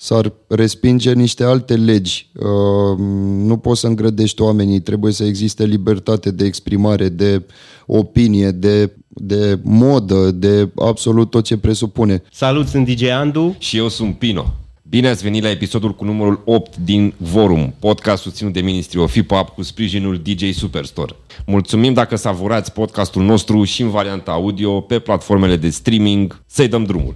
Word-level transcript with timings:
s-ar 0.00 0.32
respinge 0.48 1.12
niște 1.12 1.44
alte 1.44 1.76
legi. 1.76 2.30
Uh, 2.34 2.98
nu 3.46 3.56
poți 3.56 3.80
să 3.80 3.86
îngrădești 3.86 4.42
oamenii, 4.42 4.80
trebuie 4.80 5.12
să 5.12 5.24
existe 5.24 5.64
libertate 5.64 6.30
de 6.30 6.44
exprimare, 6.44 7.08
de 7.08 7.42
opinie, 7.86 8.50
de, 8.50 8.92
de 9.08 9.58
modă, 9.62 10.30
de 10.30 10.68
absolut 10.76 11.30
tot 11.30 11.44
ce 11.44 11.56
presupune. 11.56 12.22
Salut, 12.32 12.66
sunt 12.66 12.86
DJ 12.86 13.02
Andu. 13.02 13.56
Și 13.58 13.76
eu 13.76 13.88
sunt 13.88 14.18
Pino. 14.18 14.54
Bine 14.82 15.08
ați 15.08 15.22
venit 15.22 15.42
la 15.42 15.50
episodul 15.50 15.94
cu 15.94 16.04
numărul 16.04 16.42
8 16.44 16.76
din 16.76 17.14
Vorum, 17.16 17.74
podcast 17.78 18.22
susținut 18.22 18.52
de 18.52 18.60
Ministry 18.60 18.98
of 18.98 19.12
Hip 19.12 19.32
Hop 19.32 19.48
cu 19.48 19.62
sprijinul 19.62 20.22
DJ 20.22 20.52
Superstore. 20.52 21.12
Mulțumim 21.46 21.92
dacă 21.92 22.16
savurați 22.16 22.72
podcastul 22.72 23.22
nostru 23.22 23.64
și 23.64 23.82
în 23.82 23.90
varianta 23.90 24.30
audio 24.30 24.80
pe 24.80 24.98
platformele 24.98 25.56
de 25.56 25.70
streaming. 25.70 26.42
Să-i 26.46 26.68
dăm 26.68 26.84
drumul! 26.84 27.14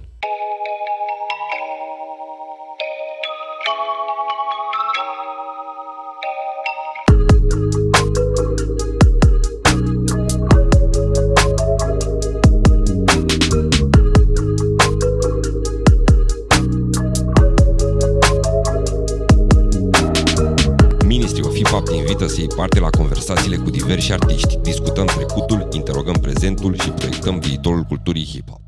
Parte 22.63 22.79
la 22.79 22.89
conversațiile 22.89 23.55
cu 23.55 23.69
diversi 23.69 24.11
artiști. 24.11 24.57
Discutăm 24.61 25.05
trecutul, 25.05 25.67
interogăm 25.71 26.13
prezentul 26.13 26.77
și 26.79 26.89
proiectăm 26.89 27.39
viitorul 27.39 27.81
culturii 27.81 28.25
hip 28.25 28.49
hop. 28.49 28.59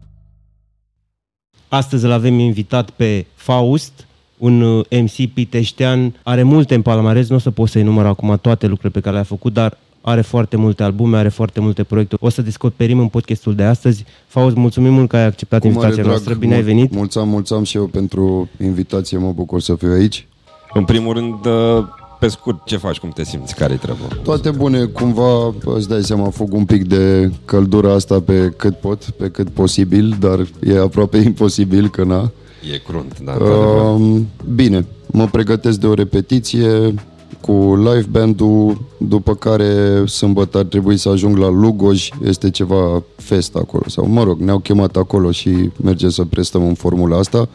Astăzi 1.68 2.06
îl 2.06 2.12
avem 2.12 2.40
invitat 2.40 2.90
pe 2.90 3.26
Faust, 3.36 4.08
un 4.38 4.62
uh, 4.62 4.86
MC 5.02 5.34
piteștean. 5.34 6.16
Are 6.24 6.44
multe 6.44 6.76
în 6.76 6.82
palmarez, 6.82 7.30
nu 7.30 7.36
o 7.36 7.40
să 7.40 7.52
pot 7.52 7.70
să 7.70 7.80
enumăr 7.80 8.06
acum 8.06 8.38
toate 8.42 8.66
lucrurile 8.68 8.94
pe 8.94 9.00
care 9.00 9.16
le-a 9.16 9.24
făcut, 9.24 9.54
dar 9.54 9.78
are 10.02 10.22
foarte 10.22 10.56
multe 10.58 10.84
albume, 10.84 11.18
are 11.18 11.30
foarte 11.30 11.60
multe 11.60 11.84
proiecte. 11.84 12.16
O 12.20 12.30
să 12.30 12.42
descoperim 12.42 13.00
în 13.00 13.08
podcastul 13.08 13.56
de 13.56 13.64
astăzi. 13.64 14.06
Faust, 14.28 14.56
mulțumim 14.56 14.94
mult 14.94 15.10
că 15.10 15.16
ai 15.16 15.26
acceptat 15.26 15.60
Cu 15.62 15.66
mare 15.68 15.78
invitația 15.78 16.04
drag, 16.04 16.16
noastră. 16.16 16.34
Bine 16.34 16.54
ai 16.54 16.62
mul- 16.62 16.70
venit. 16.70 16.94
Mulțumim, 16.94 17.30
mulțumim 17.30 17.64
și 17.64 17.78
eu 17.78 17.86
pentru 17.88 18.50
invitație, 18.62 19.18
mă 19.18 19.32
bucur 19.32 19.62
să 19.62 19.76
fiu 19.76 19.92
aici. 19.92 20.28
În 20.74 20.86
primul 20.86 21.14
rând, 21.14 21.46
uh, 21.46 21.86
pe 22.20 22.28
scurt, 22.28 22.66
ce 22.66 22.78
faci, 22.78 23.00
cum 23.00 23.10
te 23.10 23.24
simți, 23.24 23.56
care-i 23.56 23.78
treaba? 23.78 24.08
Toate 24.24 24.50
bune, 24.50 24.86
cumva 24.86 25.54
îți 25.64 25.88
dai 25.88 26.04
seama, 26.04 26.30
fug 26.30 26.54
un 26.54 26.66
pic 26.66 26.88
de 26.88 27.32
căldura 27.46 27.94
asta 27.94 28.20
pe 28.20 28.54
cât 28.58 28.76
pot, 28.76 29.04
pe 29.04 29.30
cât 29.30 29.50
posibil, 29.50 30.18
dar 30.20 30.48
e 30.64 30.80
aproape 30.80 31.18
imposibil 31.32 31.90
că 31.90 32.04
na. 32.04 32.32
E 32.74 32.78
crunt, 32.78 33.20
da, 33.24 33.32
într-adevăr. 33.32 33.94
Um, 33.94 34.28
bine, 34.56 34.86
mă 35.08 35.26
pregătesc 35.26 35.80
de 35.80 35.88
o 35.88 35.94
repetiție 35.94 36.94
cu 37.42 37.76
live 37.76 38.08
band-ul, 38.10 38.82
după 38.98 39.36
care 39.36 40.04
sâmbătă 40.06 40.58
ar 40.58 40.64
trebui 40.64 40.98
să 40.98 41.10
ajung 41.10 41.38
la 41.38 41.50
Lugoj, 41.50 42.10
este 42.24 42.50
ceva 42.50 43.04
fest 43.16 43.56
acolo, 43.56 43.84
sau 43.88 44.08
mă 44.08 44.24
rog, 44.24 44.40
ne-au 44.40 44.60
chemat 44.60 44.96
acolo 44.96 45.32
și 45.32 45.72
mergem 45.84 46.10
să 46.10 46.26
prestăm 46.26 46.68
în 46.68 46.74
formula 46.74 47.18
asta, 47.18 47.50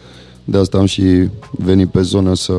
de 0.44 0.58
asta 0.58 0.78
am 0.78 0.86
și 0.86 1.28
venit 1.50 1.88
pe 1.88 2.00
zonă 2.00 2.34
să, 2.34 2.52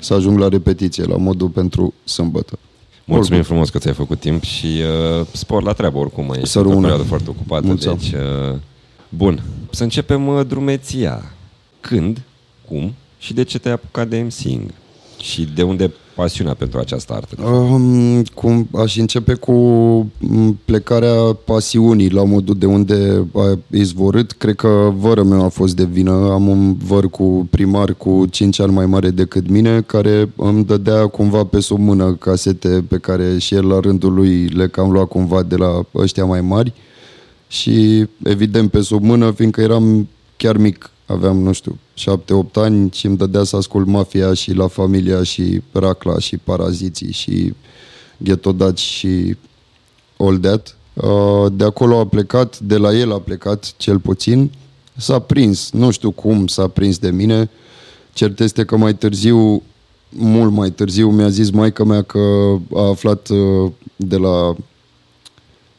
să 0.00 0.14
ajung 0.14 0.38
la 0.38 0.48
repetiție, 0.48 1.04
la 1.04 1.16
modul 1.16 1.48
pentru 1.48 1.94
sâmbătă. 2.04 2.58
Mulțumim 3.04 3.42
frumos 3.42 3.70
că 3.70 3.78
ți-ai 3.78 3.94
făcut 3.94 4.20
timp 4.20 4.42
și 4.42 4.66
uh, 4.66 5.26
spor 5.32 5.62
la 5.62 5.72
treabă 5.72 5.98
oricum, 5.98 6.30
ești 6.32 6.46
Să 6.48 6.58
într-o 6.58 6.72
rămână. 6.72 6.80
perioadă 6.86 7.08
foarte 7.08 7.30
ocupată, 7.30 7.66
Mulțumim. 7.66 7.98
deci 8.00 8.12
uh, 8.12 8.56
bun. 9.08 9.42
Să 9.70 9.82
începem 9.82 10.26
uh, 10.26 10.46
drumeția. 10.46 11.32
Când, 11.80 12.20
cum 12.68 12.94
și 13.18 13.32
de 13.34 13.42
ce 13.42 13.58
te-ai 13.58 13.74
apucat 13.74 14.08
de 14.08 14.18
MCing? 14.18 14.70
Și 15.22 15.42
de 15.54 15.62
unde 15.62 15.90
pasiunea 16.20 16.54
pentru 16.54 16.78
această 16.78 17.12
artă? 17.12 17.42
Um, 17.42 18.22
cum 18.34 18.68
aș 18.74 18.96
începe 18.96 19.34
cu 19.34 19.52
m, 20.18 20.58
plecarea 20.64 21.38
pasiunii 21.44 22.10
la 22.10 22.24
modul 22.24 22.54
de 22.58 22.66
unde 22.66 23.26
a 23.34 23.58
izvorât. 23.70 24.32
Cred 24.32 24.54
că 24.54 24.92
vără 24.96 25.22
meu 25.22 25.44
a 25.44 25.48
fost 25.48 25.76
de 25.76 25.84
vină. 25.84 26.12
Am 26.12 26.48
un 26.48 26.74
văr 26.74 27.10
cu 27.10 27.48
primar 27.50 27.94
cu 27.94 28.26
5 28.30 28.60
ani 28.60 28.72
mai 28.72 28.86
mare 28.86 29.10
decât 29.10 29.48
mine, 29.48 29.80
care 29.80 30.30
îmi 30.36 30.64
dădea 30.64 31.06
cumva 31.06 31.44
pe 31.44 31.60
sub 31.60 31.78
mână 31.78 32.14
casete 32.14 32.84
pe 32.88 32.98
care 32.98 33.38
și 33.38 33.54
el 33.54 33.66
la 33.66 33.80
rândul 33.80 34.12
lui 34.14 34.46
le 34.46 34.68
cam 34.68 34.90
lua 34.90 35.04
cumva 35.04 35.42
de 35.42 35.56
la 35.56 35.86
ăștia 35.94 36.24
mai 36.24 36.40
mari. 36.40 36.72
Și 37.48 38.06
evident 38.24 38.70
pe 38.70 38.80
sub 38.80 39.02
mână, 39.02 39.30
fiindcă 39.30 39.60
eram 39.60 40.08
chiar 40.36 40.56
mic, 40.56 40.90
aveam, 41.10 41.42
nu 41.42 41.52
știu, 41.52 41.78
7-8 41.98 42.52
ani 42.54 42.90
și 42.92 43.06
îmi 43.06 43.16
dădea 43.16 43.42
să 43.42 43.56
ascult 43.56 43.86
Mafia 43.86 44.34
și 44.34 44.52
La 44.52 44.66
Familia 44.66 45.22
și 45.22 45.62
Racla 45.72 46.18
și 46.18 46.36
Paraziții 46.36 47.12
și 47.12 47.54
Ghetto 48.16 48.52
Dutch 48.52 48.80
și 48.82 49.36
All 50.16 50.38
That. 50.38 50.76
Uh, 50.94 51.52
De 51.52 51.64
acolo 51.64 51.98
a 51.98 52.06
plecat, 52.06 52.58
de 52.58 52.76
la 52.76 52.92
el 52.92 53.12
a 53.12 53.18
plecat 53.18 53.74
cel 53.76 53.98
puțin, 53.98 54.50
s-a 54.96 55.18
prins, 55.18 55.70
nu 55.70 55.90
știu 55.90 56.10
cum 56.10 56.46
s-a 56.46 56.68
prins 56.68 56.98
de 56.98 57.10
mine, 57.10 57.50
cert 58.12 58.40
este 58.40 58.64
că 58.64 58.76
mai 58.76 58.94
târziu, 58.94 59.62
mult 60.08 60.52
mai 60.52 60.70
târziu, 60.70 61.10
mi-a 61.10 61.28
zis 61.28 61.50
maica 61.50 61.84
mea 61.84 62.02
că 62.02 62.18
a 62.74 62.88
aflat 62.88 63.28
uh, 63.28 63.70
de 63.96 64.16
la 64.16 64.54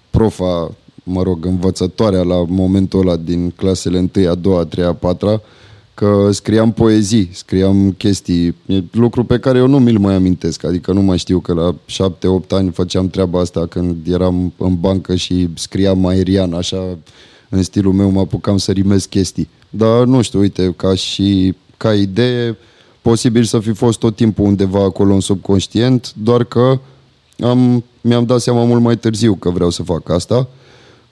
profa, 0.09 0.75
mă 1.03 1.23
rog, 1.23 1.45
învățătoarea 1.45 2.21
la 2.21 2.45
momentul 2.47 2.99
ăla 2.99 3.15
din 3.15 3.49
clasele 3.49 4.09
1, 4.15 4.29
a 4.29 4.35
doua, 4.35 4.59
a 4.59 4.65
treia, 4.65 4.87
a 4.87 4.93
patra, 4.93 5.41
că 5.93 6.29
scriam 6.31 6.71
poezii, 6.71 7.29
scriam 7.33 7.91
chestii, 7.91 8.55
e 8.65 8.83
lucru 8.91 9.23
pe 9.23 9.39
care 9.39 9.57
eu 9.57 9.67
nu 9.67 9.79
mi-l 9.79 9.99
mai 9.99 10.13
amintesc, 10.13 10.63
adică 10.63 10.91
nu 10.91 11.01
mai 11.01 11.17
știu 11.17 11.39
că 11.39 11.53
la 11.53 11.75
7-8 12.43 12.47
ani 12.49 12.71
făceam 12.71 13.09
treaba 13.09 13.39
asta 13.39 13.65
când 13.65 14.07
eram 14.07 14.53
în 14.57 14.79
bancă 14.79 15.15
și 15.15 15.49
scriam 15.53 16.05
aerian, 16.05 16.53
așa, 16.53 16.97
în 17.49 17.63
stilul 17.63 17.93
meu 17.93 18.09
mă 18.09 18.19
apucam 18.19 18.57
să 18.57 18.71
rimesc 18.71 19.09
chestii. 19.09 19.49
Dar 19.69 20.05
nu 20.05 20.21
știu, 20.21 20.39
uite, 20.39 20.73
ca 20.75 20.95
și 20.95 21.55
ca 21.77 21.93
idee, 21.93 22.57
posibil 23.01 23.43
să 23.43 23.59
fi 23.59 23.71
fost 23.71 23.99
tot 23.99 24.15
timpul 24.15 24.45
undeva 24.45 24.83
acolo 24.83 25.13
în 25.13 25.19
subconștient, 25.19 26.13
doar 26.13 26.43
că 26.43 26.79
am, 27.39 27.83
mi-am 28.01 28.25
dat 28.25 28.41
seama 28.41 28.63
mult 28.63 28.81
mai 28.81 28.97
târziu 28.97 29.33
că 29.35 29.49
vreau 29.49 29.69
să 29.69 29.83
fac 29.83 30.09
asta. 30.09 30.47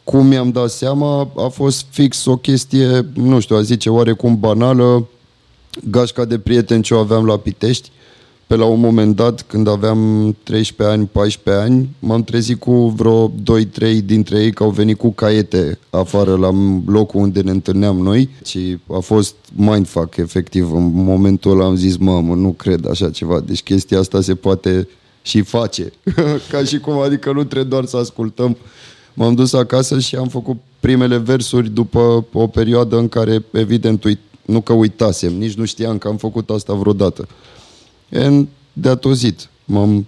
Cum 0.10 0.28
mi-am 0.28 0.52
dat 0.52 0.70
seama, 0.70 1.32
a 1.36 1.48
fost 1.48 1.86
fix 1.90 2.26
o 2.26 2.38
chestie, 2.38 3.06
nu 3.14 3.40
știu, 3.40 3.56
a 3.56 3.62
zice 3.62 3.90
oarecum 3.90 4.40
banală, 4.40 5.08
gașca 5.90 6.26
de 6.26 6.40
prieteni 6.40 6.84
ce 6.84 6.94
o 6.94 6.98
aveam 6.98 7.26
la 7.26 7.38
Pitești. 7.38 7.92
Pe 8.48 8.56
la 8.56 8.66
un 8.66 8.80
moment 8.80 9.16
dat, 9.16 9.42
când 9.42 9.68
aveam 9.68 10.36
13 10.44 10.98
ani, 10.98 11.10
14 11.12 11.64
ani, 11.64 11.90
m-am 12.00 12.24
trezit 12.24 12.60
cu 12.60 12.88
vreo 12.88 13.32
2-3 13.32 13.32
dintre 14.06 14.40
ei 14.44 14.52
că 14.52 14.64
au 14.64 14.70
venit 14.70 14.98
cu 14.98 15.12
caiete 15.12 15.80
afară 15.90 16.36
la 16.36 16.50
locul 16.86 17.22
unde 17.22 17.42
ne 17.42 17.52
întâlneam 17.52 17.98
noi 17.98 18.30
și 18.46 18.78
a 18.92 19.00
fost 19.00 19.36
mindfuck, 19.56 20.18
efectiv. 20.18 20.74
În 20.74 20.92
momentul 20.94 21.52
ăla 21.52 21.66
am 21.66 21.76
zis, 21.76 21.98
mamă, 21.98 22.36
nu 22.36 22.50
cred 22.50 22.88
așa 22.90 23.10
ceva. 23.10 23.40
Deci 23.40 23.64
chestia 23.64 24.00
asta 24.00 24.22
se 24.22 24.36
poate 24.36 24.88
și 25.22 25.42
face. 25.42 25.94
Ca 26.52 26.64
și 26.64 26.80
cum, 26.80 26.98
adică 26.98 27.32
nu 27.32 27.44
trebuie 27.44 27.70
doar 27.70 27.86
să 27.86 27.98
ascultăm. 27.98 28.58
M-am 29.14 29.36
dus 29.36 29.54
acasă 29.54 30.00
și 30.00 30.16
am 30.16 30.28
făcut 30.28 30.58
primele 30.80 31.18
versuri 31.18 31.70
după 31.70 32.26
o 32.34 32.48
perioadă 32.48 32.98
în 32.98 33.10
care, 33.10 33.46
evident, 33.52 34.04
uit, 34.04 34.20
nu 34.46 34.62
că 34.62 34.74
uitasem, 34.74 35.34
nici 35.34 35.54
nu 35.54 35.66
știam 35.66 35.98
că 35.98 36.08
am 36.08 36.18
făcut 36.18 36.50
asta 36.50 36.74
vreodată. 36.74 37.28
And 38.14 38.48
de 38.74 38.90
atozit. 38.90 39.50
M-am 39.66 40.06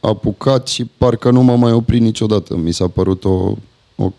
apucat 0.00 0.68
și 0.68 0.84
parcă 0.98 1.30
nu 1.30 1.42
m-am 1.42 1.60
mai 1.60 1.72
oprit 1.72 2.00
niciodată. 2.00 2.56
Mi 2.56 2.72
s-a 2.72 2.88
părut 2.88 3.24
o, 3.24 3.56
o 3.96 4.12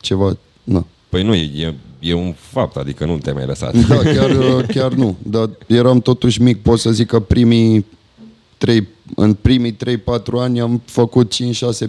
ceva... 0.00 0.36
Na. 0.64 0.86
Păi 1.08 1.22
nu, 1.22 1.34
e, 1.34 1.74
e 1.98 2.14
un 2.14 2.34
fapt, 2.36 2.76
adică 2.76 3.04
nu 3.04 3.18
te-ai 3.18 3.34
mai 3.34 3.46
lăsat. 3.46 3.86
Da, 3.86 3.96
chiar, 3.96 4.30
chiar 4.74 4.92
nu. 4.92 5.16
Dar 5.22 5.50
eram 5.66 6.00
totuși 6.00 6.42
mic. 6.42 6.62
Pot 6.62 6.78
să 6.78 6.90
zic 6.90 7.06
că 7.06 7.20
primii 7.20 7.86
trei, 8.58 8.88
în 9.16 9.34
primii 9.34 9.76
3-4 9.76 9.76
ani 10.38 10.60
am 10.60 10.82
făcut 10.84 11.34
5-6 11.34 11.36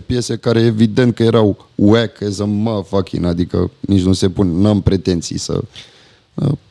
piese 0.05 0.37
care 0.37 0.59
evident 0.59 1.15
că 1.15 1.23
erau 1.23 1.67
whack 1.75 2.21
as 2.21 2.39
a 2.39 2.45
motherfucking, 2.45 3.25
adică 3.25 3.71
nici 3.79 4.01
nu 4.01 4.13
se 4.13 4.29
pun, 4.29 4.61
n-am 4.61 4.81
pretenții 4.81 5.37
să 5.37 5.63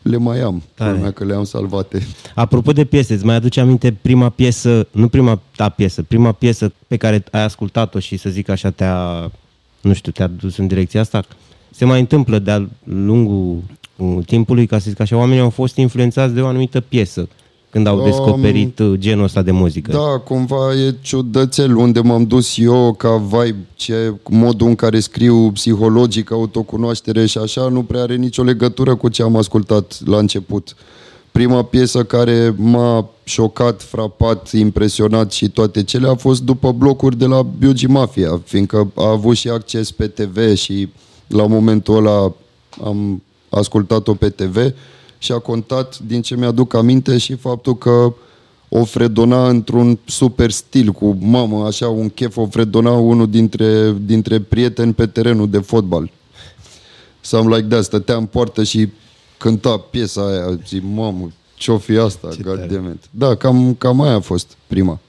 le 0.02 0.16
mai 0.16 0.40
am, 0.40 0.62
Tare. 0.74 0.90
Culmea 0.90 1.10
că 1.10 1.24
le-am 1.24 1.44
salvate. 1.44 2.06
Apropo 2.34 2.72
de 2.72 2.84
piese, 2.84 3.14
îți 3.14 3.24
mai 3.24 3.34
aduce 3.34 3.60
aminte 3.60 3.92
prima 3.92 4.28
piesă, 4.28 4.86
nu 4.90 5.08
prima 5.08 5.40
ta 5.56 5.68
piesă, 5.68 6.02
prima 6.02 6.32
piesă 6.32 6.72
pe 6.86 6.96
care 6.96 7.24
ai 7.30 7.42
ascultat-o 7.42 7.98
și 7.98 8.16
să 8.16 8.30
zic 8.30 8.48
așa 8.48 8.70
te-a, 8.70 9.30
nu 9.80 9.92
știu, 9.92 10.12
te-a 10.12 10.26
dus 10.26 10.56
în 10.56 10.66
direcția 10.66 11.00
asta? 11.00 11.24
Se 11.70 11.84
mai 11.84 12.00
întâmplă 12.00 12.38
de-a 12.38 12.68
lungul 12.84 13.62
uh, 13.96 14.24
timpului, 14.26 14.66
ca 14.66 14.78
să 14.78 14.90
zic 14.90 15.00
așa, 15.00 15.16
oamenii 15.16 15.42
au 15.42 15.50
fost 15.50 15.76
influențați 15.76 16.34
de 16.34 16.40
o 16.40 16.46
anumită 16.46 16.80
piesă 16.80 17.28
când 17.72 17.86
au 17.86 17.98
Um, 17.98 18.04
descoperit 18.04 18.78
uh, 18.78 18.92
genul 18.98 19.24
ăsta 19.24 19.42
de 19.42 19.50
muzică. 19.50 19.92
Da, 19.92 20.18
cumva 20.24 20.74
e 20.74 20.94
ciudățel 21.00 21.76
unde 21.76 22.00
m-am 22.00 22.24
dus 22.24 22.58
eu 22.58 22.92
ca 22.92 23.16
vibe, 23.16 23.66
ce, 23.74 24.14
modul 24.28 24.66
în 24.66 24.74
care 24.74 25.00
scriu 25.00 25.50
psihologic, 25.50 26.30
autocunoaștere 26.30 27.26
și 27.26 27.38
așa, 27.38 27.68
nu 27.68 27.82
prea 27.82 28.02
are 28.02 28.16
nicio 28.16 28.42
legătură 28.42 28.94
cu 28.94 29.08
ce 29.08 29.22
am 29.22 29.36
ascultat 29.36 29.98
la 30.04 30.18
început. 30.18 30.74
prima 31.30 31.62
piesă 31.62 32.04
care 32.04 32.54
m-a 32.56 33.08
șocat, 33.24 33.82
frapat, 33.82 34.52
impresionat 34.52 35.32
și 35.32 35.48
toate 35.48 35.82
cele 35.82 36.08
a 36.08 36.14
fost 36.14 36.42
după 36.42 36.72
blocuri 36.72 37.18
de 37.18 37.26
la 37.26 37.42
Biugi 37.42 37.86
Mafia, 37.86 38.40
fiindcă 38.44 38.90
a 38.94 39.08
avut 39.08 39.36
și 39.36 39.48
acces 39.48 39.90
pe 39.90 40.06
TV 40.06 40.54
și 40.54 40.88
la 41.26 41.46
momentul 41.46 41.96
ăla 41.96 42.32
am 42.84 43.22
ascultat-o 43.48 44.14
pe 44.14 44.28
TV 44.28 44.72
și 45.22 45.32
a 45.32 45.38
contat, 45.38 45.98
din 45.98 46.22
ce 46.22 46.36
mi-aduc 46.36 46.74
aminte, 46.74 47.18
și 47.18 47.34
faptul 47.34 47.78
că 47.78 48.14
o 48.68 48.84
fredona 48.84 49.48
într-un 49.48 49.98
super 50.04 50.50
stil, 50.50 50.92
cu 50.92 51.16
mamă, 51.20 51.66
așa 51.66 51.88
un 51.88 52.08
chef, 52.08 52.36
o 52.36 52.46
fredona 52.46 52.90
unul 52.92 53.30
dintre, 53.30 53.96
dintre 54.00 54.40
prieteni 54.40 54.92
pe 54.92 55.06
terenul 55.06 55.50
de 55.50 55.58
fotbal. 55.58 56.10
Some 57.20 57.56
like 57.56 57.68
that, 57.68 57.84
stătea 57.84 58.16
în 58.16 58.26
poartă 58.26 58.62
și 58.62 58.88
cânta 59.38 59.76
piesa 59.76 60.26
aia, 60.26 60.58
zic, 60.66 60.82
mamă, 60.94 61.30
ce-o 61.54 61.78
fi 61.78 61.96
asta, 61.96 62.28
Ce 62.34 62.42
goddammit. 62.42 63.04
Da, 63.10 63.34
cam, 63.34 63.74
cam 63.74 64.00
aia 64.00 64.14
a 64.14 64.20
fost 64.20 64.56
prima. 64.66 65.00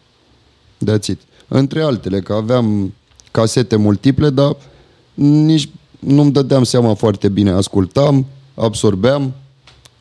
That's 0.92 1.08
it. 1.08 1.20
Între 1.48 1.82
altele, 1.82 2.20
că 2.22 2.34
aveam 2.34 2.94
casete 3.32 3.76
multiple, 3.76 4.30
dar 4.30 4.56
nici 5.14 5.70
nu-mi 6.00 6.32
dădeam 6.32 6.64
seama 6.64 6.94
foarte 6.94 7.30
bine. 7.30 7.52
Ascultam, 7.52 8.26
absorbeam, 8.54 9.34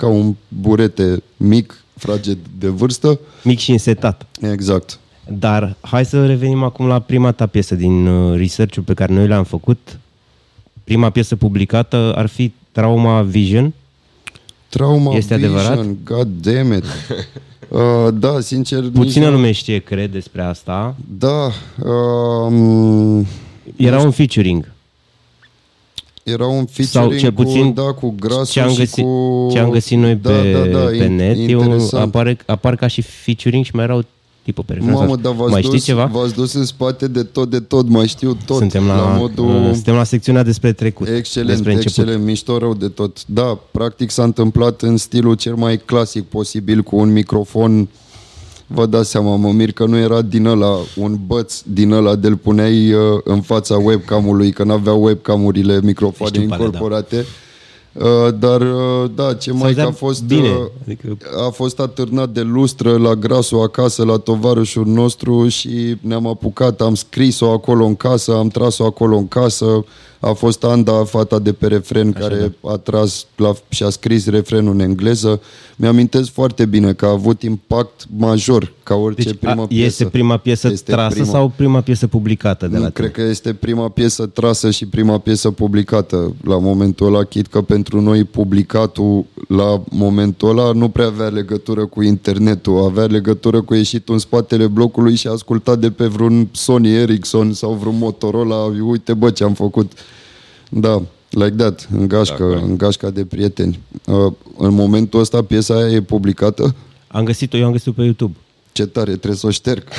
ca 0.02 0.08
un 0.08 0.34
burete 0.48 1.22
mic, 1.36 1.84
fraged 1.96 2.38
de 2.58 2.68
vârstă. 2.68 3.18
Mic 3.44 3.58
și 3.58 3.70
însetat. 3.70 4.26
Exact. 4.52 4.98
Dar 5.38 5.76
hai 5.80 6.04
să 6.04 6.26
revenim 6.26 6.62
acum 6.62 6.86
la 6.86 6.98
prima 6.98 7.32
ta 7.32 7.46
piesă 7.46 7.74
din 7.74 8.06
uh, 8.06 8.36
research-ul 8.38 8.82
pe 8.82 8.94
care 8.94 9.12
noi 9.12 9.28
l-am 9.28 9.44
făcut. 9.44 9.98
Prima 10.84 11.10
piesă 11.10 11.36
publicată 11.36 12.12
ar 12.16 12.26
fi 12.26 12.52
Trauma 12.72 13.22
Vision. 13.22 13.72
Trauma 14.68 15.14
Este 15.16 15.36
Vision, 15.36 15.56
adevărat? 15.56 15.86
God 16.04 16.28
damn 16.40 16.72
it. 16.72 16.84
Uh, 17.68 18.14
da, 18.14 18.40
sincer... 18.40 18.80
Puțină 18.80 19.24
nici 19.24 19.30
nu- 19.30 19.30
lume 19.30 19.52
știe, 19.52 19.78
cred, 19.78 20.10
despre 20.12 20.42
asta. 20.42 20.96
Da. 21.18 21.50
Um, 21.88 23.26
Era 23.76 24.00
un 24.00 24.10
featuring. 24.10 24.72
Era 26.22 26.46
un 26.46 26.64
featuring 26.64 27.20
cel 27.20 27.32
puțin 27.32 27.66
cu, 27.66 27.80
da, 27.80 27.92
cu 27.92 28.14
grasul 28.18 28.44
ce 28.44 28.60
am, 28.60 28.70
și 28.70 28.76
găsit, 28.78 29.04
cu... 29.04 29.48
ce 29.52 29.58
am 29.58 29.70
găsit 29.70 29.98
noi 29.98 30.14
da, 30.14 30.30
pe, 30.30 30.52
da, 30.52 30.78
da, 30.78 30.84
pe 30.84 31.04
in- 31.04 31.16
net, 31.16 31.36
e 31.36 31.56
un, 31.56 31.62
interesant. 31.64 32.02
apare, 32.02 32.36
apar 32.46 32.76
ca 32.76 32.86
și 32.86 33.02
featuring 33.02 33.64
și 33.64 33.70
mai 33.74 33.84
erau 33.84 34.04
tipul 34.42 34.64
pe 34.66 34.72
refren. 34.72 34.92
Mamă, 34.92 35.16
dar 35.16 35.32
v-ați 35.32 35.50
mai 35.50 35.60
dus, 35.60 35.70
știi 35.70 35.82
ceva? 35.82 36.04
v-ați 36.04 36.34
dus 36.34 36.52
în 36.52 36.64
spate 36.64 37.08
de 37.08 37.22
tot, 37.22 37.50
de 37.50 37.60
tot, 37.60 37.88
mai 37.88 38.06
știu 38.06 38.36
tot. 38.46 38.56
Suntem 38.56 38.86
la, 38.86 38.96
la 38.96 39.16
modul... 39.16 39.48
uh, 39.48 39.70
suntem 39.72 39.94
la 39.94 40.04
secțiunea 40.04 40.42
despre 40.42 40.72
trecut. 40.72 41.08
Excelent, 41.08 41.50
despre 41.50 41.72
început. 41.72 41.98
excelent, 41.98 42.24
mișto 42.24 42.58
rău 42.58 42.74
de 42.74 42.88
tot. 42.88 43.26
Da, 43.26 43.58
practic 43.70 44.10
s-a 44.10 44.22
întâmplat 44.22 44.82
în 44.82 44.96
stilul 44.96 45.34
cel 45.34 45.54
mai 45.54 45.76
clasic 45.76 46.24
posibil, 46.24 46.82
cu 46.82 46.96
un 46.96 47.12
microfon, 47.12 47.88
vă 48.74 48.86
dați 48.86 49.10
seama, 49.10 49.36
mă 49.36 49.52
mir 49.52 49.72
că 49.72 49.86
nu 49.86 49.98
era 49.98 50.22
din 50.22 50.46
ăla, 50.46 50.76
un 50.96 51.18
băț 51.26 51.60
din 51.64 51.92
ăla 51.92 52.16
de-l 52.16 52.36
puneai 52.36 52.92
uh, 52.92 53.00
în 53.24 53.40
fața 53.40 53.76
webcam-ului, 53.76 54.52
că 54.52 54.64
n-aveau 54.64 55.04
webcam-urile 55.04 55.80
microfoane 55.82 56.34
Știu 56.34 56.48
pe 56.48 56.54
alea, 56.54 56.66
incorporate. 56.66 57.16
Uh, 57.16 57.24
dar, 58.38 58.60
uh, 58.60 59.10
da, 59.14 59.34
ce 59.34 59.52
mai 59.52 59.60
că 59.60 59.66
auzea 59.66 59.86
a 59.86 59.90
fost... 59.90 60.22
bine, 60.24 60.48
uh, 60.48 60.66
adică- 60.82 61.16
a 61.46 61.50
fost 61.50 61.80
atârnat 61.80 62.28
de 62.28 62.40
lustră 62.40 62.96
la 62.96 63.14
grasul 63.14 63.62
acasă, 63.62 64.04
la 64.04 64.16
tovarășul 64.16 64.86
nostru 64.86 65.48
și 65.48 65.96
ne-am 66.00 66.26
apucat, 66.26 66.80
am 66.80 66.94
scris-o 66.94 67.50
acolo 67.50 67.84
în 67.84 67.94
casă, 67.94 68.36
am 68.36 68.48
tras-o 68.48 68.84
acolo 68.84 69.16
în 69.16 69.28
casă, 69.28 69.84
a 70.20 70.32
fost 70.32 70.64
Anda, 70.64 71.04
fata 71.04 71.38
de 71.38 71.52
pe 71.52 71.66
refren, 71.66 72.12
Așa 72.16 72.26
care 72.26 72.54
da. 72.62 72.72
a 72.72 72.76
tras 72.76 73.26
la, 73.36 73.52
și 73.68 73.82
a 73.82 73.88
scris 73.88 74.26
refrenul 74.26 74.72
în 74.72 74.80
engleză. 74.80 75.40
Mi-amintesc 75.76 76.30
foarte 76.30 76.64
bine 76.64 76.92
că 76.92 77.06
a 77.06 77.10
avut 77.10 77.42
impact 77.42 78.04
major, 78.16 78.72
ca 78.82 78.94
orice 78.94 79.22
Deci 79.28 79.38
primă 79.38 79.62
a, 79.62 79.66
piesă. 79.66 79.84
este 79.86 80.04
prima 80.04 80.36
piesă 80.36 80.68
Este 80.68 80.92
trasă 80.92 81.14
prima. 81.14 81.26
sau 81.28 81.52
prima 81.56 81.80
piesă 81.80 82.06
publicată 82.06 82.66
de 82.68 82.76
Nu, 82.76 82.82
la 82.82 82.90
cred 82.90 83.10
tine? 83.12 83.24
că 83.24 83.30
este 83.30 83.54
prima 83.54 83.88
piesă 83.88 84.26
trasă 84.26 84.70
și 84.70 84.86
prima 84.86 85.18
piesă 85.18 85.50
publicată 85.50 86.34
la 86.44 86.58
momentul 86.58 87.06
ăla, 87.06 87.24
chit 87.24 87.46
că 87.46 87.60
pentru 87.62 88.00
noi 88.00 88.24
publicatul 88.24 89.24
la 89.48 89.82
momentul 89.90 90.48
ăla 90.58 90.72
nu 90.72 90.88
prea 90.88 91.06
avea 91.06 91.28
legătură 91.28 91.86
cu 91.86 92.02
internetul, 92.02 92.84
avea 92.84 93.04
legătură 93.04 93.60
cu 93.62 93.74
ieșitul 93.74 94.14
în 94.14 94.20
spatele 94.20 94.66
blocului 94.66 95.14
și 95.14 95.26
ascultat 95.26 95.78
de 95.78 95.90
pe 95.90 96.06
vreun 96.06 96.48
Sony 96.52 96.88
Ericsson 96.94 97.52
sau 97.52 97.72
vreun 97.72 97.98
Motorola, 97.98 98.56
uite 98.86 99.14
bă 99.14 99.30
ce 99.30 99.44
am 99.44 99.54
făcut. 99.54 99.92
Da, 100.70 101.02
like 101.30 101.54
that, 101.56 101.88
în 101.92 102.08
gașcă, 102.08 102.36
Da, 102.38 102.44
corect. 102.44 102.62
în 102.66 102.76
gașca 102.76 103.10
de 103.10 103.24
prieteni. 103.24 103.78
Uh, 104.06 104.32
în 104.58 104.74
momentul 104.74 105.20
ăsta 105.20 105.42
piesa 105.42 105.74
aia 105.74 105.88
e 105.94 106.00
publicată? 106.00 106.74
Am 107.08 107.24
găsit-o, 107.24 107.56
eu 107.56 107.66
am 107.66 107.72
găsit-o 107.72 107.92
pe 107.92 108.02
YouTube. 108.02 108.32
Ce 108.72 108.86
tare, 108.86 109.10
trebuie 109.10 109.36
să 109.36 109.46
o 109.46 109.50
șterg. 109.50 109.84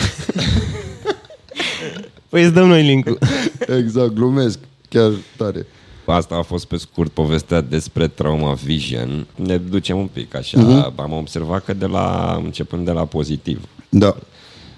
Păi 2.29 2.43
îți 2.43 2.53
dăm 2.53 2.67
noi 2.67 2.83
link-ul. 2.83 3.17
exact, 3.79 4.13
glumesc, 4.13 4.59
chiar 4.89 5.11
tare. 5.37 5.65
Asta 6.05 6.35
a 6.35 6.41
fost 6.41 6.65
pe 6.65 6.77
scurt 6.77 7.11
povestea 7.11 7.61
despre 7.61 8.07
Trauma 8.07 8.53
Vision. 8.53 9.27
Ne 9.35 9.57
ducem 9.57 9.97
un 9.97 10.07
pic 10.07 10.35
așa. 10.35 10.57
Uh-huh. 10.57 10.95
Am 10.95 11.13
observat 11.13 11.63
că 11.63 11.73
de 11.73 11.85
la, 11.85 12.39
începând 12.43 12.85
de 12.85 12.91
la 12.91 13.05
pozitiv, 13.05 13.67
Da, 13.89 14.15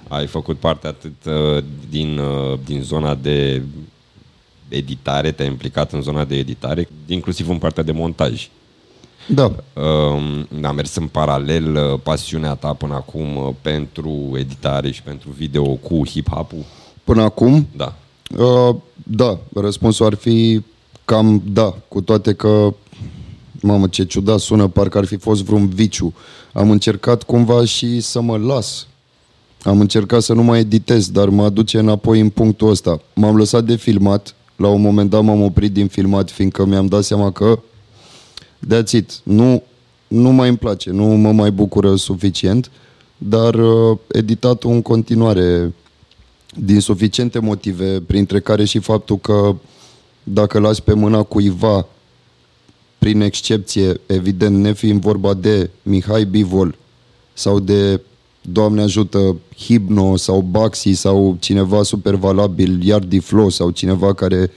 ai 0.07 0.27
făcut 0.27 0.57
parte 0.57 0.88
atât 0.88 1.25
uh, 1.25 1.63
din, 1.89 2.18
uh, 2.18 2.59
din 2.65 2.81
zona 2.81 3.15
de 3.15 3.62
editare, 4.69 5.31
te-ai 5.31 5.47
implicat 5.47 5.94
în 5.94 6.01
zona 6.01 6.25
de 6.25 6.36
editare, 6.38 6.88
inclusiv 7.06 7.50
în 7.50 7.57
partea 7.57 7.83
de 7.83 7.92
montaj. 7.92 8.50
Da. 9.27 9.51
Um, 9.81 10.48
a 10.63 10.72
mers 10.72 10.95
în 10.95 11.07
paralel 11.07 11.75
uh, 11.75 12.00
pasiunea 12.04 12.54
ta 12.54 12.74
până 12.74 12.94
acum 12.94 13.36
uh, 13.36 13.54
pentru 13.62 14.31
editare 14.38 14.92
și 14.92 15.01
pentru 15.01 15.30
video 15.38 15.63
cu 15.63 16.01
hip-hop-ul? 16.06 16.63
Până 17.04 17.22
acum, 17.22 17.68
Da. 17.75 17.95
Uh, 18.38 18.75
da, 19.04 19.38
răspunsul 19.54 20.06
ar 20.06 20.13
fi 20.13 20.62
cam 21.06 21.42
da, 21.45 21.75
cu 21.88 22.01
toate 22.01 22.33
că, 22.33 22.74
mamă, 23.62 23.88
ce 23.88 24.06
ciudat 24.06 24.39
sună, 24.39 24.68
parcă 24.68 24.98
ar 24.98 25.06
fi 25.06 25.18
fost 25.18 25.44
vreun 25.44 25.68
viciu. 25.68 26.13
Am 26.54 26.71
încercat 26.71 27.24
cumva 27.24 27.66
și 27.66 28.00
să 28.00 28.21
mă 28.21 28.38
las. 28.38 28.88
Am 29.63 29.80
încercat 29.80 30.21
să 30.21 30.33
nu 30.33 30.44
mai 30.44 30.60
editez, 30.60 31.12
dar 31.12 31.30
mă 31.30 31.44
aduce 31.44 31.80
înapoi 31.80 32.19
în 32.19 32.30
punctul 32.30 32.69
ăsta. 32.69 33.01
M-am 33.13 33.38
lăsat 33.38 33.63
de 33.63 33.75
filmat, 33.75 34.36
la 34.56 34.68
un 34.68 34.81
moment 34.81 35.10
dat 35.10 35.24
m-am 35.24 35.42
oprit 35.42 35.71
din 35.71 35.88
filmat, 35.88 36.31
fiindcă 36.31 36.66
mi-am 36.66 36.86
dat 36.86 37.04
seama 37.04 37.31
că 37.31 37.60
that's 38.73 38.91
it. 38.91 39.19
Nu, 39.23 39.63
nu 40.07 40.29
mai 40.31 40.47
îmi 40.47 40.57
place, 40.57 40.89
nu 40.89 41.06
mă 41.06 41.31
mai 41.31 41.51
bucură 41.51 41.95
suficient, 41.95 42.71
dar 43.17 43.56
uh, 43.56 43.97
editatul 44.07 44.71
în 44.71 44.81
continuare 44.81 45.73
din 46.59 46.80
suficiente 46.80 47.40
motive, 47.40 48.01
printre 48.01 48.40
care 48.40 48.66
și 48.66 48.80
faptul 48.80 49.18
că 49.18 49.56
dacă 50.23 50.59
lași 50.59 50.81
pe 50.81 50.94
mâna 50.94 51.23
cuiva, 51.23 51.87
prin 52.97 53.21
excepție, 53.21 54.01
evident, 54.06 54.57
nefiind 54.57 55.01
vorba 55.01 55.33
de 55.33 55.69
Mihai 55.83 56.25
Bivol 56.25 56.75
sau 57.33 57.59
de, 57.59 58.01
Doamne 58.42 58.81
ajută, 58.81 59.35
Hibno 59.57 60.16
sau 60.16 60.42
Baxi 60.42 60.94
sau 60.94 61.37
cineva 61.40 61.83
super 61.83 62.16
valabil, 62.16 62.80
Yardi 62.83 63.19
Flow 63.19 63.49
sau 63.49 63.69
cineva 63.69 64.13
care 64.13 64.51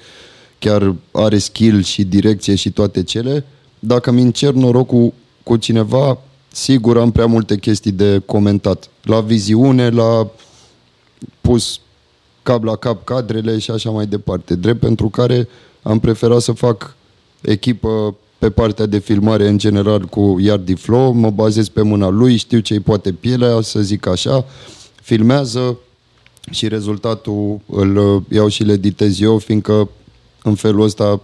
chiar 0.59 0.95
are 1.13 1.39
skill 1.39 1.83
și 1.83 2.05
direcție 2.05 2.55
și 2.55 2.71
toate 2.71 3.03
cele, 3.03 3.45
dacă 3.79 4.11
mi 4.11 4.23
încerc 4.23 4.55
norocul 4.55 5.13
cu 5.43 5.57
cineva, 5.57 6.19
sigur 6.53 6.99
am 6.99 7.11
prea 7.11 7.27
multe 7.27 7.59
chestii 7.59 7.93
de 7.93 8.23
comentat. 8.27 8.91
La 9.03 9.21
viziune, 9.21 9.89
la 9.89 10.29
pus 11.41 11.81
cap 12.43 12.65
la 12.65 12.77
cap 12.77 13.05
cadrele 13.05 13.59
și 13.59 13.71
așa 13.71 13.91
mai 13.91 14.07
departe. 14.07 14.55
Drept 14.55 14.81
pentru 14.81 15.09
care 15.09 15.49
am 15.83 15.99
preferat 15.99 16.41
să 16.41 16.53
fac 16.53 16.97
echipă 17.41 18.17
pe 18.39 18.51
partea 18.51 18.87
de 18.87 18.99
filmare 18.99 19.49
în 19.49 19.59
general 19.59 20.05
cu 20.05 20.37
Yardi 20.41 20.75
Flow, 20.75 21.13
mă 21.13 21.31
bazez 21.31 21.69
pe 21.69 21.83
mâna 21.83 22.09
lui, 22.09 22.37
știu 22.37 22.59
ce-i 22.59 22.81
poate 22.81 23.13
pielea, 23.13 23.61
să 23.61 23.81
zic 23.81 24.07
așa, 24.07 24.45
filmează 25.03 25.79
și 26.51 26.69
rezultatul 26.69 27.61
îl 27.67 27.97
uh, 27.97 28.23
iau 28.31 28.49
și 28.49 28.63
le 28.63 28.73
editez 28.73 29.21
eu, 29.21 29.39
fiindcă 29.39 29.89
în 30.43 30.55
felul 30.55 30.83
ăsta 30.83 31.21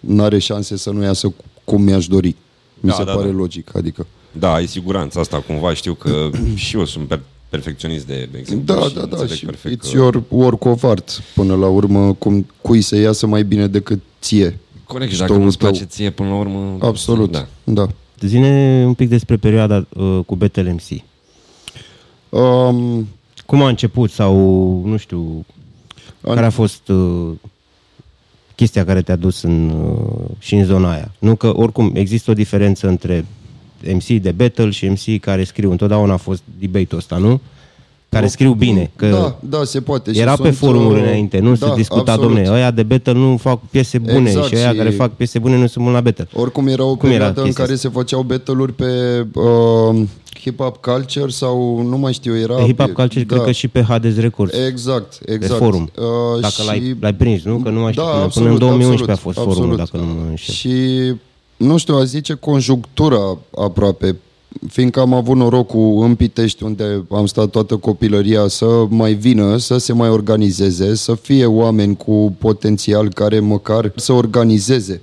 n-are 0.00 0.38
șanse 0.38 0.76
să 0.76 0.90
nu 0.90 1.02
iasă 1.02 1.34
cum 1.64 1.82
mi-aș 1.82 2.06
dori. 2.06 2.34
Mi 2.80 2.90
Da, 2.90 2.94
se 2.96 3.04
da, 3.04 3.12
pare 3.14 3.28
da. 3.28 3.34
logic, 3.36 3.76
adică. 3.76 4.06
Da, 4.32 4.52
ai 4.52 4.66
siguranța 4.66 5.20
asta 5.20 5.40
cumva. 5.46 5.74
Știu 5.74 5.94
că 5.94 6.30
și 6.54 6.76
eu 6.76 6.84
sunt 6.84 7.08
per- 7.08 7.20
perfecționist 7.48 8.06
de 8.06 8.28
exemplu. 8.38 8.74
Da, 8.74 8.82
și 8.82 8.94
da, 8.94 9.00
da, 9.00 9.06
înțeleg 9.10 9.30
și 9.36 9.44
perfect 9.44 9.86
it's 9.86 9.90
că- 9.90 9.96
your 9.96 10.22
work 10.28 10.64
of 10.64 10.82
art, 10.84 11.22
până 11.34 11.54
la 11.56 11.66
urmă, 11.68 12.12
cum 12.12 12.46
cui 12.60 12.80
să 12.80 12.96
iasă 12.96 13.26
mai 13.26 13.44
bine 13.44 13.66
decât 13.66 14.00
ție. 14.20 14.58
Corect, 14.86 15.08
și 15.10 15.14
Și 15.16 15.20
dacă 15.20 15.32
tău- 15.32 15.42
nu-ți 15.42 15.56
tău. 15.56 15.68
place 15.70 15.84
ție, 15.84 16.10
până 16.10 16.28
la 16.28 16.34
urmă... 16.36 16.76
Absolut, 16.80 17.30
Da. 17.30 17.46
da. 17.64 17.86
Zine 18.20 18.82
un 18.86 18.94
pic 18.94 19.08
despre 19.08 19.36
perioada 19.36 19.86
uh, 19.96 20.18
cu 20.26 20.36
BTLMC. 20.36 20.82
Um, 22.28 23.08
Cum 23.46 23.62
a 23.62 23.68
început 23.68 24.10
sau, 24.10 24.34
nu 24.84 24.96
știu, 24.96 25.44
An- 26.20 26.34
care 26.34 26.46
a 26.46 26.50
fost 26.50 26.88
uh, 26.88 27.30
chestia 28.62 28.84
care 28.84 29.02
te-a 29.02 29.16
dus 29.16 29.42
în, 29.42 29.70
uh, 29.70 30.24
și 30.38 30.54
în 30.54 30.64
zona 30.64 30.92
aia? 30.92 31.10
Nu 31.18 31.34
că, 31.34 31.52
oricum, 31.56 31.90
există 31.94 32.30
o 32.30 32.34
diferență 32.34 32.88
între 32.88 33.24
MC 33.94 34.06
de 34.06 34.30
battle 34.30 34.70
și 34.70 34.86
MC 34.86 35.20
care 35.20 35.44
scriu. 35.44 35.70
Întotdeauna 35.70 36.12
a 36.12 36.16
fost 36.16 36.42
debate-ul 36.58 37.00
ăsta, 37.00 37.16
nu? 37.16 37.40
Care 38.08 38.26
scriu 38.26 38.52
bine. 38.52 38.90
Că 38.96 39.06
da, 39.08 39.38
da, 39.58 39.64
se 39.64 39.80
poate. 39.80 40.12
Și 40.12 40.20
era 40.20 40.36
pe 40.36 40.42
sunt, 40.42 40.56
forumuri 40.56 41.00
uh, 41.00 41.06
înainte, 41.06 41.38
nu 41.38 41.54
da, 41.54 41.66
se 41.66 41.74
discuta, 41.74 42.12
absolut. 42.12 42.34
domne, 42.34 42.50
ăia 42.50 42.70
de 42.70 42.82
battle 42.82 43.12
nu 43.12 43.36
fac 43.36 43.60
piese 43.70 43.98
bune 43.98 44.28
Exact, 44.28 44.46
și 44.46 44.56
ăia 44.56 44.70
și- 44.70 44.76
care 44.76 44.90
fac 44.90 45.12
piese 45.12 45.38
bune 45.38 45.56
nu 45.58 45.66
sunt 45.66 45.84
buni 45.84 45.96
la 45.96 46.00
battle. 46.02 46.28
Oricum 46.32 46.66
era 46.66 46.84
o 46.84 46.94
Cum 46.96 47.08
era 47.08 47.16
perioadă 47.16 47.40
în 47.40 47.44
chestia 47.46 47.64
care 47.64 47.74
asta? 47.76 47.88
se 47.88 47.94
făceau 47.94 48.22
battle-uri 48.22 48.72
pe 48.72 48.84
uh, 49.34 50.02
hip-hop 50.44 50.80
culture 50.80 51.30
sau 51.30 51.82
nu 51.82 51.98
mai 51.98 52.12
știu, 52.12 52.36
era... 52.36 52.54
Pe 52.54 52.62
Hip 52.62 52.80
Hop 52.80 52.92
Culture, 52.92 53.24
da. 53.24 53.34
cred 53.34 53.46
că 53.46 53.52
și 53.52 53.68
pe 53.68 53.82
Hades 53.82 54.16
Records. 54.16 54.56
Exact, 54.66 55.16
pe 55.24 55.32
exact. 55.32 55.60
forum. 55.60 55.90
Uh, 55.96 56.40
Dacă 56.40 56.54
și... 56.60 56.66
l-ai, 56.66 56.96
l-ai 57.00 57.14
prins, 57.14 57.42
nu? 57.42 57.56
Că 57.58 57.70
nu 57.70 57.80
mai 57.80 57.92
știu, 57.92 58.04
da, 58.04 58.10
până, 58.10 58.22
absolut, 58.22 58.48
până 58.48 58.70
în 58.70 58.78
2011 58.78 59.10
absolut, 59.10 59.18
a 59.18 59.22
fost 59.22 59.38
absolut. 59.38 59.56
forumul, 59.56 59.76
dacă 59.76 59.96
nu 59.96 60.20
mă 60.20 60.28
înșel. 60.28 60.54
Și, 60.54 60.76
nu 61.56 61.76
știu, 61.76 61.94
a 61.94 62.04
zice 62.04 62.34
conjunctura 62.34 63.38
aproape, 63.56 64.16
fiindcă 64.68 65.00
am 65.00 65.14
avut 65.14 65.36
norocul 65.36 66.02
în 66.02 66.14
Pitești, 66.14 66.62
unde 66.62 67.04
am 67.10 67.26
stat 67.26 67.48
toată 67.48 67.76
copilăria, 67.76 68.48
să 68.48 68.86
mai 68.88 69.12
vină, 69.14 69.56
să 69.56 69.78
se 69.78 69.92
mai 69.92 70.08
organizeze, 70.08 70.94
să 70.94 71.14
fie 71.14 71.46
oameni 71.46 71.96
cu 71.96 72.36
potențial 72.38 73.12
care 73.12 73.40
măcar 73.40 73.92
să 73.96 74.12
organizeze. 74.12 75.00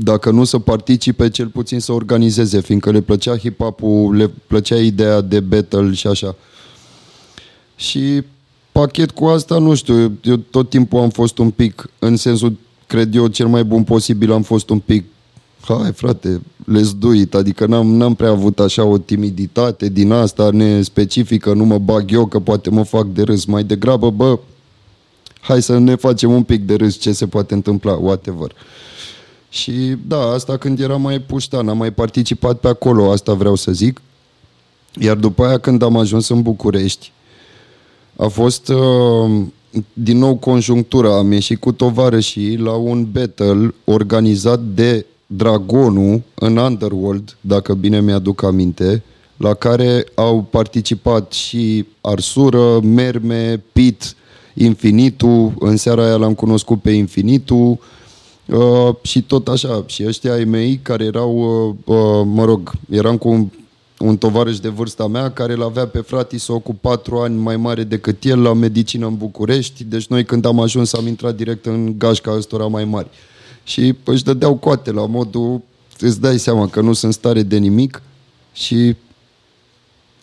Dacă 0.00 0.30
nu 0.30 0.44
să 0.44 0.58
participe, 0.58 1.28
cel 1.28 1.46
puțin 1.46 1.80
să 1.80 1.92
organizeze, 1.92 2.60
fiindcă 2.60 2.90
le 2.90 3.00
plăcea 3.00 3.36
hip-hop-ul, 3.36 4.16
le 4.16 4.30
plăcea 4.46 4.76
ideea 4.76 5.20
de 5.20 5.40
battle 5.40 5.92
și 5.92 6.06
așa. 6.06 6.36
Și 7.76 8.22
pachet 8.72 9.10
cu 9.10 9.24
asta, 9.24 9.58
nu 9.58 9.74
știu, 9.74 10.18
eu 10.22 10.36
tot 10.36 10.70
timpul 10.70 11.00
am 11.00 11.10
fost 11.10 11.38
un 11.38 11.50
pic, 11.50 11.90
în 11.98 12.16
sensul, 12.16 12.56
cred 12.86 13.14
eu, 13.14 13.26
cel 13.26 13.46
mai 13.46 13.64
bun 13.64 13.84
posibil, 13.84 14.32
am 14.32 14.42
fost 14.42 14.70
un 14.70 14.78
pic, 14.78 15.04
hai 15.60 15.92
frate, 15.92 16.40
let's 16.72 16.98
do 16.98 17.12
it, 17.12 17.34
adică 17.34 17.66
n-am, 17.66 17.96
n-am 17.96 18.14
prea 18.14 18.30
avut 18.30 18.58
așa 18.58 18.84
o 18.84 18.98
timiditate 18.98 19.88
din 19.88 20.12
asta 20.12 20.50
nespecifică, 20.50 21.52
nu 21.52 21.64
mă 21.64 21.78
bag 21.78 22.12
eu 22.12 22.26
că 22.26 22.40
poate 22.40 22.70
mă 22.70 22.82
fac 22.82 23.06
de 23.06 23.22
râs, 23.22 23.44
mai 23.44 23.64
degrabă, 23.64 24.10
bă, 24.10 24.38
hai 25.40 25.62
să 25.62 25.78
ne 25.78 25.94
facem 25.94 26.32
un 26.32 26.42
pic 26.42 26.66
de 26.66 26.74
râs 26.74 26.96
ce 26.96 27.12
se 27.12 27.26
poate 27.26 27.54
întâmpla, 27.54 27.92
whatever. 27.92 28.52
Și 29.48 29.96
da, 30.06 30.20
asta 30.20 30.56
când 30.56 30.80
era 30.80 30.96
mai 30.96 31.20
puștan, 31.20 31.68
am 31.68 31.76
mai 31.76 31.90
participat 31.90 32.58
pe 32.58 32.68
acolo, 32.68 33.10
asta 33.10 33.32
vreau 33.32 33.54
să 33.54 33.72
zic. 33.72 34.00
Iar 35.00 35.16
după 35.16 35.44
aia 35.44 35.58
când 35.58 35.82
am 35.82 35.96
ajuns 35.96 36.28
în 36.28 36.42
București, 36.42 37.12
a 38.16 38.26
fost 38.26 38.68
uh, 38.68 39.42
din 39.92 40.18
nou 40.18 40.36
conjunctura. 40.36 41.16
Am 41.16 41.32
ieșit 41.32 41.60
cu 41.60 41.72
tovarășii 41.72 42.56
la 42.56 42.72
un 42.72 43.06
battle 43.12 43.74
organizat 43.84 44.60
de 44.60 45.06
Dragonu 45.26 46.22
în 46.34 46.56
Underworld, 46.56 47.36
dacă 47.40 47.74
bine 47.74 48.00
mi-aduc 48.00 48.42
aminte, 48.42 49.02
la 49.36 49.54
care 49.54 50.04
au 50.14 50.46
participat 50.50 51.32
și 51.32 51.86
Arsură, 52.00 52.80
Merme, 52.80 53.62
Pit, 53.72 54.14
Infinitu. 54.54 55.54
În 55.58 55.76
seara 55.76 56.04
aia 56.04 56.16
l-am 56.16 56.34
cunoscut 56.34 56.80
pe 56.80 56.90
Infinitu. 56.90 57.54
Uh, 57.54 57.78
și 59.02 59.22
tot 59.22 59.48
așa, 59.48 59.84
și 59.86 60.04
ăștia 60.06 60.32
ai 60.32 60.44
mei 60.44 60.80
care 60.82 61.04
erau, 61.04 61.36
uh, 61.36 61.74
uh, 61.84 62.22
mă 62.26 62.44
rog, 62.44 62.72
eram 62.90 63.18
cu 63.18 63.28
un, 63.28 63.48
un 63.98 64.16
tovarăș 64.16 64.58
de 64.58 64.68
vârsta 64.68 65.06
mea 65.06 65.30
care 65.30 65.52
îl 65.52 65.62
avea 65.62 65.86
pe 65.86 66.00
frati 66.00 66.38
să 66.38 66.52
cu 66.52 66.74
patru 66.74 67.18
ani 67.18 67.36
mai 67.36 67.56
mare 67.56 67.84
decât 67.84 68.24
el 68.24 68.42
la 68.42 68.52
medicină 68.52 69.06
în 69.06 69.16
București, 69.16 69.84
deci 69.84 70.06
noi 70.06 70.24
când 70.24 70.44
am 70.44 70.60
ajuns 70.60 70.92
am 70.92 71.06
intrat 71.06 71.34
direct 71.34 71.66
în 71.66 71.98
gașca 71.98 72.30
ăstora 72.36 72.66
mai 72.66 72.84
mari. 72.84 73.08
Și 73.64 73.94
își 74.04 74.24
dădeau 74.24 74.54
coate 74.56 74.92
la 74.92 75.06
modul, 75.06 75.60
îți 75.98 76.20
dai 76.20 76.38
seama 76.38 76.68
că 76.68 76.80
nu 76.80 76.92
sunt 76.92 77.12
stare 77.12 77.42
de 77.42 77.56
nimic 77.56 78.02
și 78.52 78.96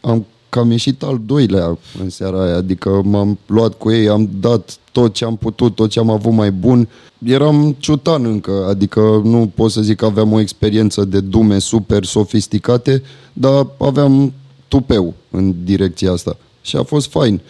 am 0.01 0.25
cam 0.55 0.71
ieșit 0.71 1.03
al 1.03 1.21
doilea 1.25 1.77
în 2.01 2.09
seara 2.09 2.43
aia, 2.43 2.55
adică 2.55 3.01
m-am 3.03 3.39
luat 3.45 3.74
cu 3.77 3.91
ei, 3.91 4.07
am 4.07 4.29
dat 4.39 4.77
tot 4.91 5.13
ce 5.13 5.25
am 5.25 5.35
putut, 5.35 5.75
tot 5.75 5.89
ce 5.89 6.00
am 6.00 6.09
avut 6.09 6.31
mai 6.31 6.51
bun. 6.51 6.88
Eram 7.25 7.75
ciutan 7.79 8.25
încă, 8.25 8.65
adică 8.69 9.21
nu 9.24 9.51
pot 9.55 9.71
să 9.71 9.81
zic 9.81 9.97
că 9.97 10.05
aveam 10.05 10.31
o 10.31 10.39
experiență 10.39 11.05
de 11.05 11.19
dume 11.19 11.59
super 11.59 12.05
sofisticate, 12.05 13.03
dar 13.33 13.67
aveam 13.77 14.33
tupeu 14.67 15.13
în 15.31 15.53
direcția 15.63 16.12
asta. 16.12 16.38
Și 16.62 16.75
a 16.75 16.83
fost 16.83 17.09
fain. 17.09 17.41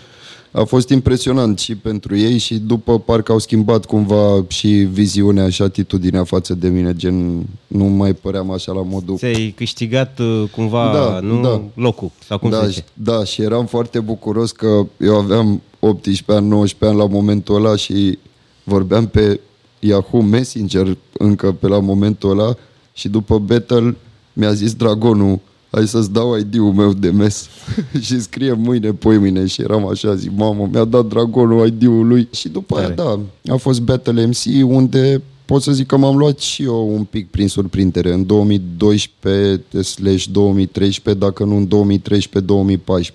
A 0.58 0.64
fost 0.64 0.90
impresionant 0.90 1.60
și 1.60 1.76
pentru 1.76 2.18
ei 2.18 2.38
și 2.38 2.56
după 2.58 3.00
parcă 3.00 3.32
au 3.32 3.38
schimbat 3.40 3.86
cumva 3.86 4.46
și 4.48 4.68
viziunea 4.70 5.50
și 5.50 5.62
atitudinea 5.62 6.24
față 6.24 6.54
de 6.54 6.68
mine, 6.70 6.94
gen 6.96 7.46
nu 7.68 7.84
mai 7.86 8.14
păream 8.14 8.52
așa 8.52 8.72
la 8.72 8.82
modul 8.84 9.18
Ți-ai 9.18 9.54
câștigat 9.58 10.20
uh, 10.20 10.44
cumva 10.52 10.92
Da, 10.94 11.20
nu, 11.20 11.42
da. 11.42 11.62
locul, 11.74 12.12
sau 12.28 12.38
cum 12.40 12.50
da, 12.50 12.60
se 12.60 12.66
și- 12.68 12.74
zice. 12.74 12.86
da, 12.94 13.24
și 13.24 13.42
eram 13.42 13.66
foarte 13.66 14.00
bucuros 14.00 14.52
că 14.52 14.86
eu 15.00 15.16
aveam 15.16 15.62
18 15.80 16.32
ani, 16.32 16.48
19 16.48 16.86
ani 17.00 17.10
la 17.10 17.16
momentul 17.16 17.56
ăla 17.56 17.76
și 17.76 18.18
vorbeam 18.64 19.08
pe 19.08 19.40
Yahoo 19.80 20.22
Messenger 20.22 20.98
încă 21.18 21.52
pe 21.52 21.68
la 21.68 21.80
momentul 21.80 22.40
ăla 22.40 22.56
și 22.94 23.10
după 23.10 23.40
battle 23.40 23.96
mi-a 24.34 24.54
zis 24.54 24.74
Dragonul 24.74 25.40
hai 25.72 25.88
să-ți 25.88 26.12
dau 26.12 26.38
ID-ul 26.38 26.74
meu 26.74 26.94
de 26.94 27.10
mes 27.10 27.50
și 28.06 28.22
scrie 28.22 28.54
mâine, 28.54 28.92
poi 28.92 29.18
mâine 29.18 29.46
și 29.46 29.62
eram 29.62 29.88
așa, 29.88 30.16
zic, 30.16 30.32
mamă, 30.36 30.70
mi-a 30.72 30.84
dat 30.84 31.06
Dragonul 31.06 31.68
ID-ul 31.68 32.08
lui 32.08 32.28
și 32.32 32.50
după 32.50 32.78
aia, 32.78 32.92
Tare. 32.92 33.20
da, 33.42 33.54
a 33.54 33.58
fost 33.58 33.82
Battle 33.82 34.26
MC 34.26 34.70
unde 34.70 35.22
pot 35.46 35.62
să 35.62 35.72
zic 35.72 35.88
că 35.88 35.98
m-am 35.98 36.18
luat 36.18 36.40
și 36.40 36.64
eu 36.64 36.94
un 36.94 37.04
pic 37.04 37.30
prin 37.30 37.48
surprindere 37.48 38.14
în 38.14 38.26
2012 38.26 39.82
slash 39.82 40.26
2013, 40.32 41.24
dacă 41.24 41.44
nu 41.44 41.56
în 41.56 41.68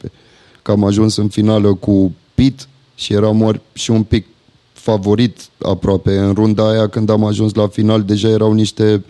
2013-2014. 0.09 0.11
Că 0.63 0.71
am 0.71 0.85
ajuns 0.85 1.17
în 1.17 1.29
finală 1.29 1.75
cu 1.75 2.13
Pit 2.35 2.69
și 2.95 3.13
eram 3.13 3.43
ori 3.43 3.61
și 3.73 3.91
un 3.91 4.03
pic 4.03 4.27
favorit 4.73 5.49
aproape. 5.59 6.19
În 6.19 6.35
runda 6.35 6.71
aia 6.71 6.89
când 6.89 7.11
am 7.11 7.25
ajuns 7.25 7.55
la 7.55 7.69
final 7.69 8.03
deja 8.03 8.29
erau 8.29 8.53
niște 8.53 9.05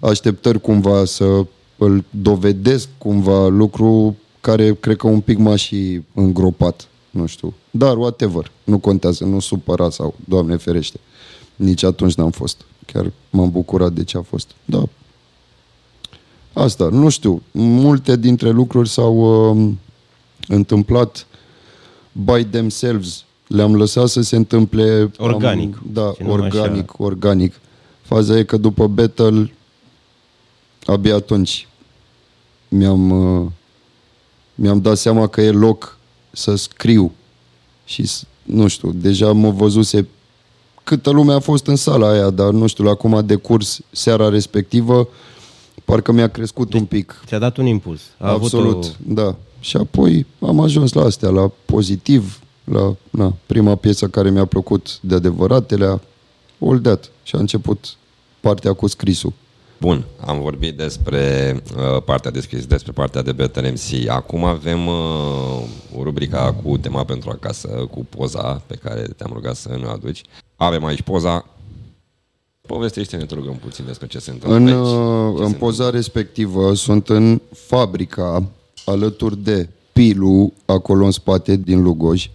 așteptări 0.00 0.60
cumva 0.60 1.04
să 1.04 1.46
îl 1.76 2.04
dovedesc 2.10 2.88
cumva 2.98 3.46
lucru 3.48 4.16
care 4.40 4.74
cred 4.74 4.96
că 4.96 5.06
un 5.06 5.20
pic 5.20 5.38
m-a 5.38 5.56
și 5.56 6.02
îngropat. 6.14 6.88
Nu 7.10 7.26
știu. 7.26 7.54
Dar 7.70 7.96
whatever. 7.96 8.50
Nu 8.64 8.78
contează. 8.78 9.24
Nu 9.24 9.40
supăra 9.40 9.90
sau 9.90 10.14
Doamne 10.24 10.56
ferește. 10.56 11.00
Nici 11.56 11.82
atunci 11.82 12.14
n-am 12.14 12.30
fost. 12.30 12.64
Chiar 12.86 13.12
m-am 13.30 13.50
bucurat 13.50 13.92
de 13.92 14.04
ce 14.04 14.16
a 14.16 14.22
fost. 14.22 14.50
Da. 14.64 14.82
Asta, 16.52 16.88
nu 16.88 17.08
știu. 17.08 17.42
Multe 17.52 18.16
dintre 18.16 18.50
lucruri 18.50 18.88
s-au 18.88 19.16
uh, 19.50 19.72
întâmplat 20.48 21.26
by 22.12 22.44
themselves. 22.44 23.24
Le-am 23.46 23.76
lăsat 23.76 24.08
să 24.08 24.20
se 24.20 24.36
întâmple 24.36 25.10
Organic. 25.18 25.76
Am, 25.76 25.86
da, 25.92 26.12
Și 26.16 26.22
numai 26.22 26.36
organic, 26.36 26.98
organic. 26.98 27.60
Faza 28.02 28.38
e 28.38 28.44
că 28.44 28.56
după 28.56 28.86
battle 28.86 29.52
abia 30.86 31.14
atunci 31.14 31.68
mi-am 32.68 33.10
uh, 33.10 33.46
mi-am 34.54 34.80
dat 34.80 34.96
seama 34.98 35.26
că 35.26 35.40
e 35.40 35.50
loc 35.50 35.98
să 36.30 36.54
scriu 36.54 37.12
și 37.84 38.06
s- 38.06 38.24
nu 38.42 38.66
știu, 38.68 38.92
deja 38.92 39.32
mă 39.32 39.50
văzuse 39.50 40.08
câtă 40.84 41.10
lume 41.10 41.32
a 41.32 41.38
fost 41.38 41.66
în 41.66 41.76
sala 41.76 42.08
aia, 42.10 42.30
dar 42.30 42.50
nu 42.50 42.66
știu, 42.66 42.84
la 42.84 42.94
cum 42.94 43.14
a 43.14 43.22
decurs 43.22 43.80
seara 43.90 44.28
respectivă, 44.28 45.08
parcă 45.84 46.12
mi-a 46.12 46.28
crescut 46.28 46.72
un 46.72 46.84
pic. 46.84 47.22
Ți-a 47.26 47.38
dat 47.38 47.56
un 47.56 47.66
impuls. 47.66 48.00
A 48.18 48.30
Absolut, 48.30 48.72
Avut 48.72 48.84
o... 48.84 48.88
da. 49.14 49.36
Și 49.60 49.76
apoi 49.76 50.26
am 50.40 50.60
ajuns 50.60 50.92
la 50.92 51.02
astea, 51.04 51.28
la 51.28 51.50
pozitiv, 51.64 52.40
la 52.64 52.96
na, 53.10 53.34
prima 53.46 53.74
piesă 53.74 54.08
care 54.08 54.30
mi-a 54.30 54.44
plăcut 54.44 54.98
de 55.00 55.14
adevăratele, 55.14 56.00
All 56.58 56.78
That. 56.82 57.10
Și 57.22 57.34
a 57.34 57.38
început 57.38 57.96
partea 58.40 58.72
cu 58.72 58.86
scrisul. 58.86 59.32
Bun, 59.80 60.04
am 60.26 60.40
vorbit 60.40 60.76
despre 60.76 61.56
uh, 61.76 62.02
partea 62.04 62.30
de 62.30 62.40
scris, 62.40 62.66
despre 62.66 62.92
partea 62.92 63.22
de 63.22 63.32
Battle 63.32 63.70
MC. 63.70 64.08
Acum 64.08 64.44
avem 64.44 64.86
uh, 64.86 64.94
o 65.96 66.02
rubrica 66.02 66.52
cu 66.62 66.76
tema 66.78 67.04
pentru 67.04 67.30
acasă, 67.30 67.68
cu 67.68 68.04
poza 68.04 68.62
pe 68.66 68.74
care 68.74 69.00
te-am 69.16 69.30
rugat 69.32 69.56
să 69.56 69.68
ne 69.80 69.86
aduci. 69.88 70.22
Avem 70.56 70.84
aici 70.84 71.02
poza. 71.02 71.44
Povestește-ne, 72.60 73.24
te 73.24 73.34
rugăm 73.34 73.54
puțin 73.54 73.84
despre 73.86 74.06
ce 74.06 74.18
se 74.18 74.30
întâmplă 74.30 74.56
În, 74.58 74.66
aici. 74.66 74.76
uh, 74.76 75.36
Ce 75.38 75.42
în 75.44 75.50
se 75.50 75.56
poza 75.56 75.90
respectivă 75.90 76.74
sunt 76.74 77.08
în 77.08 77.40
fabrica 77.54 78.42
alături 78.84 79.36
de 79.38 79.68
Pilu, 79.92 80.52
acolo 80.64 81.04
în 81.04 81.10
spate, 81.10 81.56
din 81.56 81.82
Lugoj, 81.82 82.30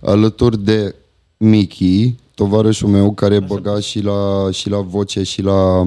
alături 0.00 0.58
de 0.64 0.94
Miki, 1.36 2.14
tovarășul 2.34 2.88
meu 2.88 3.12
care 3.12 3.40
băga 3.40 3.80
și 3.80 4.00
la, 4.00 4.48
și 4.50 4.68
la 4.68 4.80
voce 4.80 5.22
și 5.22 5.42
la 5.42 5.86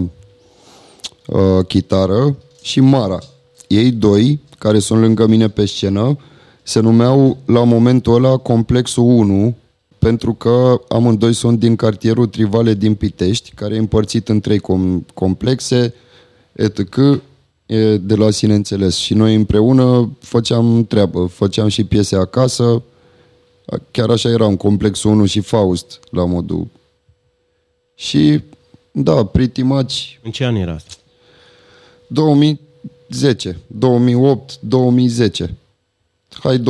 uh, 1.27 1.65
chitară, 1.68 2.38
și 2.62 2.80
Mara. 2.80 3.20
Ei 3.68 3.92
doi, 3.92 4.39
care 4.58 4.80
sunt 4.80 5.00
lângă 5.00 5.27
mine 5.27 5.48
pe 5.48 5.65
scenă, 5.65 6.18
se 6.63 6.80
numeau 6.80 7.38
la 7.46 7.63
momentul 7.63 8.13
ăla 8.15 8.38
Complexul 8.38 9.03
1, 9.03 9.56
pentru 10.00 10.34
că 10.34 10.82
amândoi 10.88 11.34
sunt 11.34 11.60
din 11.60 11.75
cartierul 11.75 12.27
Trivale 12.27 12.74
din 12.74 12.96
Pitești, 12.96 13.51
care 13.56 13.75
e 13.75 13.77
împărțit 13.77 14.30
în 14.30 14.39
trei 14.39 14.60
com- 14.60 15.13
complexe, 15.13 15.94
etc. 16.51 16.96
e 17.65 17.98
de 17.98 18.15
la 18.15 18.30
sine 18.30 18.53
înțeles. 18.53 18.96
Și 18.96 19.13
noi 19.13 19.36
împreună 19.36 20.12
făceam 20.20 20.86
treabă, 20.86 21.25
făceam 21.25 21.68
și 21.68 21.84
piese 21.84 22.15
acasă, 22.15 22.84
chiar 23.92 24.10
așa 24.10 24.30
era 24.30 24.46
în 24.46 24.58
complexul 24.58 25.12
1 25.12 25.25
și 25.25 25.39
Faust 25.39 26.00
la 26.12 26.25
modul. 26.25 26.68
Și 27.96 28.42
da, 28.92 29.25
pretty 29.25 29.62
much 29.62 29.94
În 30.22 30.32
ce 30.32 30.46
an 30.46 30.56
era 30.56 30.74
asta? 30.74 30.94
2010, 32.08 33.60
2008, 33.68 34.60
2010. 34.60 35.58
Hai 36.30 36.60
2008-2011. 36.60 36.64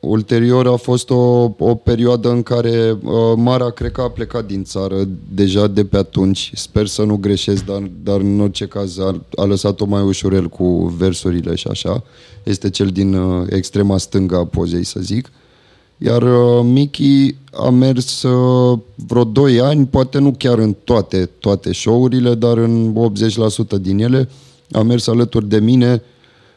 Ulterior 0.00 0.66
a 0.66 0.76
fost 0.76 1.10
o, 1.10 1.50
o 1.58 1.74
perioadă 1.74 2.30
în 2.30 2.42
care 2.42 2.90
uh, 2.90 3.12
Mara 3.36 3.70
cred 3.70 3.92
că 3.92 4.00
a 4.00 4.10
plecat 4.10 4.46
din 4.46 4.64
țară 4.64 5.08
deja 5.34 5.66
de 5.66 5.84
pe 5.84 5.96
atunci. 5.96 6.50
Sper 6.54 6.86
să 6.86 7.02
nu 7.02 7.16
greșesc, 7.16 7.64
dar, 7.64 7.90
dar 8.02 8.20
în 8.20 8.40
orice 8.40 8.66
caz 8.66 8.98
a, 8.98 9.24
a 9.36 9.44
lăsat-o 9.44 9.84
mai 9.84 10.02
ușurel 10.02 10.48
cu 10.48 10.94
versurile 10.98 11.54
și 11.54 11.66
așa. 11.68 12.02
Este 12.42 12.70
cel 12.70 12.86
din 12.86 13.14
uh, 13.14 13.46
extrema 13.50 13.98
stângă 13.98 14.36
a 14.36 14.44
pozei, 14.44 14.84
să 14.84 15.00
zic. 15.00 15.30
Iar 15.98 16.22
uh, 16.22 16.64
Miki 16.64 17.34
a 17.52 17.70
mers 17.70 18.22
uh, 18.22 18.78
vreo 18.94 19.24
2 19.24 19.60
ani, 19.60 19.86
poate 19.86 20.18
nu 20.18 20.34
chiar 20.38 20.58
în 20.58 20.76
toate, 20.84 21.30
toate 21.38 21.72
show-urile, 21.72 22.34
dar 22.34 22.56
în 22.56 22.94
80% 23.76 23.80
din 23.80 23.98
ele. 23.98 24.28
A 24.72 24.82
mers 24.82 25.06
alături 25.06 25.48
de 25.48 25.58
mine, 25.58 26.02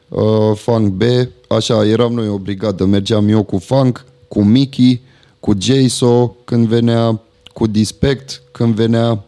uh, 0.10 0.51
Funk 0.56 0.88
B, 0.88 1.01
așa, 1.48 1.86
eram 1.86 2.13
noi 2.13 2.27
o 2.27 2.38
brigadă, 2.38 2.86
mergeam 2.86 3.29
eu 3.29 3.44
cu 3.44 3.58
Funk, 3.58 4.06
cu 4.27 4.44
Miki, 4.44 5.01
cu 5.39 5.53
Jayso, 5.60 6.36
când 6.44 6.67
venea, 6.67 7.22
cu 7.53 7.67
Dispect, 7.67 8.41
când 8.51 8.75
venea 8.75 9.24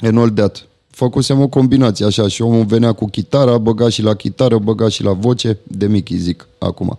and 0.00 0.18
all 0.18 0.30
that. 0.30 0.64
Făcusem 0.90 1.40
o 1.40 1.48
combinație 1.48 2.06
așa 2.06 2.28
și 2.28 2.42
omul 2.42 2.64
venea 2.64 2.92
cu 2.92 3.06
chitara, 3.06 3.58
băga 3.58 3.88
și 3.88 4.02
la 4.02 4.14
chitară, 4.14 4.58
băga 4.58 4.88
și 4.88 5.02
la 5.02 5.12
voce, 5.12 5.58
de 5.62 5.86
Miki 5.86 6.16
zic 6.16 6.48
acum. 6.58 6.98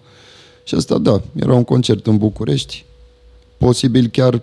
Și 0.63 0.75
asta, 0.75 0.98
da, 0.98 1.22
era 1.36 1.53
un 1.53 1.63
concert 1.63 2.08
în 2.08 2.18
București, 2.18 2.86
posibil 3.58 4.08
chiar 4.08 4.41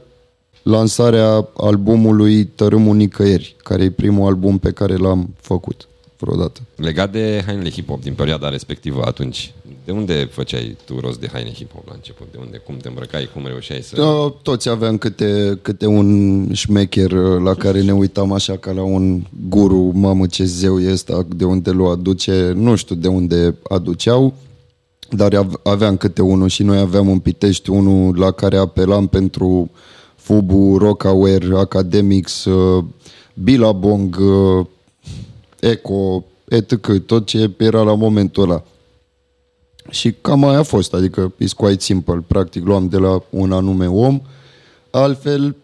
lansarea 0.62 1.48
albumului 1.56 2.44
Tărâmul 2.44 2.96
Nicăieri, 2.96 3.56
care 3.62 3.82
e 3.82 3.90
primul 3.90 4.26
album 4.26 4.58
pe 4.58 4.70
care 4.70 4.96
l-am 4.96 5.34
făcut 5.40 5.88
vreodată. 6.18 6.60
Legat 6.74 7.12
de 7.12 7.42
hainele 7.46 7.70
hip-hop 7.70 8.00
din 8.02 8.14
perioada 8.14 8.48
respectivă 8.48 9.02
atunci, 9.04 9.52
de 9.84 9.92
unde 9.92 10.28
făceai 10.30 10.76
tu 10.84 11.00
rost 11.00 11.20
de 11.20 11.28
haine 11.32 11.50
hip-hop 11.50 11.86
la 11.86 11.92
început? 11.94 12.26
De 12.32 12.38
unde? 12.40 12.56
Cum 12.56 12.76
te 12.76 12.88
îmbrăcai? 12.88 13.30
Cum 13.34 13.46
reușeai 13.46 13.82
să... 13.82 13.96
Da, 13.96 14.34
toți 14.42 14.68
aveam 14.68 14.98
câte, 14.98 15.58
câte 15.62 15.86
un 15.86 16.52
șmecher 16.52 17.12
uh, 17.12 17.42
la 17.42 17.54
care 17.54 17.82
ne 17.82 17.92
uitam 17.92 18.32
așa 18.32 18.56
ca 18.56 18.72
la 18.72 18.82
un 18.82 19.22
guru, 19.48 19.90
mamă 19.94 20.26
ce 20.26 20.44
zeu 20.44 20.80
e 20.80 20.92
ăsta, 20.92 21.26
de 21.36 21.44
unde 21.44 21.70
lo 21.70 21.90
aduce, 21.90 22.52
nu 22.54 22.76
știu 22.76 22.94
de 22.94 23.08
unde 23.08 23.56
aduceau, 23.68 24.34
dar 25.10 25.34
ave- 25.34 25.60
aveam 25.62 25.96
câte 25.96 26.22
unul 26.22 26.48
și 26.48 26.62
noi 26.62 26.78
aveam 26.78 27.08
în 27.08 27.18
Pitești 27.18 27.70
unul 27.70 28.18
la 28.18 28.30
care 28.30 28.56
apelam 28.56 29.06
pentru 29.06 29.70
Fubu, 30.16 30.76
Rockaware, 30.78 31.46
Academics, 31.56 32.44
uh, 32.44 32.84
Billabong, 33.34 34.16
uh, 34.20 34.66
Eco, 35.60 36.24
etc. 36.48 37.04
Tot 37.06 37.26
ce 37.26 37.50
era 37.56 37.82
la 37.82 37.94
momentul 37.94 38.42
ăla. 38.42 38.62
Și 39.90 40.12
cam 40.20 40.44
aia 40.44 40.58
a 40.58 40.62
fost, 40.62 40.94
adică 40.94 41.34
it's 41.44 41.56
quite 41.56 41.80
simple. 41.80 42.24
Practic 42.26 42.64
luam 42.64 42.88
de 42.88 42.96
la 42.96 43.22
un 43.30 43.52
anume 43.52 43.86
om. 43.86 44.20
Altfel, 44.90 45.56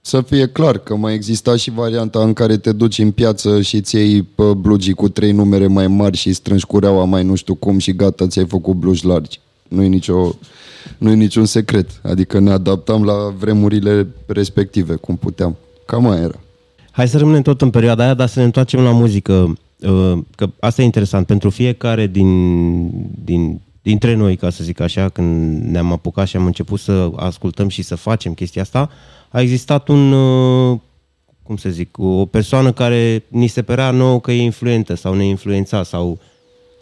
să 0.00 0.20
fie 0.20 0.46
clar 0.46 0.78
că 0.78 0.96
mai 0.96 1.14
exista 1.14 1.56
și 1.56 1.70
varianta 1.70 2.22
în 2.22 2.32
care 2.32 2.56
te 2.56 2.72
duci 2.72 2.98
în 2.98 3.10
piață 3.10 3.60
și 3.60 3.76
îți 3.76 3.94
iei 3.94 4.22
pe 4.22 4.42
blugii 4.56 4.92
cu 4.94 5.08
trei 5.08 5.32
numere 5.32 5.66
mai 5.66 5.86
mari 5.86 6.16
și 6.16 6.32
strângi 6.32 6.66
cureaua 6.66 7.04
mai 7.04 7.24
nu 7.24 7.34
știu 7.34 7.54
cum 7.54 7.78
și 7.78 7.92
gata, 7.92 8.26
ți-ai 8.26 8.46
făcut 8.46 8.74
blugi 8.74 9.06
largi. 9.06 9.40
Nu 9.68 9.82
e 9.82 9.86
nicio, 9.86 10.34
nu 10.98 11.10
e 11.10 11.14
niciun 11.14 11.44
secret. 11.44 12.00
Adică 12.02 12.38
ne 12.38 12.50
adaptam 12.50 13.04
la 13.04 13.34
vremurile 13.38 14.06
respective, 14.26 14.94
cum 14.94 15.16
puteam. 15.16 15.56
Cam 15.86 16.08
aia 16.08 16.22
era. 16.22 16.40
Hai 16.90 17.08
să 17.08 17.18
rămânem 17.18 17.42
tot 17.42 17.60
în 17.60 17.70
perioada 17.70 18.04
aia, 18.04 18.14
dar 18.14 18.28
să 18.28 18.38
ne 18.38 18.44
întoarcem 18.44 18.80
la 18.80 18.90
muzică. 18.90 19.58
Uh, 19.80 20.18
Că 20.36 20.50
asta 20.60 20.82
e 20.82 20.84
interesant. 20.84 21.26
Pentru 21.26 21.50
fiecare 21.50 22.06
din, 22.06 22.90
din, 23.24 23.60
dintre 23.82 24.14
noi, 24.14 24.36
ca 24.36 24.50
să 24.50 24.64
zic 24.64 24.80
așa, 24.80 25.08
când 25.08 25.62
ne-am 25.70 25.92
apucat 25.92 26.26
și 26.26 26.36
am 26.36 26.46
început 26.46 26.80
să 26.80 27.10
ascultăm 27.16 27.68
și 27.68 27.82
să 27.82 27.94
facem 27.94 28.34
chestia 28.34 28.62
asta, 28.62 28.90
a 29.30 29.40
existat 29.40 29.88
un, 29.88 30.12
uh, 30.12 30.78
cum 31.42 31.56
să 31.56 31.68
zic, 31.68 31.98
o 31.98 32.26
persoană 32.26 32.72
care 32.72 33.24
ni 33.28 33.46
se 33.46 33.62
părea 33.62 33.90
nouă 33.90 34.20
că 34.20 34.32
e 34.32 34.42
influentă 34.42 34.94
sau 34.94 35.14
ne 35.14 35.24
influența 35.24 35.82
sau 35.82 36.18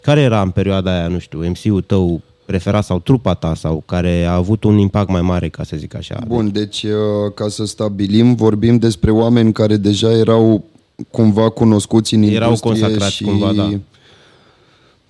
care 0.01 0.21
era 0.21 0.41
în 0.41 0.49
perioada 0.49 0.91
aia, 0.91 1.07
nu 1.07 1.19
știu, 1.19 1.47
MC-ul 1.47 1.81
tău 1.81 2.21
preferat 2.45 2.83
sau 2.83 2.99
trupa 2.99 3.33
ta 3.33 3.55
sau 3.55 3.83
care 3.85 4.23
a 4.23 4.33
avut 4.33 4.63
un 4.63 4.77
impact 4.77 5.09
mai 5.09 5.21
mare, 5.21 5.49
ca 5.49 5.63
să 5.63 5.77
zic 5.77 5.95
așa. 5.95 6.19
Bun, 6.27 6.51
deci 6.51 6.83
uh, 6.83 6.91
ca 7.33 7.47
să 7.47 7.65
stabilim, 7.65 8.35
vorbim 8.35 8.77
despre 8.77 9.11
oameni 9.11 9.53
care 9.53 9.77
deja 9.77 10.11
erau 10.11 10.63
cumva 11.11 11.49
cunoscuți 11.49 12.13
în 12.13 12.21
Erau 12.21 12.47
industrie 12.49 12.71
consacrați 12.71 13.15
și... 13.15 13.23
cumva, 13.23 13.53
da. 13.53 13.69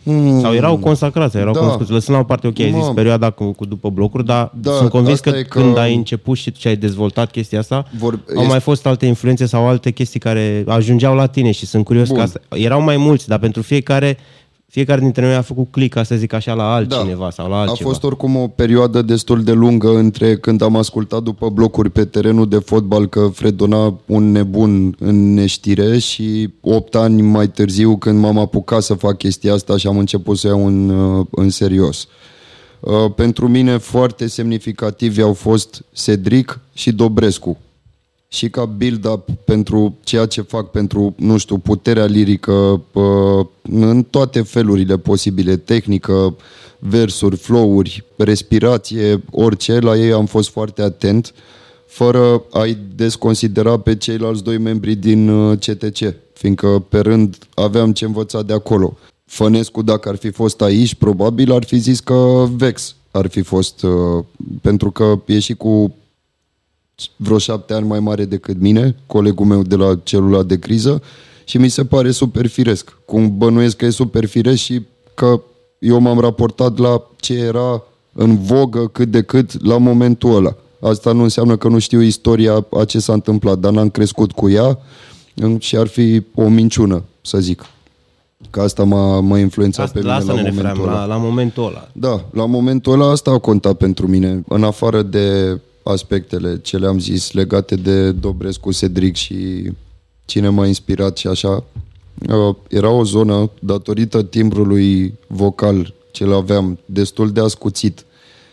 Hmm, 0.03 0.39
Sau 0.41 0.53
erau 0.53 0.77
consacrați, 0.77 1.37
erau 1.37 1.53
Da. 1.53 1.59
da. 1.59 1.65
cunoscuți. 1.65 1.91
Lăsând 1.91 2.17
la 2.17 2.23
o 2.23 2.25
parte, 2.25 2.47
ok, 2.47 2.59
ai 2.59 2.71
zis 2.73 2.83
Mă. 2.85 2.93
perioada 2.93 3.29
cu, 3.29 3.51
cu 3.51 3.65
după 3.65 3.89
blocuri, 3.89 4.25
dar 4.25 4.51
Da, 4.53 4.69
da, 4.71 4.77
sunt 4.77 4.89
convins 4.89 5.13
asta 5.15 5.31
că, 5.31 5.37
e 5.37 5.41
că- 5.43 5.59
când 5.59 5.77
ai 5.77 5.95
început 5.95 6.37
și 6.37 6.51
ce 6.51 6.67
ai 6.67 6.75
dezvoltat 6.75 7.31
chestia 7.31 7.59
asta, 7.59 7.85
Vor- 7.97 7.99
Vor, 7.99 8.19
au 8.27 8.35
este- 8.35 8.47
mai 8.47 8.59
fost 8.59 8.85
alte 8.85 9.05
influențe 9.05 9.45
sau 9.45 9.67
alte 9.67 9.91
chestii 9.91 10.19
care 10.19 10.63
ajungeau 10.67 11.15
la 11.15 11.25
tine 11.25 11.51
și 11.51 11.65
sunt 11.65 11.85
curios 11.85 12.07
Bun. 12.07 12.17
că 12.17 12.23
asta, 12.23 12.39
erau 12.49 12.81
mai 12.81 12.97
mulți, 12.97 13.27
dar 13.27 13.39
pentru 13.39 13.61
fiecare, 13.61 14.17
fiecare 14.69 14.99
dintre 14.99 15.25
noi 15.25 15.35
a 15.35 15.41
făcut 15.41 15.67
click, 15.71 15.93
ca 15.93 16.03
să 16.03 16.15
zic 16.15 16.33
așa, 16.33 16.53
la 16.53 16.73
altcineva 16.73 17.23
da. 17.23 17.29
sau 17.29 17.49
la 17.49 17.55
A 17.55 17.59
altceva. 17.59 17.89
fost 17.89 18.03
oricum 18.03 18.35
o 18.35 18.47
perioadă 18.47 19.01
destul 19.01 19.43
de 19.43 19.51
lungă 19.51 19.97
între 19.97 20.37
când 20.37 20.61
am 20.61 20.75
ascultat 20.75 21.23
după 21.23 21.49
blocuri 21.49 21.89
pe 21.89 22.05
terenul 22.05 22.47
de 22.49 22.57
fotbal 22.57 23.07
că 23.07 23.29
fredona 23.33 23.99
un 24.05 24.31
nebun 24.31 24.95
în 24.99 25.33
neștire 25.33 25.97
și 25.97 26.49
8 26.61 26.95
ani 26.95 27.21
mai 27.21 27.47
târziu 27.49 27.97
când 27.97 28.19
m-am 28.19 28.37
apucat 28.37 28.81
să 28.81 28.93
fac 28.93 29.17
chestia 29.17 29.53
asta 29.53 29.77
și 29.77 29.87
am 29.87 29.97
început 29.97 30.37
să 30.37 30.47
iau 30.47 30.65
în, 30.67 30.89
uh, 30.89 31.25
în 31.31 31.49
serios. 31.49 32.07
Uh, 32.79 33.11
Pentru 33.15 33.47
mine 33.47 33.77
foarte 33.77 34.27
semnificativi 34.27 35.21
au 35.21 35.33
fost 35.33 35.83
Cedric 35.91 36.59
și 36.73 36.91
Dobrescu. 36.91 37.57
Și 38.31 38.49
ca 38.49 38.65
build-up 38.65 39.29
pentru 39.45 39.97
ceea 40.03 40.25
ce 40.25 40.41
fac, 40.41 40.71
pentru, 40.71 41.13
nu 41.17 41.37
știu, 41.37 41.57
puterea 41.57 42.05
lirică, 42.05 42.81
uh, 42.91 43.45
în 43.61 44.03
toate 44.03 44.41
felurile 44.41 44.97
posibile, 44.97 45.57
tehnică, 45.57 46.35
versuri, 46.79 47.35
flow-uri, 47.35 48.03
respirație, 48.17 49.23
orice, 49.31 49.79
la 49.79 49.97
ei 49.97 50.11
am 50.11 50.25
fost 50.25 50.49
foarte 50.49 50.81
atent, 50.81 51.33
fără 51.85 52.43
a-i 52.51 52.77
desconsidera 52.95 53.79
pe 53.79 53.95
ceilalți 53.95 54.43
doi 54.43 54.57
membri 54.57 54.95
din 54.95 55.29
uh, 55.29 55.57
CTC, 55.57 56.15
fiindcă 56.33 56.85
pe 56.89 56.99
rând 56.99 57.37
aveam 57.53 57.93
ce 57.93 58.05
învăța 58.05 58.41
de 58.41 58.53
acolo. 58.53 58.97
Fănescu, 59.25 59.81
dacă 59.81 60.09
ar 60.09 60.15
fi 60.15 60.29
fost 60.29 60.61
aici, 60.61 60.95
probabil 60.95 61.51
ar 61.51 61.63
fi 61.63 61.77
zis 61.77 61.99
că 61.99 62.47
Vex 62.55 62.95
ar 63.11 63.27
fi 63.27 63.41
fost, 63.41 63.83
uh, 63.83 64.23
pentru 64.61 64.91
că 64.91 65.19
e 65.25 65.39
și 65.39 65.53
cu 65.53 65.95
vreo 67.15 67.37
șapte 67.37 67.73
ani 67.73 67.87
mai 67.87 67.99
mare 67.99 68.25
decât 68.25 68.59
mine, 68.59 68.95
colegul 69.05 69.45
meu 69.45 69.61
de 69.61 69.75
la 69.75 69.99
celula 70.03 70.43
de 70.43 70.59
criză 70.59 71.01
și 71.43 71.57
mi 71.57 71.69
se 71.69 71.85
pare 71.85 72.11
super 72.11 72.47
firesc. 72.47 72.97
Cum 73.05 73.37
bănuiesc 73.37 73.75
că 73.75 73.85
e 73.85 73.89
super 73.89 74.25
firesc 74.25 74.57
și 74.57 74.81
că 75.13 75.41
eu 75.79 75.99
m-am 75.99 76.19
raportat 76.19 76.77
la 76.77 77.03
ce 77.15 77.33
era 77.33 77.83
în 78.13 78.37
vogă 78.37 78.87
cât 78.87 79.11
de 79.11 79.21
cât 79.21 79.65
la 79.65 79.77
momentul 79.77 80.35
ăla. 80.35 80.55
Asta 80.81 81.11
nu 81.11 81.23
înseamnă 81.23 81.57
că 81.57 81.67
nu 81.67 81.79
știu 81.79 82.01
istoria 82.01 82.65
a 82.79 82.85
ce 82.85 82.99
s-a 82.99 83.13
întâmplat, 83.13 83.57
dar 83.59 83.71
n-am 83.71 83.89
crescut 83.89 84.31
cu 84.31 84.49
ea 84.49 84.79
și 85.57 85.75
ar 85.77 85.87
fi 85.87 86.23
o 86.35 86.47
minciună, 86.47 87.03
să 87.21 87.39
zic. 87.39 87.65
Că 88.49 88.61
asta 88.61 88.83
m-a, 88.83 89.19
m-a 89.19 89.39
influențat 89.39 89.85
Asta, 89.85 89.99
pe 89.99 90.05
la 90.05 90.17
mine 90.17 90.31
asta 90.31 90.33
la 90.33 90.41
ne 90.41 90.49
momentul 90.49 90.71
referam, 90.71 90.89
ăla. 90.89 91.05
la, 91.05 91.13
la 91.15 91.17
momentul 91.17 91.63
ăla. 91.65 91.87
Da, 91.91 92.25
la 92.31 92.45
momentul 92.45 92.93
ăla 92.93 93.11
asta 93.11 93.31
a 93.31 93.37
contat 93.37 93.73
pentru 93.77 94.07
mine, 94.07 94.43
în 94.47 94.63
afară 94.63 95.01
de 95.01 95.59
aspectele 95.83 96.59
ce 96.61 96.77
le-am 96.77 96.99
zis 96.99 97.31
legate 97.31 97.75
de 97.75 98.11
Dobrescu, 98.11 98.71
Cedric 98.71 99.15
și 99.15 99.71
cine 100.25 100.49
m-a 100.49 100.67
inspirat 100.67 101.17
și 101.17 101.27
așa. 101.27 101.63
Uh, 102.29 102.55
Era 102.69 102.89
o 102.89 103.03
zonă, 103.03 103.49
datorită 103.59 104.23
timbrului 104.23 105.13
vocal 105.27 105.93
ce 106.11 106.25
l 106.25 106.31
aveam, 106.31 106.79
destul 106.85 107.31
de 107.31 107.39
ascuțit 107.39 108.05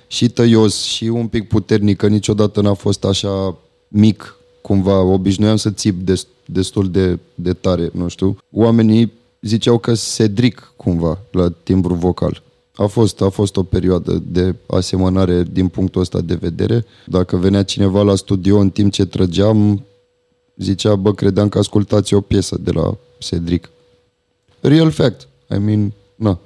și 0.07 0.29
tăios 0.29 0.83
și 0.83 1.05
un 1.05 1.27
pic 1.27 1.49
puternic, 1.49 1.97
că 1.97 2.07
niciodată 2.07 2.61
n-a 2.61 2.75
fost 2.75 3.05
așa 3.05 3.57
mic, 3.89 4.37
cumva. 4.63 5.01
Obișnuiam 5.03 5.57
să 5.57 5.71
țip 5.71 6.01
des, 6.01 6.27
destul 6.45 6.91
de, 6.91 7.19
de 7.35 7.53
tare, 7.53 7.91
nu 7.93 8.09
știu. 8.09 8.37
Oamenii 8.53 9.13
ziceau 9.41 9.79
că 9.79 9.93
Cedric, 10.15 10.73
cumva, 10.77 11.19
la 11.31 11.49
timbru 11.63 11.95
vocal. 11.95 12.43
A 12.77 12.87
fost, 12.87 13.21
a 13.21 13.29
fost 13.29 13.57
o 13.57 13.63
perioadă 13.63 14.23
de 14.27 14.55
asemănare 14.67 15.43
din 15.43 15.69
punctul 15.69 16.01
ăsta 16.01 16.21
de 16.21 16.35
vedere. 16.35 16.85
Dacă 17.07 17.37
venea 17.37 17.63
cineva 17.63 18.03
la 18.03 18.15
studio 18.15 18.59
în 18.59 18.71
timp 18.71 18.93
ce 18.93 19.05
trăgeam, 19.05 19.85
zicea, 20.57 20.95
bă, 20.95 21.13
credeam 21.13 21.49
că 21.49 21.59
ascultați 21.59 22.15
o 22.15 22.21
piesă 22.21 22.59
de 22.61 22.71
la 22.71 22.97
Cedric. 23.19 23.71
real 24.61 24.91
fact. 24.91 25.29
I 25.55 25.59
mean, 25.59 25.93
na. 26.15 26.39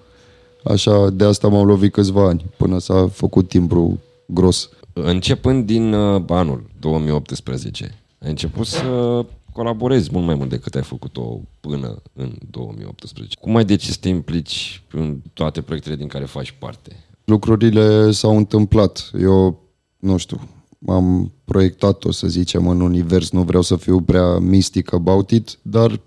Așa, 0.64 1.10
de 1.10 1.24
asta 1.24 1.48
m-au 1.48 1.64
lovit 1.64 1.92
câțiva 1.92 2.26
ani, 2.26 2.44
până 2.56 2.78
s-a 2.78 3.08
făcut 3.08 3.48
timbru 3.48 4.00
gros. 4.26 4.68
Începând 4.92 5.66
din 5.66 5.92
uh, 5.92 6.22
anul 6.28 6.62
2018, 6.80 7.98
ai 8.22 8.30
început 8.30 8.66
să 8.66 9.24
colaborezi 9.52 10.08
mult 10.12 10.26
mai 10.26 10.34
mult 10.34 10.48
decât 10.48 10.74
ai 10.74 10.82
făcut-o 10.82 11.40
până 11.60 12.02
în 12.12 12.38
2018. 12.50 13.36
Cum 13.40 13.56
ai 13.56 13.64
decis 13.64 13.92
să 13.92 13.98
te 14.00 14.08
implici 14.08 14.82
în 14.92 15.20
toate 15.32 15.60
proiectele 15.60 15.96
din 15.96 16.08
care 16.08 16.24
faci 16.24 16.50
parte? 16.58 17.04
Lucrurile 17.24 18.10
s-au 18.10 18.36
întâmplat. 18.36 19.10
Eu, 19.20 19.62
nu 19.98 20.16
știu, 20.16 20.48
am 20.86 21.32
proiectat-o, 21.44 22.10
să 22.10 22.28
zicem, 22.28 22.68
în 22.68 22.80
univers. 22.80 23.30
Nu 23.30 23.42
vreau 23.42 23.62
să 23.62 23.76
fiu 23.76 24.00
prea 24.00 24.38
mystic 24.38 24.92
about 24.92 25.30
it, 25.30 25.58
dar 25.62 26.00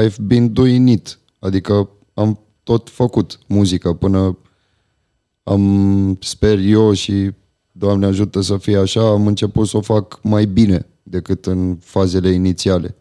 I've 0.00 0.16
been 0.20 0.52
doing 0.52 0.88
it. 0.88 1.18
Adică 1.38 1.90
am 2.14 2.38
tot 2.62 2.90
făcut 2.90 3.38
muzică 3.46 3.92
până 3.92 4.38
am, 5.42 6.16
sper 6.20 6.58
eu 6.58 6.92
și 6.92 7.30
Doamne 7.72 8.06
ajută 8.06 8.40
să 8.40 8.56
fie 8.56 8.76
așa, 8.76 9.08
am 9.08 9.26
început 9.26 9.68
să 9.68 9.76
o 9.76 9.80
fac 9.80 10.20
mai 10.22 10.46
bine 10.46 10.86
decât 11.02 11.46
în 11.46 11.76
fazele 11.80 12.30
inițiale. 12.30 12.96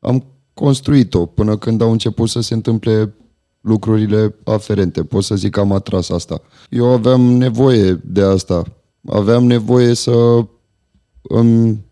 Am 0.00 0.24
construit-o 0.54 1.26
până 1.26 1.56
când 1.56 1.80
au 1.80 1.90
început 1.90 2.28
să 2.28 2.40
se 2.40 2.54
întâmple 2.54 3.14
lucrurile 3.60 4.34
aferente. 4.44 5.04
Pot 5.04 5.24
să 5.24 5.34
zic 5.34 5.50
că 5.50 5.60
am 5.60 5.72
atras 5.72 6.08
asta. 6.08 6.42
Eu 6.70 6.86
aveam 6.86 7.20
nevoie 7.20 8.00
de 8.04 8.22
asta. 8.22 8.64
Aveam 9.06 9.44
nevoie 9.44 9.94
să 9.94 10.46
îmi, 11.22 11.84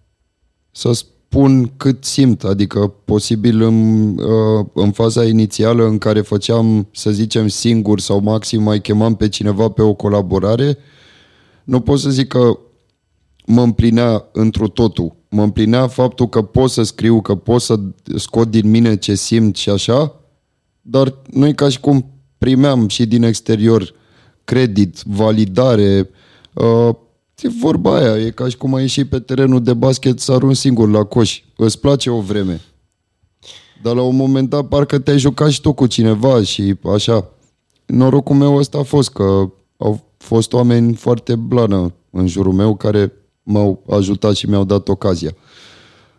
să 0.71 0.93
spun 0.93 1.73
cât 1.77 2.05
simt, 2.05 2.45
adică 2.45 2.95
posibil 3.05 3.63
în, 3.63 4.09
uh, 4.19 4.67
în 4.73 4.91
faza 4.91 5.25
inițială 5.25 5.87
în 5.87 5.99
care 5.99 6.21
făceam, 6.21 6.89
să 6.93 7.11
zicem, 7.11 7.49
singur 7.49 8.01
sau 8.01 8.21
maxim 8.21 8.63
mai 8.63 8.81
chemam 8.81 9.15
pe 9.15 9.29
cineva 9.29 9.69
pe 9.69 9.83
o 9.83 9.95
colaborare, 9.95 10.79
nu 11.65 11.81
pot 11.81 11.99
să 11.99 12.11
zic 12.11 12.29
că 12.29 12.59
mă 13.51 13.63
împlinea 13.63 14.29
întru 14.33 14.69
totul. 14.69 15.15
Mă 15.29 15.43
împlinea 15.43 15.89
faptul 15.89 16.29
că 16.29 16.43
pot 16.43 16.71
să 16.71 16.83
scriu, 16.83 17.21
că 17.21 17.35
pot 17.35 17.61
să 17.61 17.81
scot 18.17 18.51
din 18.51 18.71
mine 18.71 18.97
ce 18.97 19.15
simt 19.15 19.57
și 19.57 19.71
așa, 19.71 20.15
dar 20.81 21.15
nu 21.31 21.47
e 21.47 21.53
ca 21.53 21.69
și 21.69 21.81
cum 21.81 22.07
primeam 22.39 22.89
și 22.89 23.07
din 23.07 23.23
exterior 23.23 23.95
credit, 24.45 25.03
validare. 25.03 26.11
Uh, 26.55 26.95
e 27.41 27.49
vorba 27.61 27.97
aia, 27.97 28.27
e 28.27 28.31
ca 28.31 28.49
și 28.49 28.57
cum 28.57 28.75
ai 28.75 28.83
ieși 28.83 29.05
pe 29.05 29.19
terenul 29.19 29.63
de 29.63 29.75
basket 29.75 30.21
să 30.21 30.33
arunci 30.33 30.57
singur 30.57 30.91
la 30.91 31.05
coș. 31.05 31.43
Îți 31.57 31.81
place 31.81 32.11
o 32.11 32.21
vreme. 32.21 32.61
Dar 33.83 33.95
la 33.95 34.03
un 34.03 34.17
moment 34.17 34.49
dat 34.49 34.69
parcă 34.69 34.99
te-ai 34.99 35.19
jucat 35.19 35.51
și 35.51 35.61
tu 35.61 35.73
cu 35.73 35.87
cineva 35.87 36.43
și 36.43 36.75
așa. 36.95 37.31
Norocul 37.87 38.37
meu 38.37 38.57
ăsta 38.57 38.79
a 38.79 38.83
fost 38.83 39.11
că 39.11 39.51
au 39.77 40.01
fost 40.17 40.53
oameni 40.53 40.95
foarte 40.95 41.35
blană 41.35 41.95
în 42.11 42.27
jurul 42.27 42.53
meu 42.53 42.77
care 42.77 43.13
m-au 43.43 43.83
ajutat 43.89 44.35
și 44.35 44.49
mi-au 44.49 44.65
dat 44.65 44.89
ocazia. 44.89 45.35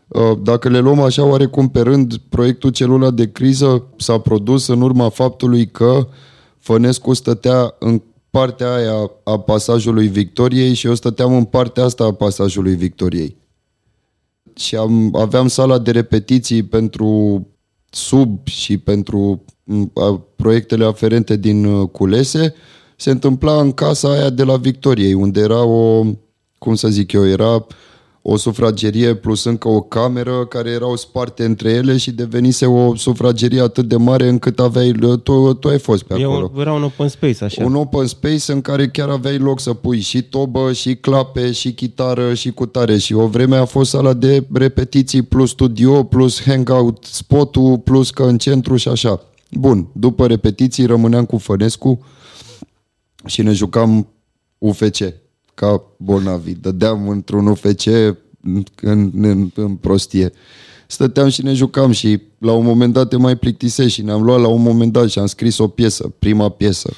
Uh, 0.07 0.37
dacă 0.43 0.69
le 0.69 0.79
luăm 0.79 0.99
așa 0.99 1.25
oarecum 1.25 1.69
pe 1.69 1.79
rând, 1.79 2.17
proiectul 2.29 2.69
Celula 2.69 3.11
de 3.11 3.31
Criză 3.31 3.83
s-a 3.97 4.17
produs 4.17 4.67
în 4.67 4.81
urma 4.81 5.09
faptului 5.09 5.67
că 5.67 6.07
Fănescu 6.59 7.13
stătea 7.13 7.75
în 7.79 8.01
partea 8.29 8.73
aia 8.73 9.11
a 9.23 9.39
pasajului 9.39 10.07
Victoriei 10.07 10.73
și 10.73 10.87
eu 10.87 10.95
stăteam 10.95 11.35
în 11.35 11.43
partea 11.43 11.83
asta 11.83 12.03
a 12.03 12.13
pasajului 12.13 12.75
Victoriei. 12.75 13.37
Și 14.55 14.75
am, 14.75 15.15
aveam 15.15 15.47
sala 15.47 15.77
de 15.77 15.91
repetiții 15.91 16.63
pentru 16.63 17.47
sub 17.89 18.47
și 18.47 18.77
pentru 18.77 19.43
proiectele 20.35 20.85
aferente 20.85 21.35
din 21.37 21.65
uh, 21.65 21.89
culese, 21.89 22.53
se 22.95 23.09
întâmpla 23.09 23.59
în 23.59 23.71
casa 23.71 24.11
aia 24.11 24.29
de 24.29 24.43
la 24.43 24.57
Victoriei, 24.57 25.13
unde 25.13 25.39
era 25.39 25.63
o, 25.63 26.05
cum 26.63 26.75
să 26.75 26.87
zic 26.87 27.11
eu, 27.11 27.27
era 27.27 27.65
o 28.21 28.37
sufragerie 28.37 29.15
plus 29.15 29.43
încă 29.43 29.67
o 29.67 29.81
cameră 29.81 30.45
care 30.45 30.69
erau 30.69 30.95
sparte 30.95 31.45
între 31.45 31.69
ele 31.69 31.97
și 31.97 32.11
devenise 32.11 32.65
o 32.65 32.95
sufragerie 32.95 33.61
atât 33.61 33.87
de 33.87 33.95
mare 33.95 34.27
încât 34.27 34.59
aveai, 34.59 34.91
tu, 35.23 35.53
tu 35.53 35.67
ai 35.67 35.79
fost 35.79 36.03
pe 36.03 36.13
acolo. 36.13 36.51
Era 36.57 36.73
un 36.73 36.83
open 36.83 37.07
space, 37.07 37.43
așa. 37.43 37.65
Un 37.65 37.75
open 37.75 38.07
space 38.07 38.51
în 38.51 38.61
care 38.61 38.87
chiar 38.87 39.09
aveai 39.09 39.37
loc 39.37 39.59
să 39.59 39.73
pui 39.73 39.99
și 39.99 40.21
tobă, 40.21 40.73
și 40.73 40.95
clape, 40.95 41.51
și 41.51 41.73
chitară, 41.73 42.33
și 42.33 42.51
cutare. 42.51 42.97
Și 42.97 43.13
o 43.13 43.27
vreme 43.27 43.55
a 43.55 43.65
fost 43.65 43.89
sala 43.89 44.13
de 44.13 44.47
repetiții 44.53 45.21
plus 45.21 45.49
studio, 45.49 46.03
plus 46.03 46.41
hangout 46.41 47.03
spotul, 47.03 47.77
plus 47.77 48.09
că 48.09 48.23
în 48.23 48.37
centru 48.37 48.75
și 48.75 48.87
așa. 48.87 49.21
Bun, 49.51 49.87
după 49.93 50.27
repetiții 50.27 50.85
rămâneam 50.85 51.25
cu 51.25 51.37
Fănescu 51.37 52.05
și 53.25 53.41
ne 53.41 53.51
jucam 53.51 54.07
UFC 54.57 54.99
ca 55.53 55.83
bolnavi. 55.97 56.53
Dădeam 56.53 57.09
într-un 57.09 57.47
UFC 57.47 57.85
în, 58.81 59.11
în, 59.21 59.51
în 59.55 59.75
prostie. 59.75 60.31
Stăteam 60.87 61.27
și 61.27 61.43
ne 61.43 61.53
jucam 61.53 61.91
și 61.91 62.21
la 62.37 62.51
un 62.51 62.65
moment 62.65 62.93
dat 62.93 63.09
te 63.09 63.17
mai 63.17 63.35
plictisești 63.35 63.91
și 63.91 64.01
ne-am 64.01 64.23
luat 64.23 64.39
la 64.39 64.47
un 64.47 64.61
moment 64.61 64.91
dat 64.91 65.09
și 65.09 65.19
am 65.19 65.25
scris 65.25 65.57
o 65.57 65.67
piesă, 65.67 66.13
prima 66.19 66.49
piesă. 66.49 66.93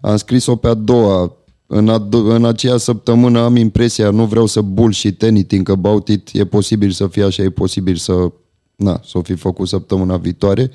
Am 0.00 0.16
scris-o 0.16 0.56
pe 0.56 0.68
a 0.68 0.74
doua, 0.74 1.36
în, 1.66 1.88
a, 1.88 2.08
în 2.10 2.44
aceea 2.44 2.76
săptămână 2.76 3.40
am 3.40 3.56
impresia, 3.56 4.10
nu 4.10 4.24
vreau 4.24 4.46
să 4.46 4.60
bullshit 4.60 5.22
anything 5.22 5.68
about 5.68 6.08
it, 6.08 6.28
e 6.32 6.44
posibil 6.44 6.90
să 6.90 7.06
fie 7.06 7.22
așa, 7.24 7.42
e 7.42 7.50
posibil 7.50 7.96
să, 7.96 8.32
na, 8.76 9.00
să 9.04 9.18
o 9.18 9.22
fi 9.22 9.34
făcut 9.34 9.68
săptămâna 9.68 10.16
viitoare. 10.16 10.70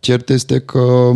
Cert 0.00 0.28
este 0.28 0.58
că 0.58 1.12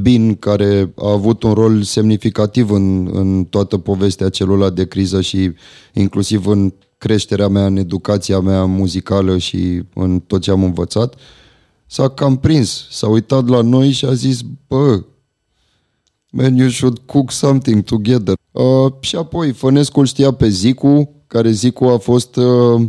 Bin, 0.00 0.34
care 0.34 0.92
a 0.96 1.10
avut 1.10 1.42
un 1.42 1.52
rol 1.52 1.82
semnificativ 1.82 2.70
în, 2.70 3.10
în 3.12 3.44
toată 3.44 3.78
povestea 3.78 4.28
celula 4.28 4.70
de 4.70 4.86
criză 4.86 5.20
și 5.20 5.52
inclusiv 5.92 6.46
în 6.46 6.72
creșterea 6.98 7.48
mea, 7.48 7.66
în 7.66 7.76
educația 7.76 8.40
mea 8.40 8.64
muzicală 8.64 9.38
și 9.38 9.82
în 9.94 10.20
tot 10.20 10.40
ce 10.40 10.50
am 10.50 10.64
învățat, 10.64 11.14
s-a 11.86 12.08
cam 12.08 12.36
prins, 12.36 12.86
s-a 12.90 13.08
uitat 13.08 13.48
la 13.48 13.60
noi 13.60 13.90
și 13.90 14.04
a 14.04 14.14
zis, 14.14 14.40
bă, 14.66 15.04
man, 16.30 16.56
you 16.56 16.68
should 16.68 16.98
cook 16.98 17.30
something 17.30 17.82
together. 17.82 18.34
Uh, 18.50 18.92
și 19.00 19.16
apoi 19.16 19.52
Fănescu 19.52 20.04
știa 20.04 20.30
pe 20.30 20.48
Zicu, 20.48 21.14
care 21.26 21.50
Zicu 21.50 21.84
a 21.84 21.98
fost 21.98 22.36
uh, 22.36 22.88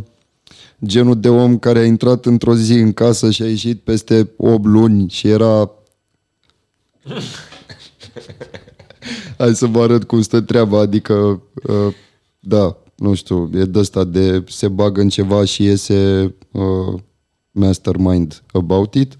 genul 0.84 1.20
de 1.20 1.28
om 1.28 1.58
care 1.58 1.78
a 1.78 1.84
intrat 1.84 2.26
într-o 2.26 2.54
zi 2.54 2.72
în 2.72 2.92
casă 2.92 3.30
și 3.30 3.42
a 3.42 3.46
ieșit 3.46 3.80
peste 3.80 4.30
8 4.36 4.64
luni 4.64 5.08
și 5.08 5.28
era 5.28 5.70
Hai 9.38 9.54
să 9.54 9.66
vă 9.66 9.82
arăt 9.82 10.04
cum 10.04 10.22
stă 10.22 10.40
treaba, 10.40 10.78
adică, 10.78 11.42
uh, 11.62 11.94
da, 12.40 12.76
nu 12.96 13.14
știu, 13.14 13.50
e 13.54 13.64
de 13.64 13.78
asta 13.78 14.04
de 14.04 14.44
se 14.48 14.68
bagă 14.68 15.00
în 15.00 15.08
ceva 15.08 15.44
și 15.44 15.62
iese 15.62 16.34
uh, 16.50 17.00
mastermind 17.50 18.42
about 18.52 18.94
it. 18.94 19.16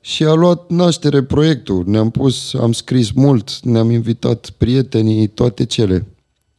Și 0.00 0.24
a 0.24 0.32
luat 0.32 0.70
naștere 0.70 1.22
proiectul, 1.22 1.84
ne-am 1.86 2.10
pus, 2.10 2.54
am 2.54 2.72
scris 2.72 3.10
mult, 3.10 3.60
ne-am 3.60 3.90
invitat 3.90 4.50
prietenii, 4.50 5.26
toate 5.26 5.64
cele. 5.64 6.06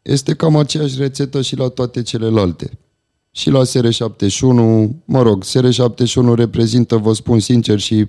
Este 0.02 0.34
cam 0.34 0.56
aceeași 0.56 0.98
rețetă 0.98 1.42
și 1.42 1.56
la 1.56 1.68
toate 1.68 2.02
celelalte. 2.02 2.72
Și 3.32 3.50
la 3.50 3.62
SR71, 3.66 4.90
mă 5.06 5.22
rog, 5.22 5.44
SR71 5.46 6.36
reprezintă, 6.36 6.98
vă 6.98 7.14
spun 7.14 7.40
sincer 7.40 7.80
și 7.80 8.08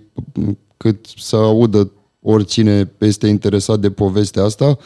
cât 0.76 1.06
să 1.16 1.36
audă 1.36 1.90
oricine 2.20 2.92
este 2.98 3.26
interesat 3.26 3.80
de 3.80 3.90
povestea 3.90 4.42
asta. 4.42 4.78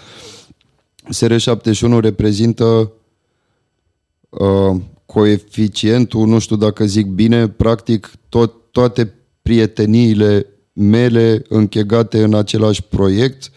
SR71 1.15 2.01
reprezintă 2.01 2.93
uh, 4.29 4.77
coeficientul, 5.07 6.27
nu 6.27 6.39
știu 6.39 6.57
dacă 6.57 6.85
zic 6.85 7.07
bine, 7.07 7.49
practic 7.49 8.11
tot, 8.29 8.53
toate 8.71 9.15
prieteniile 9.43 10.47
mele 10.73 11.43
închegate 11.49 12.23
în 12.23 12.35
același 12.35 12.83
proiect, 12.83 13.51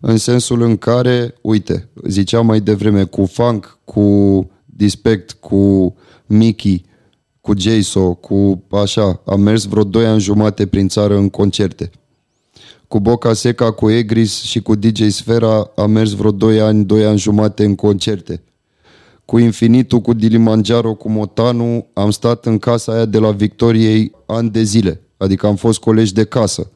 în 0.00 0.16
sensul 0.16 0.62
în 0.62 0.76
care, 0.76 1.34
uite, 1.40 1.88
ziceam 2.08 2.46
mai 2.46 2.60
devreme, 2.60 3.04
cu 3.04 3.26
Funk, 3.26 3.78
cu 3.84 4.50
Dispect, 4.64 5.32
cu 5.32 5.94
Mickey, 6.32 6.84
cu 7.40 7.52
Jason, 7.56 8.14
cu 8.14 8.62
așa, 8.70 9.22
am 9.24 9.40
mers 9.40 9.64
vreo 9.64 9.84
2 9.84 10.06
ani 10.06 10.20
jumate 10.20 10.66
prin 10.66 10.88
țară 10.88 11.16
în 11.16 11.28
concerte. 11.28 11.90
Cu 12.88 13.00
Boca 13.00 13.32
Seca, 13.32 13.72
cu 13.72 13.90
Egris 13.90 14.42
și 14.42 14.60
cu 14.60 14.74
DJ 14.74 15.08
Sfera 15.08 15.70
am 15.76 15.90
mers 15.90 16.12
vreo 16.12 16.30
2 16.30 16.60
ani, 16.60 16.84
2 16.84 17.04
ani 17.04 17.18
jumate 17.18 17.64
în 17.64 17.74
concerte. 17.74 18.42
Cu 19.24 19.38
Infinitul, 19.38 20.00
cu 20.00 20.12
Dilimanjaro, 20.12 20.94
cu 20.94 21.10
Motanu, 21.10 21.86
am 21.92 22.10
stat 22.10 22.46
în 22.46 22.58
casa 22.58 22.92
aia 22.92 23.04
de 23.04 23.18
la 23.18 23.30
Victoriei 23.30 24.12
ani 24.26 24.50
de 24.50 24.62
zile. 24.62 25.00
Adică 25.16 25.46
am 25.46 25.56
fost 25.56 25.78
colegi 25.78 26.12
de 26.12 26.24
casă. 26.24 26.70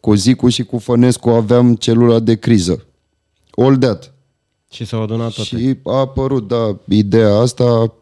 Cu 0.00 0.14
Zicu 0.14 0.48
și 0.48 0.64
cu 0.64 0.78
Fănescu 0.78 1.28
aveam 1.28 1.74
celula 1.74 2.18
de 2.18 2.34
criză. 2.34 2.86
All 3.50 3.76
that. 3.76 4.14
Și 4.70 4.84
s-au 4.84 5.02
adunat 5.02 5.32
toate. 5.32 5.56
Și 5.56 5.76
a 5.84 5.96
apărut, 5.98 6.48
da, 6.48 6.76
ideea 6.88 7.34
asta 7.34 7.94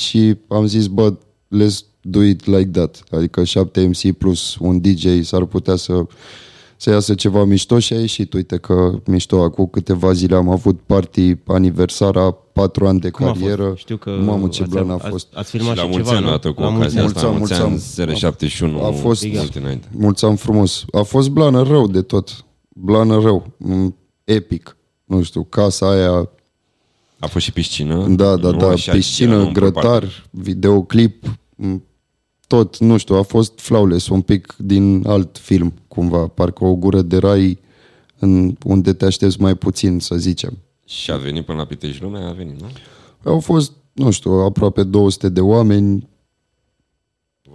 și 0.00 0.36
am 0.48 0.66
zis, 0.66 0.86
bă, 0.86 1.14
let's 1.56 1.78
do 2.00 2.22
it 2.22 2.44
like 2.46 2.68
that. 2.70 3.02
Adică 3.10 3.44
7 3.44 3.86
MC 3.86 4.12
plus 4.12 4.56
un 4.60 4.80
DJ 4.80 5.22
s-ar 5.22 5.44
putea 5.44 5.76
să, 5.76 6.02
să 6.76 6.90
iasă 6.90 7.14
ceva 7.14 7.44
mișto 7.44 7.78
și 7.78 7.92
a 7.92 7.98
ieșit. 8.00 8.32
Uite 8.32 8.56
că 8.56 8.90
mișto, 9.06 9.42
acum 9.42 9.66
câteva 9.66 10.12
zile 10.12 10.36
am 10.36 10.48
avut 10.48 10.80
party 10.80 11.34
aniversara, 11.46 12.30
4 12.30 12.86
ani 12.86 13.00
de 13.00 13.10
Cum 13.10 13.26
a 13.26 13.32
carieră. 13.32 13.62
fost? 13.64 13.76
Știu 13.78 13.96
că 13.96 14.10
Mamă, 14.10 14.48
ce 14.48 14.62
ați, 14.62 14.70
blan 14.70 14.90
a 14.90 14.94
ați, 14.94 15.08
fost. 15.08 15.28
ați 15.34 15.50
filmat 15.50 15.76
la 15.76 15.82
și 15.82 15.88
mulți 15.88 16.04
ceva, 16.04 16.16
ani 16.16 16.24
nu? 16.24 16.30
odată 16.30 16.52
cu 16.52 16.60
La 16.60 16.68
mulți 16.68 16.80
ocazia 16.82 17.00
ani. 17.00 17.08
asta, 17.14 17.22
la 17.26 17.28
mulți 17.36 17.60
Mulți 17.60 18.00
ani, 18.00 18.08
ani. 18.10 18.16
071, 18.18 18.84
A 18.84 18.90
fost- 18.90 19.26
mult 19.26 19.54
înainte. 19.54 19.88
Mulți 19.96 20.24
ani 20.24 20.36
frumos. 20.36 20.84
A 20.92 21.02
fost 21.02 21.28
blană 21.28 21.62
rău 21.62 21.86
de 21.86 22.02
tot. 22.02 22.44
Blană 22.68 23.18
rău. 23.20 23.52
Mm, 23.56 23.96
Epic. 24.24 24.76
Nu 25.04 25.22
știu, 25.22 25.42
casa 25.44 25.90
aia, 25.90 26.28
A 27.20 27.26
fost 27.26 27.44
și 27.44 27.52
piscină? 27.52 28.08
da, 28.08 28.36
da, 28.36 28.50
nu? 28.50 28.56
da, 28.56 28.68
Așa, 28.68 28.90
era 28.90 29.00
piscină, 29.00 29.36
un 29.36 29.52
grătar, 29.52 30.26
videoclip, 30.30 31.38
m, 31.54 31.82
tot, 32.46 32.78
nu 32.78 32.96
știu, 32.96 33.14
a 33.14 33.22
fost 33.22 33.60
flawless, 33.60 34.08
un 34.08 34.20
pic 34.20 34.54
din 34.58 35.06
alt 35.06 35.38
film, 35.38 35.74
cumva, 35.88 36.26
parcă 36.26 36.64
o 36.64 36.74
gură 36.74 37.02
de 37.02 37.16
rai 37.16 37.58
în 38.18 38.56
unde 38.64 38.92
te 38.92 39.04
aștepți 39.04 39.40
mai 39.40 39.54
puțin, 39.54 39.98
să 39.98 40.16
zicem. 40.16 40.58
Și 40.86 41.10
a 41.10 41.16
venit 41.16 41.44
până 41.44 41.58
la 41.58 41.64
Pitești 41.64 42.02
Lumea, 42.02 42.28
a 42.28 42.32
venit, 42.32 42.60
nu? 42.60 42.66
Au 43.24 43.40
fost, 43.40 43.72
nu 43.92 44.10
știu, 44.10 44.30
aproape 44.30 44.82
200 44.82 45.28
de 45.28 45.40
oameni, 45.40 46.08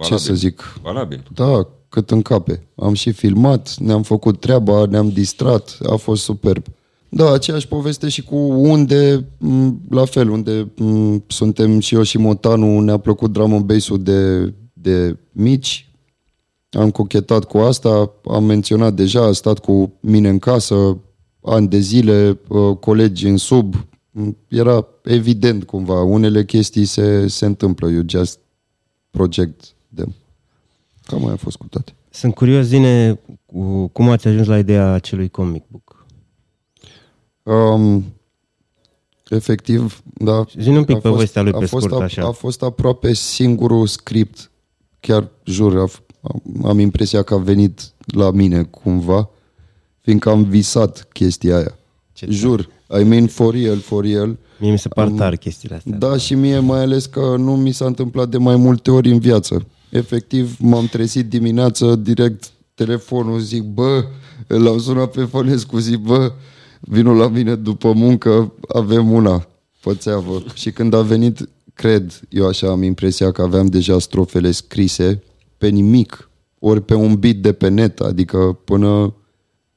ce 0.02 0.16
să 0.16 0.34
zic, 0.34 0.78
Valabil. 0.82 1.22
Da, 1.34 1.68
cât 1.88 2.10
în 2.10 2.22
cape. 2.22 2.66
Am 2.76 2.94
și 2.94 3.12
filmat, 3.12 3.76
ne-am 3.76 4.02
făcut 4.02 4.40
treaba, 4.40 4.86
ne-am 4.86 5.10
distrat, 5.10 5.78
a 5.88 5.94
fost 5.94 6.22
superb. 6.22 6.64
Da, 7.08 7.32
aceeași 7.32 7.68
poveste 7.68 8.08
și 8.08 8.22
cu 8.22 8.36
unde, 8.36 9.24
m, 9.38 9.80
la 9.90 10.04
fel, 10.04 10.30
unde 10.30 10.72
m, 10.76 11.24
suntem 11.26 11.78
și 11.78 11.94
eu 11.94 12.02
și 12.02 12.18
Motanu, 12.18 12.80
ne-a 12.80 12.96
plăcut 12.96 13.32
drum 13.32 13.52
and 13.52 13.64
bass-ul 13.64 14.02
de, 14.02 14.52
de 14.72 15.16
mici. 15.32 15.90
Am 16.70 16.90
cochetat 16.90 17.44
cu 17.44 17.58
asta, 17.58 18.12
am 18.24 18.44
menționat 18.44 18.94
deja, 18.94 19.22
a 19.22 19.32
stat 19.32 19.58
cu 19.58 19.92
mine 20.00 20.28
în 20.28 20.38
casă, 20.38 20.98
ani 21.42 21.68
de 21.68 21.78
zile, 21.78 22.38
uh, 22.48 22.76
colegi 22.76 23.26
în 23.26 23.36
sub. 23.36 23.74
M, 24.10 24.36
Era 24.48 24.86
evident 25.04 25.64
cumva, 25.64 26.02
unele 26.02 26.44
chestii 26.44 26.84
se, 26.84 27.28
se 27.28 27.46
întâmplă, 27.46 27.88
you 27.88 28.02
just 28.06 28.38
project 29.10 29.74
them. 29.94 30.14
Cam 31.02 31.22
mai 31.22 31.32
a 31.32 31.36
fost 31.36 31.56
cu 31.56 31.66
toate. 31.68 31.94
Sunt 32.10 32.34
curios, 32.34 32.66
zine, 32.66 33.20
cu, 33.46 33.86
cum 33.86 34.08
ați 34.08 34.28
ajuns 34.28 34.46
la 34.46 34.58
ideea 34.58 34.92
acelui 34.92 35.28
comic 35.28 35.64
book? 35.68 35.85
Um, 37.46 38.04
efectiv, 39.30 40.02
da. 40.14 40.44
Zi-ne 40.60 40.78
un 40.78 40.84
pic 40.84 40.96
a 40.96 40.98
povestea 40.98 41.42
lui 41.42 41.52
a 41.52 41.58
pe 41.58 41.66
fost, 41.66 41.86
scurt, 41.86 42.00
a, 42.00 42.04
așa. 42.04 42.26
A 42.26 42.30
fost 42.30 42.62
aproape 42.62 43.12
singurul 43.12 43.86
script, 43.86 44.50
chiar 45.00 45.28
jur, 45.44 45.78
a, 45.78 45.88
f- 45.88 46.20
am, 46.20 46.42
am 46.64 46.78
impresia 46.78 47.22
că 47.22 47.34
a 47.34 47.38
venit 47.38 47.80
la 48.06 48.30
mine 48.30 48.62
cumva, 48.62 49.30
fiindcă 50.00 50.28
am 50.28 50.42
visat 50.44 51.08
chestia 51.12 51.56
aia. 51.56 51.78
Ce 52.12 52.26
jur, 52.30 52.68
I 53.00 53.02
mean 53.02 53.26
for 53.26 53.54
real, 53.54 53.78
for 53.78 54.04
real. 54.04 54.38
Mie 54.60 54.70
mi 54.70 54.78
se 54.78 54.88
par 54.88 55.08
tare 55.08 55.36
chestiile 55.36 55.74
astea. 55.76 55.96
Da, 55.96 56.16
și 56.16 56.34
mie 56.34 56.58
mai 56.58 56.80
ales 56.80 57.06
că 57.06 57.34
nu 57.38 57.56
mi 57.56 57.72
s-a 57.72 57.86
întâmplat 57.86 58.28
de 58.28 58.38
mai 58.38 58.56
multe 58.56 58.90
ori 58.90 59.10
în 59.10 59.18
viață. 59.18 59.66
Efectiv, 59.90 60.56
m-am 60.58 60.86
trezit 60.86 61.28
dimineață, 61.28 61.94
direct 61.96 62.50
telefonul, 62.74 63.38
zic, 63.38 63.62
bă, 63.62 64.04
l-am 64.46 64.78
sunat 64.78 65.10
pe 65.10 65.24
Fănescu, 65.24 65.78
zic, 65.78 65.96
bă, 65.96 66.32
vino 66.86 67.14
la 67.14 67.28
mine 67.28 67.54
după 67.54 67.92
muncă, 67.92 68.52
avem 68.68 69.12
una, 69.12 69.48
pățeavă. 69.80 70.42
Și 70.54 70.70
când 70.70 70.94
a 70.94 71.02
venit, 71.02 71.48
cred, 71.74 72.20
eu 72.28 72.46
așa 72.46 72.70
am 72.70 72.82
impresia 72.82 73.32
că 73.32 73.42
aveam 73.42 73.66
deja 73.66 73.98
strofele 73.98 74.50
scrise 74.50 75.22
pe 75.58 75.68
nimic, 75.68 76.30
ori 76.58 76.80
pe 76.80 76.94
un 76.94 77.14
beat 77.14 77.34
de 77.34 77.52
pe 77.52 77.68
net, 77.68 78.00
adică 78.00 78.58
până 78.64 79.14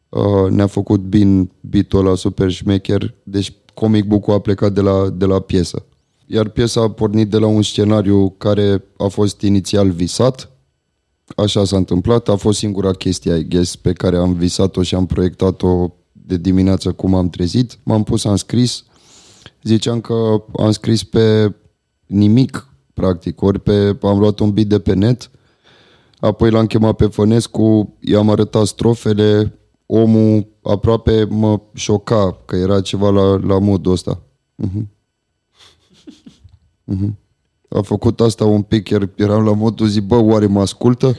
uh, 0.10 0.50
ne-a 0.50 0.68
făcut 0.68 1.00
bin 1.00 1.52
beat-ul 1.60 2.06
ăla 2.06 2.16
super 2.16 2.52
șmecher, 2.52 3.14
deci 3.24 3.54
comic 3.74 4.06
book-ul 4.06 4.34
a 4.34 4.40
plecat 4.40 4.74
de 4.74 4.82
la, 4.82 5.10
de 5.10 5.26
la 5.26 5.40
piesă. 5.40 5.86
Iar 6.26 6.50
piesa 6.50 6.82
a 6.82 6.90
pornit 6.90 7.30
de 7.30 7.38
la 7.38 7.48
un 7.48 7.62
scenariu 7.62 8.30
care 8.38 8.84
a 8.98 9.08
fost 9.08 9.42
inițial 9.42 9.90
visat, 9.90 10.50
așa 11.36 11.66
s-a 11.66 11.78
întâmplat, 11.78 12.30
a 12.30 12.36
fost 12.36 12.58
singura 12.58 12.92
chestie, 12.92 13.36
I 13.36 13.48
guess, 13.48 13.76
pe 13.76 13.94
care 13.94 14.18
am 14.18 14.34
visat-o 14.34 14.84
și 14.84 14.96
am 14.96 15.06
proiectat-o 15.06 15.90
de 16.30 16.38
dimineață 16.38 16.92
cum 16.92 17.14
am 17.14 17.30
trezit. 17.30 17.78
M-am 17.84 18.04
pus, 18.04 18.26
am 18.26 18.36
scris, 18.36 18.84
ziceam 19.64 20.02
că 20.02 20.44
am 20.58 20.72
scris 20.72 21.04
pe 21.04 21.56
nimic, 22.06 22.68
practic, 22.94 23.42
ori 23.42 23.60
pe, 23.60 23.98
am 24.02 24.20
luat 24.20 24.40
un 24.40 24.52
beat 24.52 24.68
de 24.68 24.80
pe 24.80 24.94
net, 24.94 25.30
Apoi 26.20 26.52
l-am 26.52 26.66
chemat 26.66 26.96
pe 26.96 27.08
Fănescu, 27.08 27.98
i-am 28.00 28.30
arătat 28.30 28.66
strofele, 28.66 29.60
omul 29.86 30.48
aproape 30.64 31.24
mă 31.30 31.62
șoca 31.74 32.42
că 32.46 32.56
era 32.56 32.82
ceva 32.82 33.10
la, 33.10 33.38
la 33.38 33.60
modul 33.60 33.92
ăsta. 33.92 34.22
Mhm. 34.56 34.90
Mhm. 36.84 37.18
A 37.70 37.82
făcut 37.82 38.20
asta 38.20 38.46
un 38.46 38.62
pic, 38.62 38.84
chiar 38.84 39.10
eram 39.16 39.44
la 39.44 39.54
modul 39.54 39.88
zi, 39.88 40.02
bă, 40.02 40.16
oare 40.16 40.46
mă 40.46 40.62
ascultă? 40.62 41.16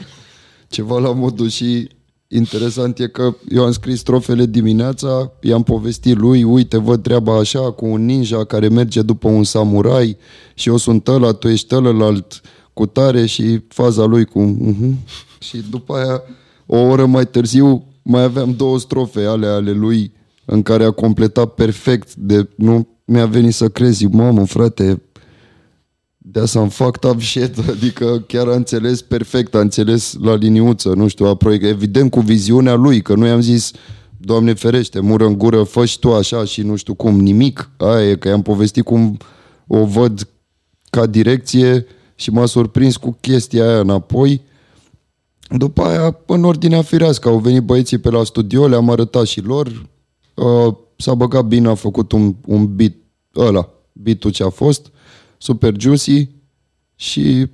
Ceva 0.68 0.98
la 0.98 1.12
modul 1.12 1.48
și 1.48 1.88
interesant 2.32 2.98
e 2.98 3.06
că 3.06 3.34
eu 3.48 3.64
am 3.64 3.72
scris 3.72 3.98
strofele 3.98 4.46
dimineața, 4.46 5.32
i-am 5.40 5.62
povestit 5.62 6.16
lui, 6.16 6.42
uite, 6.42 6.78
văd 6.78 7.02
treaba 7.02 7.38
așa, 7.38 7.72
cu 7.72 7.86
un 7.86 8.04
ninja 8.04 8.44
care 8.44 8.68
merge 8.68 9.02
după 9.02 9.28
un 9.28 9.44
samurai 9.44 10.16
și 10.54 10.68
eu 10.68 10.76
sunt 10.76 11.08
ăla, 11.08 11.32
tu 11.32 11.48
ești 11.48 11.74
ălălalt 11.74 12.40
cu 12.72 12.86
tare 12.86 13.26
și 13.26 13.60
faza 13.68 14.04
lui 14.04 14.24
cu... 14.24 14.56
Uh-huh. 14.60 14.94
Și 15.38 15.62
după 15.70 15.94
aia, 15.94 16.22
o 16.66 16.78
oră 16.78 17.06
mai 17.06 17.26
târziu, 17.26 17.84
mai 18.02 18.22
aveam 18.22 18.54
două 18.56 18.78
strofe 18.78 19.24
ale 19.24 19.46
ale 19.46 19.70
lui 19.70 20.12
în 20.44 20.62
care 20.62 20.84
a 20.84 20.90
completat 20.90 21.54
perfect 21.54 22.14
de... 22.14 22.48
Nu 22.56 22.88
mi-a 23.04 23.26
venit 23.26 23.54
să 23.54 23.68
crezi, 23.68 24.06
mamă, 24.06 24.44
frate, 24.46 25.02
de 26.32 26.46
some 26.46 26.68
fucked 26.68 27.10
up 27.10 27.20
shit, 27.20 27.58
adică 27.68 28.24
chiar 28.26 28.48
a 28.48 28.54
înțeles 28.54 29.02
perfect, 29.02 29.54
a 29.54 29.60
înțeles 29.60 30.16
la 30.20 30.34
liniuță, 30.34 30.88
nu 30.88 31.08
știu, 31.08 31.26
a 31.26 31.34
proiect, 31.34 31.64
evident 31.64 32.10
cu 32.10 32.20
viziunea 32.20 32.74
lui, 32.74 33.02
că 33.02 33.14
noi 33.14 33.30
am 33.30 33.40
zis, 33.40 33.70
Doamne 34.22 34.54
ferește, 34.54 35.00
mură 35.00 35.26
în 35.26 35.38
gură, 35.38 35.62
fă 35.62 35.84
și 35.84 35.98
tu 35.98 36.12
așa 36.14 36.44
și 36.44 36.62
nu 36.62 36.76
știu 36.76 36.94
cum, 36.94 37.20
nimic, 37.20 37.70
aia 37.76 38.08
e, 38.08 38.16
că 38.16 38.28
i-am 38.28 38.42
povestit 38.42 38.84
cum 38.84 39.16
o 39.66 39.84
văd 39.84 40.28
ca 40.90 41.06
direcție 41.06 41.86
și 42.14 42.30
m-a 42.30 42.46
surprins 42.46 42.96
cu 42.96 43.16
chestia 43.20 43.68
aia 43.68 43.80
înapoi. 43.80 44.42
După 45.48 45.82
aia, 45.82 46.18
în 46.26 46.44
ordinea 46.44 46.82
firească, 46.82 47.28
au 47.28 47.38
venit 47.38 47.62
băieții 47.62 47.98
pe 47.98 48.10
la 48.10 48.24
studio, 48.24 48.66
le-am 48.66 48.90
arătat 48.90 49.26
și 49.26 49.40
lor, 49.40 49.88
uh, 50.34 50.74
s-a 50.96 51.14
băgat 51.14 51.44
bine, 51.44 51.68
a 51.68 51.74
făcut 51.74 52.12
un, 52.12 52.34
un 52.46 52.74
beat, 52.74 52.92
ăla, 53.36 53.68
beat-ul 53.92 54.30
ce 54.30 54.42
a 54.42 54.48
fost, 54.48 54.90
super 55.40 55.74
juicy 55.80 56.28
și 56.94 57.50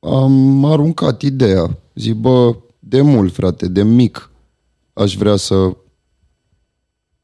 am 0.00 0.64
aruncat 0.64 1.22
ideea. 1.22 1.78
Zic, 1.94 2.14
bă, 2.14 2.56
de 2.78 3.00
mult, 3.00 3.32
frate, 3.32 3.68
de 3.68 3.82
mic 3.82 4.30
aș 4.92 5.16
vrea 5.16 5.36
să... 5.36 5.76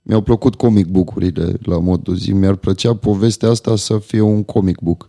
Mi-au 0.02 0.20
plăcut 0.20 0.54
comic 0.54 0.86
book-urile 0.86 1.56
la 1.62 1.78
modul 1.78 2.16
zi. 2.16 2.32
Mi-ar 2.32 2.54
plăcea 2.54 2.96
povestea 2.96 3.48
asta 3.48 3.76
să 3.76 3.98
fie 3.98 4.20
un 4.20 4.44
comic 4.44 4.80
book. 4.80 5.08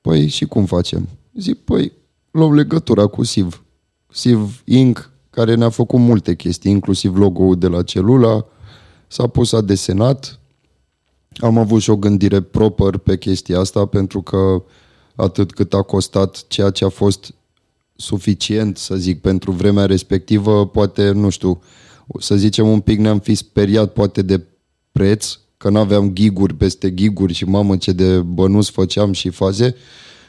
Păi 0.00 0.26
și 0.26 0.44
cum 0.44 0.64
facem? 0.64 1.08
Zic, 1.34 1.58
păi 1.58 1.92
luăm 2.30 2.54
legătura 2.54 3.06
cu 3.06 3.24
Siv. 3.24 3.64
Siv 4.08 4.62
Inc., 4.64 5.10
care 5.30 5.54
ne-a 5.54 5.68
făcut 5.68 6.00
multe 6.00 6.34
chestii, 6.34 6.70
inclusiv 6.70 7.16
logo-ul 7.16 7.58
de 7.58 7.66
la 7.66 7.82
celula, 7.82 8.46
s-a 9.06 9.26
pus, 9.26 9.52
a 9.52 9.60
desenat, 9.60 10.40
am 11.36 11.58
avut 11.58 11.80
și 11.80 11.90
o 11.90 11.96
gândire 11.96 12.40
proper 12.40 12.96
pe 12.96 13.18
chestia 13.18 13.58
asta 13.58 13.86
pentru 13.86 14.22
că 14.22 14.62
atât 15.14 15.52
cât 15.52 15.74
a 15.74 15.82
costat 15.82 16.44
ceea 16.48 16.70
ce 16.70 16.84
a 16.84 16.88
fost 16.88 17.34
suficient, 17.96 18.76
să 18.76 18.96
zic, 18.96 19.20
pentru 19.20 19.50
vremea 19.50 19.86
respectivă, 19.86 20.66
poate, 20.66 21.10
nu 21.10 21.28
știu, 21.28 21.62
să 22.18 22.36
zicem 22.36 22.68
un 22.68 22.80
pic 22.80 22.98
ne-am 22.98 23.18
fi 23.18 23.34
speriat 23.34 23.92
poate 23.92 24.22
de 24.22 24.44
preț, 24.92 25.38
că 25.56 25.70
n-aveam 25.70 26.10
giguri 26.12 26.54
peste 26.54 26.94
giguri 26.94 27.32
și 27.32 27.44
mamă 27.44 27.76
ce 27.76 27.92
de 27.92 28.18
bănuți 28.18 28.70
făceam 28.70 29.12
și 29.12 29.28
faze, 29.28 29.74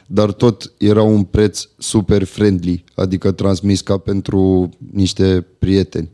dar 0.06 0.32
tot 0.32 0.72
era 0.78 1.02
un 1.02 1.22
preț 1.22 1.68
super 1.78 2.24
friendly, 2.24 2.84
adică 2.94 3.32
transmis 3.32 3.80
ca 3.80 3.98
pentru 3.98 4.68
niște 4.92 5.46
prieteni. 5.58 6.10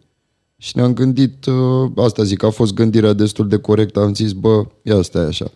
Și 0.63 0.77
ne-am 0.77 0.95
gândit, 0.95 1.47
uh, 1.47 1.91
asta 1.97 2.23
zic, 2.23 2.43
a 2.43 2.51
fost 2.51 2.75
gândirea 2.75 3.13
destul 3.13 3.49
de 3.49 3.57
corectă, 3.57 4.01
am 4.01 4.15
zis, 4.15 4.33
bă, 4.33 4.67
ia 4.83 5.03
stai 5.03 5.25
așa, 5.25 5.51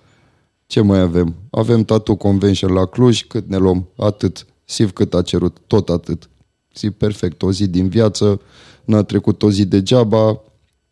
ce 0.66 0.80
mai 0.80 1.00
avem? 1.00 1.34
Avem 1.50 1.82
Tattoo 1.82 2.16
Convention 2.16 2.72
la 2.72 2.84
Cluj, 2.84 3.24
cât 3.26 3.48
ne 3.48 3.56
luăm? 3.56 3.88
Atât. 3.96 4.46
Siv 4.64 4.92
cât 4.92 5.14
a 5.14 5.22
cerut, 5.22 5.56
tot 5.66 5.88
atât. 5.88 6.30
Zi 6.74 6.90
perfect, 6.90 7.42
o 7.42 7.52
zi 7.52 7.66
din 7.66 7.88
viață, 7.88 8.40
n-a 8.84 9.02
trecut 9.02 9.42
o 9.42 9.50
zi 9.50 9.64
degeaba, 9.64 10.40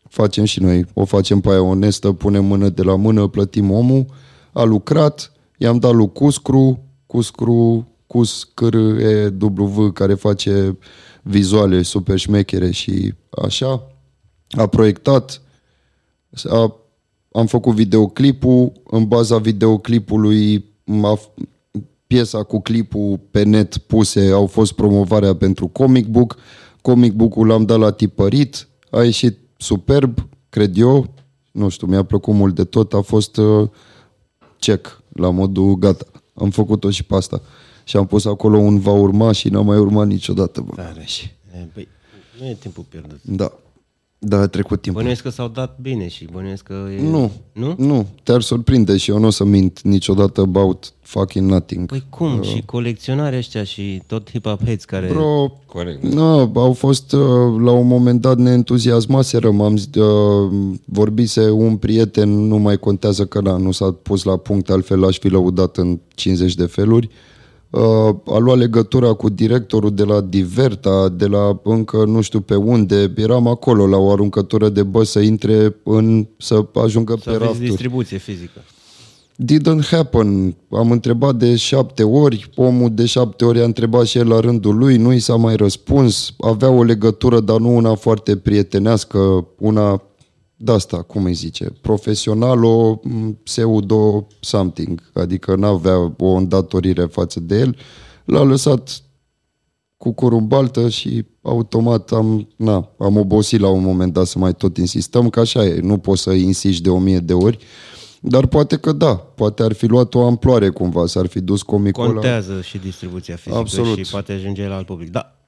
facem 0.08 0.44
și 0.44 0.60
noi, 0.60 0.86
o 0.94 1.04
facem 1.04 1.40
pe 1.40 1.48
aia 1.48 1.62
onestă, 1.62 2.12
punem 2.12 2.44
mână 2.44 2.68
de 2.68 2.82
la 2.82 2.96
mână, 2.96 3.28
plătim 3.28 3.70
omul, 3.70 4.06
a 4.52 4.62
lucrat, 4.62 5.32
i-am 5.58 5.78
dat 5.78 5.94
lui 5.94 6.12
Cuscru, 6.12 6.84
Cuscru, 7.06 7.88
Cus, 8.06 8.50
Cr, 8.54 8.74
E, 8.74 9.34
W, 9.40 9.90
care 9.90 10.14
face 10.14 10.78
vizuale 11.22 11.82
super 11.82 12.18
șmechere 12.18 12.70
și 12.70 13.14
așa. 13.42 13.86
A 14.56 14.66
proiectat, 14.66 15.42
a, 16.44 16.76
am 17.32 17.46
făcut 17.46 17.74
videoclipul, 17.74 18.72
în 18.84 19.06
baza 19.08 19.38
videoclipului 19.38 20.64
a, 21.02 21.18
piesa 22.06 22.42
cu 22.42 22.60
clipul 22.60 23.20
pe 23.30 23.42
net 23.42 23.76
puse 23.76 24.30
au 24.30 24.46
fost 24.46 24.72
promovarea 24.72 25.34
pentru 25.34 25.66
comic 25.66 26.06
book. 26.06 26.36
Comic 26.80 27.12
book-ul 27.12 27.46
l-am 27.46 27.64
dat 27.64 27.78
la 27.78 27.90
tipărit, 27.90 28.68
a 28.90 29.02
ieșit 29.02 29.38
superb, 29.56 30.28
cred 30.48 30.78
eu. 30.78 31.14
Nu 31.52 31.68
știu, 31.68 31.86
mi-a 31.86 32.02
plăcut 32.02 32.34
mult 32.34 32.54
de 32.54 32.64
tot, 32.64 32.92
a 32.92 33.00
fost 33.00 33.36
uh, 33.36 33.68
check, 34.58 35.02
la 35.12 35.30
modul 35.30 35.74
gata. 35.74 36.06
Am 36.34 36.50
făcut-o 36.50 36.90
și 36.90 37.04
pe 37.04 37.14
asta. 37.14 37.42
Și 37.84 37.96
am 37.96 38.06
pus 38.06 38.24
acolo 38.24 38.58
un 38.58 38.78
va 38.78 38.92
urma 38.92 39.32
și 39.32 39.48
n-a 39.48 39.60
mai 39.60 39.78
urmat 39.78 40.06
niciodată. 40.06 40.60
Bă. 40.60 40.74
Tare 40.74 41.04
și. 41.04 41.30
E, 41.54 41.66
Băi, 41.74 41.88
nu 42.40 42.46
e 42.46 42.54
timpul 42.54 42.84
pierdut. 42.88 43.20
Da. 43.22 43.52
Da, 44.24 44.40
a 44.40 44.46
trecut 44.46 44.82
timpul. 44.82 45.00
Bănuiesc 45.00 45.22
că 45.22 45.28
s-au 45.28 45.48
dat 45.48 45.78
bine 45.80 46.08
și 46.08 46.28
bănuiesc 46.32 46.62
că 46.62 46.74
e... 46.98 47.02
Nu, 47.10 47.30
Nu? 47.52 47.74
nu, 47.78 48.06
te-ar 48.22 48.40
surprinde 48.40 48.96
și 48.96 49.10
eu 49.10 49.18
nu 49.18 49.26
o 49.26 49.30
să 49.30 49.44
mint 49.44 49.80
niciodată 49.80 50.40
about 50.40 50.92
fucking 51.00 51.50
nothing. 51.50 51.86
Păi 51.86 52.04
cum? 52.08 52.42
Și 52.42 52.62
colecționarea 52.66 53.38
ăștia 53.38 53.64
și 53.64 54.02
tot 54.06 54.30
hip-hop 54.30 54.64
heads 54.64 54.84
care... 54.84 55.06
Bro, 55.06 55.52
Corect. 55.66 56.02
Nu, 56.02 56.52
au 56.54 56.72
fost, 56.72 57.12
uh, 57.12 57.20
la 57.60 57.70
un 57.70 57.86
moment 57.86 58.20
dat 58.20 58.38
ne 58.38 58.50
entuziasmaseră, 58.50 59.50
m-am 59.50 59.76
zis, 59.76 59.94
uh, 59.94 60.52
vorbise 60.84 61.50
un 61.50 61.76
prieten, 61.76 62.28
nu 62.28 62.56
mai 62.56 62.76
contează 62.76 63.24
că 63.24 63.40
da, 63.40 63.56
nu 63.56 63.70
s-a 63.70 63.96
pus 64.02 64.22
la 64.22 64.36
punct, 64.36 64.70
altfel 64.70 65.04
aș 65.04 65.18
fi 65.18 65.28
lăudat 65.28 65.76
în 65.76 65.98
50 66.14 66.54
de 66.54 66.66
feluri. 66.66 67.06
Uh, 67.06 67.31
a 68.26 68.38
luat 68.38 68.58
legătura 68.58 69.12
cu 69.12 69.28
directorul 69.28 69.94
de 69.94 70.04
la 70.04 70.20
Diverta, 70.20 71.08
de 71.08 71.26
la 71.26 71.60
încă 71.62 72.04
nu 72.04 72.20
știu 72.20 72.40
pe 72.40 72.54
unde, 72.54 73.12
eram 73.16 73.46
acolo 73.46 73.86
la 73.86 73.96
o 73.96 74.10
aruncătură 74.10 74.68
de 74.68 74.82
bă 74.82 75.02
să 75.02 75.18
intre 75.20 75.76
în, 75.82 76.26
să 76.36 76.66
ajungă 76.84 77.14
să 77.16 77.22
pe 77.24 77.30
aveți 77.30 77.44
rafturi. 77.44 77.68
distribuție 77.68 78.18
fizică. 78.18 78.60
Didn't 79.36 79.88
happen. 79.90 80.56
Am 80.70 80.90
întrebat 80.90 81.34
de 81.34 81.56
șapte 81.56 82.02
ori, 82.02 82.50
omul 82.54 82.90
de 82.94 83.06
șapte 83.06 83.44
ori 83.44 83.60
a 83.60 83.64
întrebat 83.64 84.06
și 84.06 84.18
el 84.18 84.28
la 84.28 84.40
rândul 84.40 84.76
lui, 84.76 84.96
nu 84.96 85.12
i 85.12 85.18
s-a 85.18 85.36
mai 85.36 85.56
răspuns, 85.56 86.34
avea 86.38 86.70
o 86.70 86.82
legătură, 86.82 87.40
dar 87.40 87.58
nu 87.58 87.76
una 87.76 87.94
foarte 87.94 88.36
prietenească, 88.36 89.46
una 89.58 90.02
de 90.64 90.72
asta, 90.72 91.02
cum 91.02 91.24
îi 91.24 91.32
zice, 91.32 91.72
profesional-o 91.80 93.00
m, 93.02 93.38
pseudo 93.42 94.26
something, 94.40 95.10
adică 95.14 95.54
n-avea 95.54 96.14
o 96.18 96.26
îndatorire 96.26 97.04
față 97.04 97.40
de 97.40 97.58
el, 97.58 97.76
l-a 98.24 98.42
lăsat 98.42 99.02
cu 99.96 100.12
curumbaltă 100.12 100.88
și 100.88 101.24
automat 101.42 102.10
am, 102.10 102.48
na, 102.56 102.90
am 102.98 103.16
obosit 103.16 103.60
la 103.60 103.68
un 103.68 103.82
moment 103.82 104.12
dat 104.12 104.26
să 104.26 104.38
mai 104.38 104.54
tot 104.54 104.76
insistăm, 104.76 105.28
că 105.28 105.40
așa 105.40 105.64
e, 105.64 105.80
nu 105.80 105.98
poți 105.98 106.22
să 106.22 106.32
insiști 106.32 106.82
de 106.82 106.90
o 106.90 106.98
mie 106.98 107.18
de 107.18 107.32
ori, 107.32 107.58
dar 108.20 108.46
poate 108.46 108.76
că 108.76 108.92
da, 108.92 109.16
poate 109.16 109.62
ar 109.62 109.72
fi 109.72 109.86
luat 109.86 110.14
o 110.14 110.26
amploare 110.26 110.68
cumva, 110.68 111.06
s-ar 111.06 111.26
fi 111.26 111.40
dus 111.40 111.62
comicul 111.62 112.02
ăla. 112.02 112.12
Contează 112.12 112.60
și 112.60 112.78
distribuția 112.78 113.36
fizică 113.36 113.58
Absolut. 113.58 113.96
și 113.96 114.10
poate 114.10 114.32
ajunge 114.32 114.66
la 114.66 114.74
alt 114.74 114.86
public. 114.86 115.10
Da, 115.10 115.41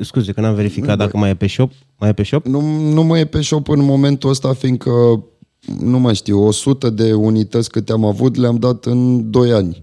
scuze 0.00 0.32
că 0.32 0.40
n-am 0.40 0.54
verificat 0.54 0.98
dacă 0.98 1.16
mai 1.16 1.30
e 1.30 1.34
pe 1.34 1.46
shop. 1.46 1.72
Mai 1.98 2.08
e 2.08 2.12
pe 2.12 2.22
shop? 2.22 2.46
Nu, 2.46 2.60
nu 2.92 3.02
mai 3.02 3.20
e 3.20 3.24
pe 3.24 3.40
shop 3.40 3.68
în 3.68 3.84
momentul 3.84 4.30
ăsta, 4.30 4.52
fiindcă, 4.52 5.24
nu 5.80 5.98
mai 5.98 6.14
știu, 6.14 6.42
100 6.42 6.90
de 6.90 7.12
unități 7.12 7.70
câte 7.70 7.92
am 7.92 8.04
avut 8.04 8.36
le-am 8.36 8.56
dat 8.56 8.84
în 8.84 9.30
2 9.30 9.52
ani. 9.52 9.82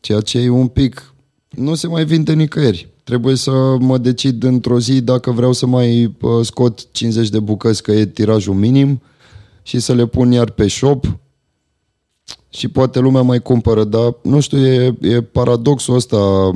Ceea 0.00 0.20
ce 0.20 0.38
e 0.38 0.48
un 0.48 0.66
pic... 0.66 1.14
Nu 1.48 1.74
se 1.74 1.86
mai 1.86 2.04
vinde 2.04 2.32
nicăieri. 2.32 2.88
Trebuie 3.04 3.34
să 3.34 3.76
mă 3.78 3.98
decid 3.98 4.42
într-o 4.42 4.80
zi 4.80 5.00
dacă 5.00 5.30
vreau 5.30 5.52
să 5.52 5.66
mai 5.66 6.04
uh, 6.04 6.30
scot 6.42 6.92
50 6.92 7.28
de 7.28 7.40
bucăți, 7.40 7.82
că 7.82 7.92
e 7.92 8.06
tirajul 8.06 8.54
minim, 8.54 9.02
și 9.62 9.78
să 9.78 9.94
le 9.94 10.06
pun 10.06 10.32
iar 10.32 10.50
pe 10.50 10.68
shop 10.68 11.18
și 12.48 12.68
poate 12.68 12.98
lumea 12.98 13.22
mai 13.22 13.42
cumpără, 13.42 13.84
dar 13.84 14.16
nu 14.22 14.40
știu, 14.40 14.58
e, 14.58 14.96
e 15.00 15.22
paradoxul 15.22 15.94
ăsta 15.94 16.50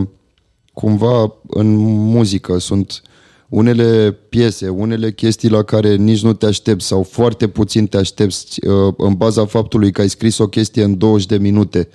cumva 0.76 1.34
în 1.46 1.74
muzică. 1.86 2.58
Sunt 2.58 3.02
unele 3.48 4.16
piese, 4.28 4.68
unele 4.68 5.12
chestii 5.12 5.48
la 5.48 5.62
care 5.62 5.94
nici 5.94 6.22
nu 6.22 6.32
te 6.32 6.46
aștepți 6.46 6.86
sau 6.86 7.02
foarte 7.02 7.48
puțin 7.48 7.86
te 7.86 7.96
aștepți 7.96 8.66
uh, 8.66 8.94
în 8.96 9.14
baza 9.14 9.46
faptului 9.46 9.90
că 9.90 10.00
ai 10.00 10.08
scris 10.08 10.38
o 10.38 10.46
chestie 10.46 10.82
în 10.82 10.98
20 10.98 11.26
de 11.26 11.38
minute 11.38 11.88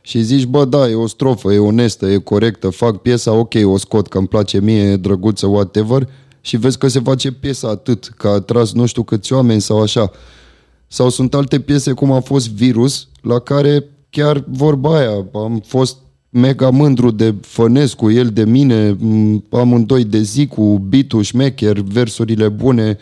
și 0.00 0.22
zici, 0.22 0.44
bă, 0.44 0.64
da, 0.64 0.88
e 0.88 0.94
o 0.94 1.06
strofă, 1.06 1.52
e 1.52 1.58
onestă, 1.58 2.06
e 2.06 2.16
corectă, 2.16 2.70
fac 2.70 2.96
piesa, 2.96 3.32
ok, 3.32 3.54
o 3.64 3.76
scot, 3.76 4.08
că 4.08 4.18
îmi 4.18 4.28
place 4.28 4.60
mie, 4.60 4.82
e 4.82 4.96
drăguță, 4.96 5.46
whatever, 5.46 6.08
și 6.40 6.56
vezi 6.56 6.78
că 6.78 6.88
se 6.88 7.00
face 7.00 7.32
piesa 7.32 7.68
atât, 7.68 8.12
că 8.16 8.28
a 8.28 8.32
atras 8.32 8.72
nu 8.72 8.86
știu 8.86 9.02
câți 9.02 9.32
oameni 9.32 9.60
sau 9.60 9.82
așa. 9.82 10.10
Sau 10.86 11.08
sunt 11.08 11.34
alte 11.34 11.60
piese 11.60 11.92
cum 11.92 12.12
a 12.12 12.20
fost 12.20 12.50
Virus, 12.50 13.08
la 13.20 13.38
care 13.38 13.84
chiar 14.10 14.44
vorba 14.48 14.96
aia, 14.96 15.26
am 15.32 15.62
fost 15.66 15.96
mega 16.32 16.70
mândru 16.70 17.10
de 17.10 17.34
Fănescu, 17.40 18.10
el 18.10 18.28
de 18.28 18.44
mine, 18.44 18.96
m, 18.98 19.44
amândoi 19.50 20.04
de 20.04 20.22
zi 20.22 20.46
cu 20.46 20.78
bitul 20.88 21.22
șmecher, 21.22 21.78
versurile 21.78 22.48
bune, 22.48 22.98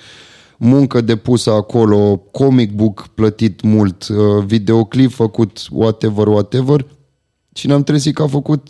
muncă 0.59 1.01
depusă 1.01 1.51
acolo, 1.51 2.17
comic 2.17 2.73
book 2.75 3.07
plătit 3.15 3.63
mult, 3.63 4.09
uh, 4.09 4.45
videoclip 4.45 5.11
făcut 5.11 5.67
whatever, 5.71 6.27
whatever 6.27 6.87
și 7.55 7.67
ne-am 7.67 7.83
trezit 7.83 8.15
că 8.15 8.23
a 8.23 8.27
făcut 8.27 8.69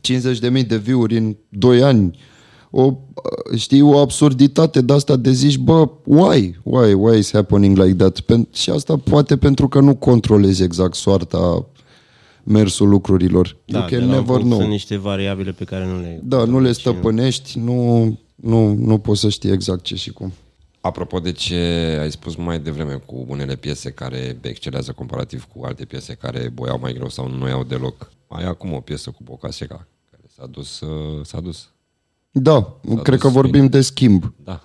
50.000 0.00 0.66
de 0.66 0.76
view-uri 0.76 1.16
în 1.16 1.36
2 1.48 1.82
ani. 1.82 2.18
O, 2.70 2.82
uh, 2.84 3.58
știi, 3.58 3.80
o 3.80 3.98
absurditate 3.98 4.80
de 4.80 4.92
asta 4.92 5.16
de 5.16 5.32
zici, 5.32 5.58
bă, 5.58 5.88
why? 6.04 6.60
Why? 6.62 6.92
Why 6.92 7.18
is 7.18 7.32
happening 7.32 7.76
like 7.78 7.94
that? 7.94 8.20
Pen- 8.20 8.50
și 8.52 8.70
asta 8.70 8.96
poate 8.96 9.36
pentru 9.36 9.68
că 9.68 9.80
nu 9.80 9.94
controlezi 9.94 10.62
exact 10.62 10.94
soarta 10.94 11.66
mersul 12.46 12.88
lucrurilor. 12.88 13.56
Da, 13.64 13.78
you 13.78 13.88
de 13.88 13.96
can 13.96 13.98
la 13.98 14.04
un 14.04 14.10
never 14.10 14.26
punct 14.34 14.42
know. 14.44 14.58
Sunt 14.58 14.70
niște 14.70 14.96
variabile 14.96 15.52
pe 15.52 15.64
care 15.64 15.86
nu 15.86 16.00
le... 16.00 16.20
Da, 16.22 16.44
nu 16.44 16.60
le 16.60 16.72
și 16.72 16.80
nu- 16.84 16.92
stăpânești, 16.92 17.58
nu, 17.58 18.04
nu, 18.34 18.72
nu 18.74 18.98
poți 18.98 19.20
să 19.20 19.28
știi 19.28 19.50
exact 19.50 19.82
ce 19.82 19.94
și 19.94 20.10
cum. 20.12 20.32
Apropo 20.80 21.18
de 21.18 21.32
ce 21.32 21.54
ai 22.00 22.10
spus 22.10 22.34
mai 22.34 22.58
devreme 22.58 23.02
cu 23.06 23.24
unele 23.28 23.56
piese 23.56 23.90
care 23.90 24.38
excelează 24.42 24.92
comparativ 24.92 25.46
cu 25.54 25.64
alte 25.64 25.84
piese 25.84 26.14
care 26.14 26.50
boiau 26.54 26.78
mai 26.80 26.92
greu 26.92 27.08
sau 27.08 27.28
nu 27.28 27.36
noiau 27.36 27.64
deloc. 27.64 28.10
Ai 28.28 28.44
acum 28.44 28.72
o 28.72 28.80
piesă 28.80 29.10
cu 29.10 29.18
Boca 29.22 29.50
Seca 29.50 29.86
care 30.10 30.22
s-a 30.36 30.46
dus, 30.46 30.80
uh, 30.80 31.24
s-a 31.24 31.40
dus. 31.40 31.68
Da, 32.30 32.76
cred 33.02 33.18
că 33.18 33.26
dus 33.26 33.36
vorbim 33.36 33.66
de 33.66 33.80
schimb. 33.80 34.32
Da. 34.44 34.62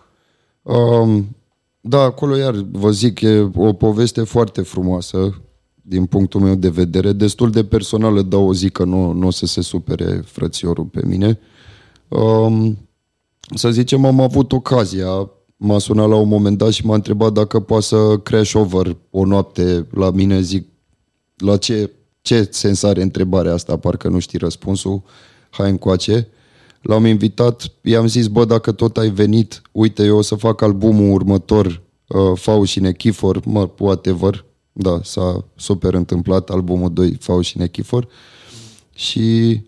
Um, 0.62 1.36
da, 1.82 2.02
acolo 2.02 2.36
iar 2.36 2.56
vă 2.72 2.92
zic, 2.92 3.22
e 3.22 3.50
o 3.56 3.74
poveste 3.74 4.24
foarte 4.24 4.62
frumoasă 4.62 5.42
din 5.82 6.06
punctul 6.06 6.42
meu 6.42 6.56
de 6.56 6.70
vedere, 6.70 7.12
destul 7.12 7.52
de 7.52 7.64
personală, 7.64 8.22
dar 8.22 8.40
o 8.40 8.54
zic 8.54 8.72
că 8.72 8.84
nu, 8.84 9.12
nu 9.12 9.28
o 9.28 9.32
să 9.32 9.46
se 9.46 9.62
supere 9.62 10.22
frățiorul 10.26 10.86
pe 10.86 11.02
mine. 11.06 11.40
Um, 12.08 12.78
să 13.56 13.72
zicem, 13.72 14.06
am 14.06 14.20
avut 14.20 14.52
ocazia, 14.52 15.30
m-a 15.58 15.78
sunat 15.78 16.10
la 16.10 16.16
un 16.16 16.28
moment 16.28 16.58
dat 16.58 16.72
și 16.72 16.86
m-a 16.86 16.96
întrebat 16.96 17.34
dacă 17.34 17.60
poate 17.60 17.84
să 17.84 18.18
crash 18.24 18.54
over 18.54 18.98
o 19.10 19.26
noapte 19.26 19.88
la 19.92 20.12
mine, 20.12 20.42
zic, 20.42 20.68
la 21.38 21.58
ce, 21.58 21.92
ce 22.22 22.48
sens 22.52 22.84
are 22.84 23.02
întrebarea 23.02 23.54
asta, 23.54 23.78
parcă 23.78 24.08
nu 24.08 24.20
știi 24.20 24.40
răspunsul, 24.40 25.02
hai 25.50 25.70
încoace. 25.70 26.28
L-am 26.82 27.06
invitat, 27.06 27.72
i-am 27.82 28.08
zis, 28.08 28.28
bă, 28.28 28.46
dacă 28.46 28.72
tot 28.72 28.98
ai 28.98 29.10
venit, 29.10 29.62
uite, 29.72 30.04
eu 30.04 30.18
o 30.18 30.22
să 30.22 30.36
fac 30.36 30.62
albumul 30.62 31.14
următor, 31.14 31.82
uh, 32.08 32.32
Fau 32.36 32.64
și 32.64 32.80
Nechifor, 32.80 33.46
mă, 33.46 33.70
whatever, 33.80 34.46
da, 34.72 35.00
s-a 35.04 35.46
super 35.56 35.94
întâmplat, 35.94 36.50
albumul 36.50 36.94
2, 36.94 37.18
Fau 37.20 37.42
și 37.42 37.58
Nechifor, 37.58 38.08
și 38.94 39.60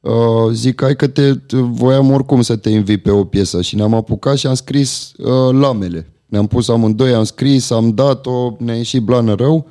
uh, 0.00 0.52
zic, 0.52 0.82
hai 0.82 0.96
că 0.96 1.06
te, 1.06 1.34
te- 1.34 1.56
voiam 1.56 2.10
oricum 2.10 2.42
să 2.42 2.56
te 2.56 2.70
invit 2.70 3.02
pe 3.02 3.10
o 3.10 3.24
piesă 3.24 3.62
și 3.62 3.76
ne-am 3.76 3.94
apucat 3.94 4.36
și 4.36 4.46
am 4.46 4.54
scris 4.54 5.12
uh, 5.18 5.52
lamele. 5.52 6.08
Ne-am 6.26 6.46
pus 6.46 6.68
amândoi, 6.68 7.14
am 7.14 7.24
scris, 7.24 7.70
am 7.70 7.90
dat-o, 7.90 8.56
ne-a 8.58 8.76
ieșit 8.76 9.02
blană 9.02 9.34
rău 9.34 9.68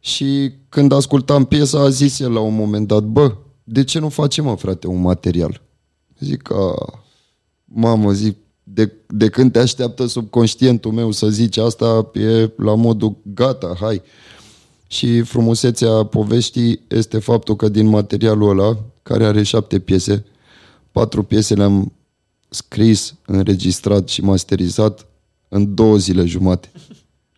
și 0.00 0.52
când 0.68 0.92
ascultam 0.92 1.44
piesa 1.44 1.80
a 1.80 1.88
zis 1.88 2.18
el 2.18 2.32
la 2.32 2.40
un 2.40 2.54
moment 2.54 2.86
dat, 2.86 3.02
bă, 3.02 3.36
de 3.64 3.84
ce 3.84 3.98
nu 3.98 4.08
facem, 4.08 4.44
mă, 4.44 4.56
frate, 4.56 4.86
un 4.86 5.00
material? 5.00 5.62
Zic 6.18 6.42
că, 6.42 6.74
mamă, 7.64 8.12
zic, 8.12 8.36
de, 8.76 8.92
de 9.06 9.28
când 9.28 9.52
te 9.52 9.58
așteaptă 9.58 10.06
subconștientul 10.06 10.92
meu 10.92 11.10
să 11.10 11.28
zici 11.28 11.56
asta, 11.56 12.10
e 12.14 12.50
la 12.56 12.74
modul 12.74 13.16
gata, 13.34 13.76
hai. 13.80 14.02
Și 14.86 15.20
frumusețea 15.20 15.90
poveștii 15.90 16.80
este 16.88 17.18
faptul 17.18 17.56
că 17.56 17.68
din 17.68 17.86
materialul 17.86 18.58
ăla, 18.58 18.78
care 19.02 19.24
are 19.24 19.42
șapte 19.42 19.78
piese, 19.78 20.24
patru 20.92 21.22
piese 21.22 21.54
le-am 21.54 21.92
scris, 22.48 23.14
înregistrat 23.26 24.08
și 24.08 24.22
masterizat 24.22 25.06
în 25.48 25.74
două 25.74 25.96
zile 25.96 26.24
jumate. 26.24 26.70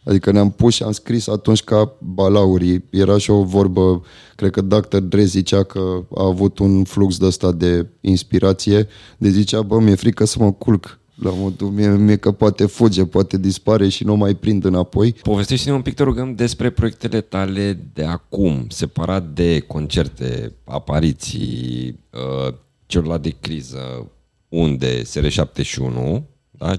Adică 0.05 0.31
ne-am 0.31 0.51
pus 0.51 0.75
și 0.75 0.83
am 0.83 0.93
scris 0.93 1.27
atunci 1.27 1.63
ca 1.63 1.93
balaurii. 1.99 2.85
Era 2.91 3.19
și 3.19 3.31
o 3.31 3.43
vorbă, 3.43 4.03
cred 4.37 4.51
că 4.51 4.61
Dr. 4.61 4.97
Dre 4.97 5.25
zicea 5.25 5.63
că 5.63 6.05
a 6.15 6.25
avut 6.25 6.59
un 6.59 6.85
flux 6.85 7.19
de 7.19 7.27
ăsta 7.27 7.53
de 7.53 7.87
inspirație, 8.01 8.89
de 9.19 9.29
zicea, 9.29 9.63
bă, 9.63 9.81
mi-e 9.81 9.95
frică 9.95 10.25
să 10.25 10.37
mă 10.39 10.53
culc. 10.53 10.99
La 11.21 11.31
modul 11.31 11.71
mie, 11.71 11.97
mie 11.97 12.17
că 12.17 12.33
poate 12.33 12.67
fuge, 12.67 13.07
poate 13.07 13.39
dispare 13.39 13.89
și 13.89 14.05
nu 14.05 14.17
mai 14.17 14.35
prind 14.35 14.65
înapoi. 14.65 15.13
Povestește-ne 15.13 15.75
un 15.75 15.83
pic, 15.83 15.95
te 15.95 16.03
rugăm, 16.03 16.35
despre 16.35 16.71
proiectele 16.71 17.21
tale 17.21 17.79
de 17.93 18.05
acum, 18.05 18.67
separat 18.69 19.29
de 19.29 19.61
concerte, 19.61 20.55
apariții, 20.65 21.99
uh, 22.13 22.55
celălalt 22.87 23.23
de 23.23 23.35
criză, 23.41 24.11
unde 24.49 25.03
SR71, 25.03 26.23
da? 26.51 26.73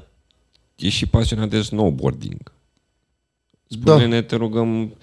ești 0.75 0.97
și 0.97 1.05
pasionat 1.05 1.49
de 1.49 1.61
snowboarding. 1.61 2.51
Spune-ne, 3.67 4.21
te 4.21 4.35
rugăm, 4.35 4.95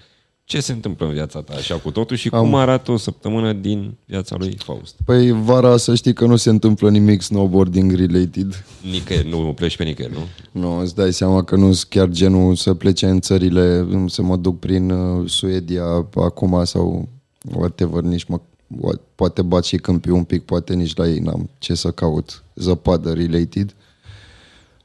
ce 0.47 0.59
se 0.59 0.71
întâmplă 0.71 1.05
în 1.05 1.13
viața 1.13 1.41
ta 1.41 1.53
așa 1.53 1.75
cu 1.75 1.91
totul 1.91 2.15
și 2.17 2.29
Am- 2.31 2.43
cum 2.43 2.55
arată 2.55 2.91
o 2.91 2.97
săptămână 2.97 3.53
din 3.53 3.97
viața 4.05 4.35
lui 4.39 4.57
Faust? 4.63 4.95
Păi 5.05 5.31
vara 5.31 5.77
să 5.77 5.95
știi 5.95 6.13
că 6.13 6.25
nu 6.25 6.35
se 6.35 6.49
întâmplă 6.49 6.89
nimic 6.89 7.21
snowboarding 7.21 7.91
related. 7.91 8.65
Nicăieri, 8.91 9.29
nu 9.29 9.53
pleci 9.55 9.77
pe 9.77 9.83
nicăieri, 9.83 10.13
nu? 10.13 10.59
Nu, 10.61 10.79
îți 10.79 10.95
dai 10.95 11.13
seama 11.13 11.43
că 11.43 11.55
nu 11.55 11.73
sunt 11.73 11.89
chiar 11.89 12.07
genul 12.09 12.55
să 12.55 12.73
plece 12.73 13.07
în 13.07 13.19
țările, 13.19 13.87
să 14.07 14.21
mă 14.21 14.35
duc 14.35 14.59
prin 14.59 14.89
uh, 14.89 15.29
Suedia 15.29 15.83
acum 16.15 16.63
sau 16.65 17.07
whatever, 17.55 18.01
nici 18.03 18.23
mă, 18.23 18.39
what- 18.77 19.01
poate 19.15 19.41
bat 19.41 19.63
și 19.63 19.77
câmpii 19.77 20.11
un 20.11 20.23
pic, 20.23 20.43
poate 20.43 20.73
nici 20.73 20.95
la 20.95 21.07
ei 21.07 21.19
n-am 21.19 21.49
ce 21.57 21.73
să 21.73 21.91
caut 21.91 22.43
zăpadă 22.55 23.13
related. 23.13 23.75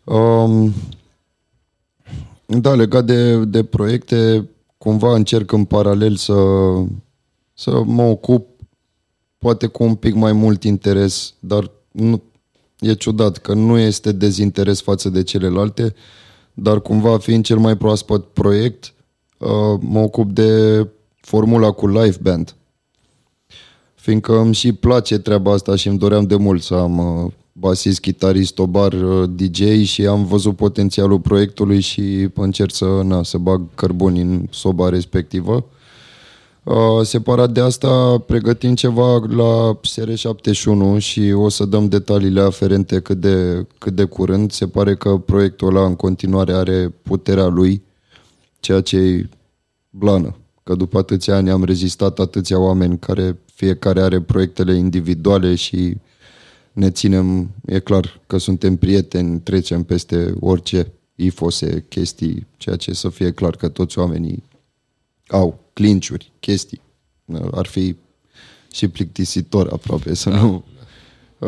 Um, 0.04 0.74
da, 2.46 2.74
legat 2.74 3.04
de, 3.04 3.44
de 3.44 3.64
proiecte, 3.64 4.48
cumva 4.82 5.14
încerc 5.14 5.52
în 5.52 5.64
paralel 5.64 6.16
să, 6.16 6.34
să 7.54 7.82
mă 7.84 8.02
ocup 8.02 8.48
poate 9.38 9.66
cu 9.66 9.82
un 9.82 9.94
pic 9.94 10.14
mai 10.14 10.32
mult 10.32 10.64
interes, 10.64 11.34
dar 11.40 11.70
nu, 11.90 12.22
e 12.78 12.94
ciudat 12.94 13.36
că 13.36 13.54
nu 13.54 13.78
este 13.78 14.12
dezinteres 14.12 14.80
față 14.80 15.08
de 15.08 15.22
celelalte, 15.22 15.94
dar 16.54 16.80
cumva 16.80 17.18
fiind 17.18 17.44
cel 17.44 17.58
mai 17.58 17.76
proaspăt 17.76 18.24
proiect, 18.24 18.94
uh, 19.38 19.78
mă 19.80 20.00
ocup 20.00 20.30
de 20.30 20.88
formula 21.20 21.70
cu 21.70 21.88
live 21.88 22.16
band. 22.22 22.54
Fiindcă 23.94 24.38
îmi 24.38 24.54
și 24.54 24.72
place 24.72 25.18
treaba 25.18 25.52
asta 25.52 25.76
și 25.76 25.88
îmi 25.88 25.98
doream 25.98 26.24
de 26.24 26.36
mult 26.36 26.62
să 26.62 26.74
am 26.74 26.98
uh, 26.98 27.32
basist, 27.52 28.00
chitarist, 28.00 28.58
obar, 28.58 28.92
uh, 28.92 29.28
DJ 29.28 29.84
și 29.84 30.06
am 30.06 30.24
văzut 30.24 30.56
potențialul 30.56 31.20
proiectului 31.20 31.80
și 31.80 32.28
încerc 32.34 32.74
să, 32.74 33.00
na, 33.04 33.22
să 33.22 33.38
bag 33.38 33.62
cărbuni 33.74 34.20
în 34.20 34.46
soba 34.50 34.88
respectivă. 34.88 35.64
Uh, 36.62 37.00
separat 37.02 37.50
de 37.50 37.60
asta, 37.60 38.18
pregătim 38.18 38.74
ceva 38.74 39.24
la 39.28 39.80
SR71 39.80 40.98
și 40.98 41.32
o 41.32 41.48
să 41.48 41.64
dăm 41.64 41.88
detaliile 41.88 42.40
aferente 42.40 43.00
cât 43.00 43.20
de, 43.20 43.66
cât 43.78 43.94
de 43.94 44.04
curând. 44.04 44.52
Se 44.52 44.66
pare 44.66 44.94
că 44.94 45.16
proiectul 45.16 45.76
ăla 45.76 45.86
în 45.86 45.96
continuare 45.96 46.52
are 46.52 46.94
puterea 47.02 47.46
lui, 47.46 47.82
ceea 48.60 48.80
ce 48.80 48.96
e 48.96 49.28
blană. 49.90 50.36
Că 50.62 50.74
după 50.74 50.98
atâția 50.98 51.36
ani 51.36 51.50
am 51.50 51.64
rezistat 51.64 52.18
atâția 52.18 52.58
oameni 52.58 52.98
care 52.98 53.38
fiecare 53.54 54.00
are 54.00 54.20
proiectele 54.20 54.74
individuale 54.74 55.54
și 55.54 55.96
ne 56.72 56.90
ținem, 56.90 57.50
e 57.66 57.78
clar 57.78 58.20
că 58.26 58.38
suntem 58.38 58.76
prieteni, 58.76 59.40
trecem 59.40 59.82
peste 59.82 60.34
orice 60.40 60.92
ifose, 61.14 61.84
chestii, 61.88 62.46
ceea 62.56 62.76
ce 62.76 62.92
să 62.92 63.08
fie 63.08 63.32
clar 63.32 63.56
că 63.56 63.68
toți 63.68 63.98
oamenii 63.98 64.42
au 65.28 65.58
clinciuri, 65.72 66.32
chestii. 66.40 66.80
Ar 67.50 67.66
fi 67.66 67.96
și 68.72 68.88
plictisitor 68.88 69.68
aproape 69.72 70.14
să 70.14 70.28
nu... 70.30 70.64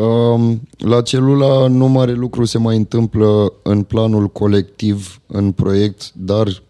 Um, 0.00 0.60
La 0.78 1.02
celula 1.02 1.66
nu 1.66 1.88
mare 1.88 2.12
lucru 2.12 2.44
se 2.44 2.58
mai 2.58 2.76
întâmplă 2.76 3.52
în 3.62 3.82
planul 3.82 4.28
colectiv, 4.28 5.20
în 5.26 5.52
proiect, 5.52 6.12
dar 6.12 6.62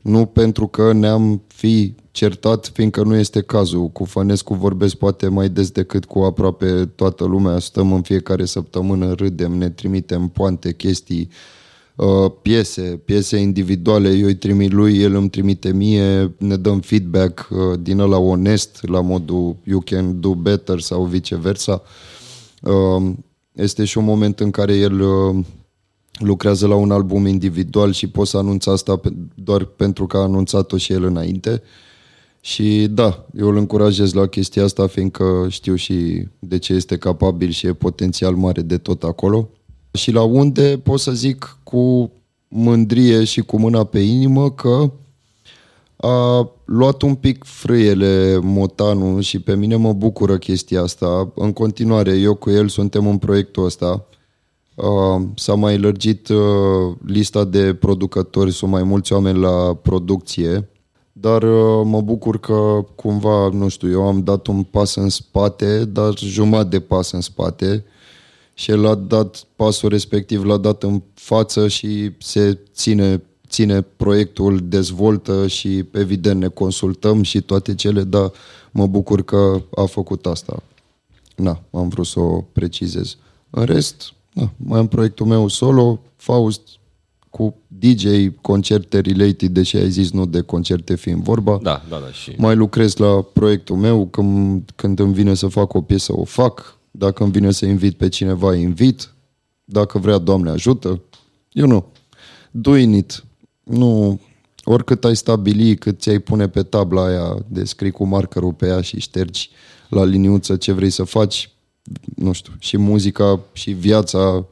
nu 0.00 0.26
pentru 0.26 0.66
că 0.66 0.92
ne-am 0.92 1.42
fi 1.46 1.94
certat, 2.20 2.70
fiindcă 2.72 3.02
nu 3.02 3.14
este 3.16 3.40
cazul. 3.40 3.88
Cu 3.88 4.04
Fănescu 4.04 4.54
vorbesc 4.54 4.94
poate 4.94 5.28
mai 5.28 5.48
des 5.48 5.70
decât 5.70 6.04
cu 6.04 6.18
aproape 6.18 6.90
toată 6.94 7.24
lumea. 7.24 7.58
Stăm 7.58 7.92
în 7.92 8.02
fiecare 8.02 8.44
săptămână, 8.44 9.12
râdem, 9.12 9.52
ne 9.52 9.70
trimitem 9.70 10.28
poante, 10.28 10.74
chestii, 10.74 11.28
uh, 11.96 12.30
piese, 12.42 12.82
piese 13.04 13.36
individuale, 13.36 14.08
eu 14.12 14.26
îi 14.26 14.34
trimit 14.34 14.72
lui, 14.72 14.98
el 14.98 15.14
îmi 15.14 15.28
trimite 15.30 15.72
mie, 15.72 16.34
ne 16.38 16.56
dăm 16.56 16.80
feedback 16.80 17.48
uh, 17.50 17.78
din 17.80 17.98
ăla 17.98 18.18
onest, 18.18 18.78
la 18.86 19.00
modul 19.00 19.56
you 19.64 19.80
can 19.80 20.20
do 20.20 20.34
better 20.34 20.80
sau 20.80 21.04
viceversa. 21.04 21.82
Uh, 22.62 23.12
Este 23.52 23.84
și 23.84 23.98
un 23.98 24.04
moment 24.04 24.40
în 24.40 24.50
care 24.50 24.74
el 24.76 25.00
uh, 25.00 25.44
lucrează 26.18 26.66
la 26.66 26.74
un 26.74 26.90
album 26.90 27.26
individual 27.26 27.92
și 27.92 28.06
pot 28.06 28.26
să 28.26 28.36
anunț 28.36 28.66
asta 28.66 28.96
pe- 28.96 29.14
doar 29.34 29.64
pentru 29.64 30.06
că 30.06 30.16
a 30.16 30.20
anunțat-o 30.20 30.76
și 30.76 30.92
el 30.92 31.04
înainte. 31.04 31.62
Și 32.40 32.86
da, 32.90 33.26
eu 33.34 33.48
îl 33.48 33.56
încurajez 33.56 34.12
la 34.12 34.26
chestia 34.26 34.64
asta, 34.64 34.86
fiindcă 34.86 35.46
știu 35.48 35.74
și 35.74 36.26
de 36.38 36.58
ce 36.58 36.72
este 36.72 36.96
capabil 36.96 37.50
și 37.50 37.66
e 37.66 37.72
potențial 37.72 38.34
mare 38.34 38.62
de 38.62 38.78
tot 38.78 39.02
acolo. 39.02 39.48
Și 39.92 40.10
la 40.10 40.22
unde 40.22 40.80
pot 40.82 41.00
să 41.00 41.12
zic 41.12 41.58
cu 41.62 42.12
mândrie 42.48 43.24
și 43.24 43.40
cu 43.40 43.58
mâna 43.58 43.84
pe 43.84 43.98
inimă 43.98 44.50
că 44.50 44.92
a 45.96 46.50
luat 46.64 47.02
un 47.02 47.14
pic 47.14 47.44
frâiele 47.44 48.38
motanul 48.42 49.20
și 49.20 49.40
pe 49.40 49.56
mine 49.56 49.76
mă 49.76 49.92
bucură 49.92 50.38
chestia 50.38 50.82
asta. 50.82 51.32
În 51.34 51.52
continuare, 51.52 52.12
eu 52.12 52.34
cu 52.34 52.50
el 52.50 52.68
suntem 52.68 53.06
în 53.06 53.18
proiectul 53.18 53.64
ăsta. 53.64 54.06
Uh, 54.74 55.22
s-a 55.34 55.54
mai 55.54 55.78
lărgit 55.78 56.28
uh, 56.28 56.96
lista 57.06 57.44
de 57.44 57.74
producători, 57.74 58.52
sunt 58.52 58.70
mai 58.70 58.82
mulți 58.82 59.12
oameni 59.12 59.38
la 59.38 59.74
producție, 59.74 60.68
dar 61.20 61.42
uh, 61.42 61.82
mă 61.84 62.00
bucur 62.00 62.40
că 62.40 62.84
cumva, 62.94 63.48
nu 63.48 63.68
știu, 63.68 63.90
eu 63.90 64.06
am 64.06 64.22
dat 64.22 64.46
un 64.46 64.62
pas 64.62 64.94
în 64.94 65.08
spate, 65.08 65.84
dar 65.84 66.18
jumătate 66.18 66.68
de 66.68 66.80
pas 66.80 67.10
în 67.10 67.20
spate 67.20 67.84
și 68.60 68.70
el 68.70 68.86
a 68.86 68.94
dat 68.94 69.44
pasul 69.56 69.88
respectiv, 69.88 70.44
l-a 70.44 70.56
dat 70.56 70.82
în 70.82 71.02
față 71.14 71.68
și 71.68 72.10
se 72.18 72.58
ține, 72.72 73.22
ține 73.48 73.80
proiectul, 73.80 74.60
dezvoltă 74.62 75.46
și 75.46 75.84
evident 75.92 76.40
ne 76.40 76.48
consultăm 76.48 77.22
și 77.22 77.40
toate 77.40 77.74
cele, 77.74 78.02
dar 78.02 78.32
mă 78.70 78.86
bucur 78.86 79.22
că 79.22 79.62
a 79.74 79.84
făcut 79.84 80.26
asta. 80.26 80.62
Na, 81.36 81.62
am 81.70 81.88
vrut 81.88 82.06
să 82.06 82.20
o 82.20 82.40
precizez. 82.40 83.16
În 83.50 83.64
rest, 83.64 84.12
na, 84.32 84.52
mai 84.56 84.78
am 84.78 84.88
proiectul 84.88 85.26
meu 85.26 85.48
solo, 85.48 86.00
Faust, 86.16 86.60
cu 87.30 87.54
DJ, 87.80 88.06
concerte 88.40 89.00
related, 89.00 89.50
deși 89.50 89.76
ai 89.76 89.90
zis 89.90 90.10
nu 90.10 90.26
de 90.26 90.40
concerte 90.40 90.96
fiind 90.96 91.22
vorba. 91.22 91.58
Da, 91.62 91.82
da, 91.88 91.96
da. 91.96 92.12
Și... 92.12 92.34
Mai 92.36 92.56
lucrez 92.56 92.96
la 92.96 93.22
proiectul 93.22 93.76
meu, 93.76 94.06
când, 94.06 94.70
când 94.76 94.98
îmi 94.98 95.14
vine 95.14 95.34
să 95.34 95.46
fac 95.46 95.74
o 95.74 95.80
piesă, 95.80 96.12
o 96.16 96.24
fac. 96.24 96.78
Dacă 96.90 97.22
îmi 97.22 97.32
vine 97.32 97.50
să 97.50 97.66
invit 97.66 97.96
pe 97.96 98.08
cineva, 98.08 98.54
invit. 98.54 99.14
Dacă 99.64 99.98
vrea, 99.98 100.18
Doamne 100.18 100.50
ajută. 100.50 101.00
Eu 101.52 101.66
nu. 101.66 101.86
Doing 102.50 102.94
it. 102.94 103.24
Nu, 103.62 104.20
oricât 104.64 105.04
ai 105.04 105.16
stabili, 105.16 105.76
cât 105.76 106.00
ți-ai 106.00 106.18
pune 106.18 106.48
pe 106.48 106.62
tabla 106.62 107.04
aia 107.04 107.36
de 107.48 107.64
scrii 107.64 107.90
cu 107.90 108.04
markerul 108.04 108.52
pe 108.52 108.66
ea 108.66 108.80
și 108.80 109.00
ștergi 109.00 109.50
la 109.88 110.04
liniuță 110.04 110.56
ce 110.56 110.72
vrei 110.72 110.90
să 110.90 111.04
faci, 111.04 111.50
nu 112.16 112.32
știu, 112.32 112.52
și 112.58 112.76
muzica 112.76 113.40
și 113.52 113.70
viața 113.70 114.46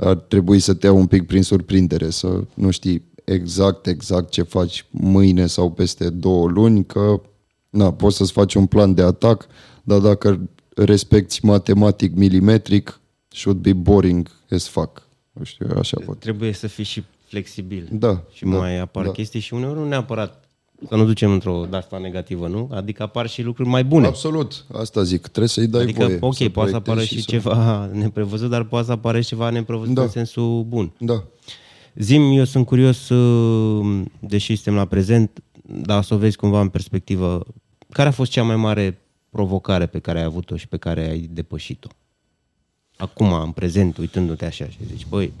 ar 0.00 0.14
trebui 0.14 0.58
să 0.58 0.74
te 0.74 0.86
iau 0.86 0.96
un 0.96 1.06
pic 1.06 1.26
prin 1.26 1.42
surprindere, 1.42 2.10
să 2.10 2.44
nu 2.54 2.70
știi 2.70 3.04
exact, 3.24 3.86
exact 3.86 4.30
ce 4.30 4.42
faci 4.42 4.86
mâine 4.90 5.46
sau 5.46 5.70
peste 5.70 6.10
două 6.10 6.48
luni, 6.48 6.84
că 6.86 7.20
na, 7.70 7.92
poți 7.92 8.16
să-ți 8.16 8.32
faci 8.32 8.54
un 8.54 8.66
plan 8.66 8.94
de 8.94 9.02
atac, 9.02 9.46
dar 9.82 9.98
dacă 9.98 10.48
respecti 10.74 11.44
matematic 11.44 12.14
milimetric, 12.14 13.00
should 13.28 13.58
be 13.58 13.72
boring 13.72 14.30
as 14.50 14.68
fuck. 14.68 15.08
Nu 15.32 15.44
știu, 15.44 15.66
eu 15.70 15.78
așa 15.78 16.00
pot. 16.04 16.18
Trebuie 16.18 16.52
să 16.52 16.66
fii 16.66 16.84
și 16.84 17.04
flexibil. 17.26 17.88
Da, 17.92 18.22
Și 18.32 18.44
da, 18.44 18.50
mai 18.50 18.78
apar 18.78 19.04
da. 19.04 19.10
chestii 19.10 19.40
și 19.40 19.54
uneori 19.54 19.78
nu 19.78 19.88
neapărat 19.88 20.47
să 20.88 20.96
nu 20.96 21.04
ducem 21.04 21.30
într-o 21.32 21.66
de 21.70 21.76
asta 21.76 21.98
negativă, 21.98 22.48
nu? 22.48 22.68
Adică 22.72 23.02
apar 23.02 23.28
și 23.28 23.42
lucruri 23.42 23.68
mai 23.68 23.84
bune. 23.84 24.06
Absolut, 24.06 24.64
asta 24.72 25.02
zic, 25.02 25.20
trebuie 25.20 25.48
să-i 25.48 25.66
dai 25.66 25.82
adică, 25.82 26.04
voie. 26.04 26.18
ok, 26.20 26.34
să 26.36 26.48
poate 26.48 26.70
să 26.70 26.80
proiectezi 26.80 26.90
apară 26.90 27.00
și, 27.04 27.20
să- 27.20 27.30
ceva 27.30 27.86
neprevăzut, 27.92 28.50
dar 28.50 28.64
poate 28.64 28.86
să 28.86 28.92
apare 28.92 29.20
și 29.20 29.28
ceva 29.28 29.50
neprevăzut 29.50 29.94
Da. 29.94 30.02
în 30.02 30.08
sensul 30.08 30.62
bun. 30.64 30.92
Da. 30.98 31.24
Zim, 31.94 32.22
eu 32.38 32.44
sunt 32.44 32.66
curios, 32.66 33.08
uh, 33.08 34.02
deși 34.20 34.54
suntem 34.54 34.74
la 34.74 34.84
prezent, 34.84 35.42
dar 35.62 36.02
să 36.02 36.14
o 36.14 36.18
vezi 36.18 36.36
cumva 36.36 36.60
în 36.60 36.68
perspectivă, 36.68 37.44
care 37.90 38.08
a 38.08 38.12
fost 38.12 38.30
cea 38.30 38.42
mai 38.42 38.56
mare 38.56 38.98
provocare 39.30 39.86
pe 39.86 39.98
care 39.98 40.18
ai 40.18 40.24
avut-o 40.24 40.56
și 40.56 40.68
pe 40.68 40.76
care 40.76 41.08
ai 41.08 41.18
depășit-o? 41.32 41.88
Acum, 42.96 43.32
în 43.32 43.50
prezent, 43.50 43.96
uitându-te 43.96 44.44
așa 44.46 44.68
și 44.68 44.78
zici, 44.86 45.06
băi, 45.08 45.32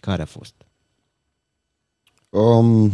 care 0.00 0.22
a 0.22 0.26
fost? 0.26 0.54
Um, 2.30 2.92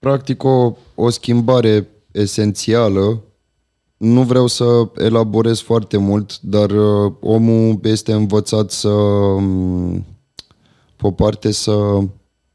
practic 0.00 0.42
o, 0.44 0.76
o 0.94 1.10
schimbare 1.10 1.88
esențială. 2.10 3.22
Nu 3.96 4.22
vreau 4.22 4.46
să 4.46 4.88
elaborez 4.96 5.60
foarte 5.60 5.96
mult, 5.96 6.40
dar 6.40 6.70
uh, 6.70 7.12
omul 7.20 7.80
este 7.82 8.12
învățat 8.12 8.70
să, 8.70 8.88
um, 8.88 10.06
pe 10.96 11.06
o 11.06 11.10
parte, 11.10 11.52
să 11.52 12.00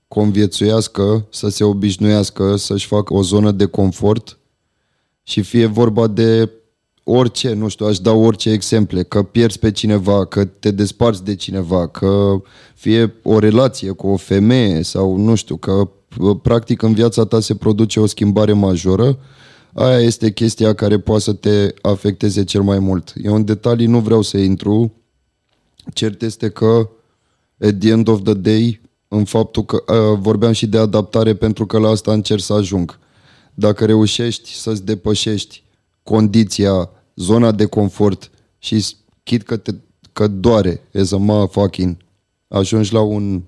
conviețuiască, 0.08 1.26
să 1.30 1.50
se 1.50 1.64
obișnuiască, 1.64 2.56
să-și 2.56 2.88
facă 2.88 3.14
o 3.14 3.22
zonă 3.22 3.52
de 3.52 3.66
confort 3.66 4.38
și 5.24 5.42
fie 5.42 5.66
vorba 5.66 6.08
de 6.08 6.50
orice, 7.04 7.54
nu 7.54 7.68
știu, 7.68 7.86
aș 7.86 8.00
da 8.00 8.12
orice 8.12 8.50
exemple, 8.50 9.04
că 9.04 9.24
pierzi 9.24 9.60
pe 9.60 9.72
cineva, 9.72 10.26
că 10.26 10.46
te 10.46 10.72
desparți 10.72 11.24
de 11.24 11.36
cineva, 11.36 11.88
că 11.88 12.42
fie 12.76 13.14
o 13.24 13.40
relație 13.40 13.92
cu 13.92 14.08
o 14.08 14.16
femeie 14.16 14.82
sau 14.82 15.16
nu 15.16 15.36
știu, 15.36 15.56
că 15.56 15.90
practic 16.42 16.82
în 16.82 16.94
viața 16.94 17.26
ta 17.26 17.40
se 17.40 17.56
produce 17.56 18.00
o 18.00 18.06
schimbare 18.06 18.54
majoră, 18.54 19.18
aia 19.74 20.00
este 20.00 20.32
chestia 20.32 20.74
care 20.74 21.00
poate 21.00 21.22
să 21.22 21.34
te 21.34 21.74
afecteze 21.82 22.44
cel 22.44 22.62
mai 22.62 22.80
mult. 22.80 23.14
Eu 23.16 23.36
în 23.36 23.46
detalii 23.46 23.86
nu 23.86 24.00
vreau 24.00 24.22
să 24.22 24.38
intru, 24.38 24.94
cert 25.94 26.22
este 26.22 26.50
că 26.50 26.90
at 27.60 27.78
the 27.80 27.90
end 27.90 28.08
of 28.08 28.22
the 28.24 28.34
day, 28.34 28.82
în 29.08 29.24
faptul 29.24 29.66
că 29.66 29.84
uh, 29.88 30.18
vorbeam 30.20 30.52
și 30.52 30.68
de 30.68 30.78
adaptare 30.78 31.36
pentru 31.36 31.66
că 31.66 31.78
la 31.78 31.90
asta 31.90 32.14
încerc 32.14 32.42
să 32.42 32.54
ajung. 32.54 33.00
Dacă 33.54 33.86
reușești 33.86 34.54
să-ți 34.54 34.86
depășești 34.86 35.64
condiția, 36.04 36.90
zona 37.16 37.52
de 37.52 37.66
confort 37.66 38.32
și 38.58 38.86
chit 39.24 39.44
că, 39.44 39.58
te, 39.58 39.72
că 40.14 40.28
doare 40.28 40.82
as 40.94 41.12
a 41.12 41.18
motherfucking, 41.18 41.98
ajungi 42.48 42.94
la 42.94 43.02
un 43.02 43.42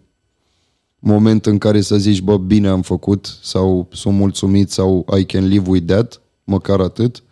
moment 0.99 1.45
în 1.45 1.57
care 1.57 1.81
să 1.81 1.97
zici, 1.97 2.21
bă, 2.21 2.37
bine 2.37 2.67
am 2.67 2.81
făcut 2.81 3.39
sau 3.41 3.87
sunt 3.91 4.15
mulțumit 4.17 4.71
sau 4.71 5.05
I 5.17 5.25
can 5.25 5.47
live 5.47 5.69
with 5.69 5.85
that, 5.85 6.21
măcar 6.43 6.79
atât, 6.79 7.23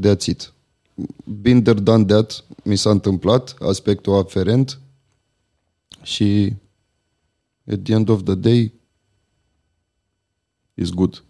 that's 0.00 0.26
it. 0.26 0.52
Been 1.40 1.62
there, 1.62 1.80
done 1.80 2.04
that, 2.04 2.44
mi 2.64 2.76
s-a 2.76 2.90
întâmplat, 2.90 3.56
aspectul 3.58 4.16
aferent 4.16 4.80
și 6.02 6.54
at 7.70 7.82
the 7.82 7.92
end 7.94 8.08
of 8.08 8.22
the 8.22 8.34
day 8.34 8.72
is 10.74 10.90
good. 10.90 11.24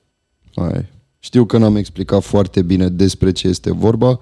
Aia 0.55 0.89
Știu 1.19 1.45
că 1.45 1.59
n-am 1.59 1.77
explicat 1.77 2.23
foarte 2.23 2.63
bine 2.63 2.89
despre 2.89 3.33
ce 3.33 3.49
este 3.49 3.73
vorba, 3.73 4.19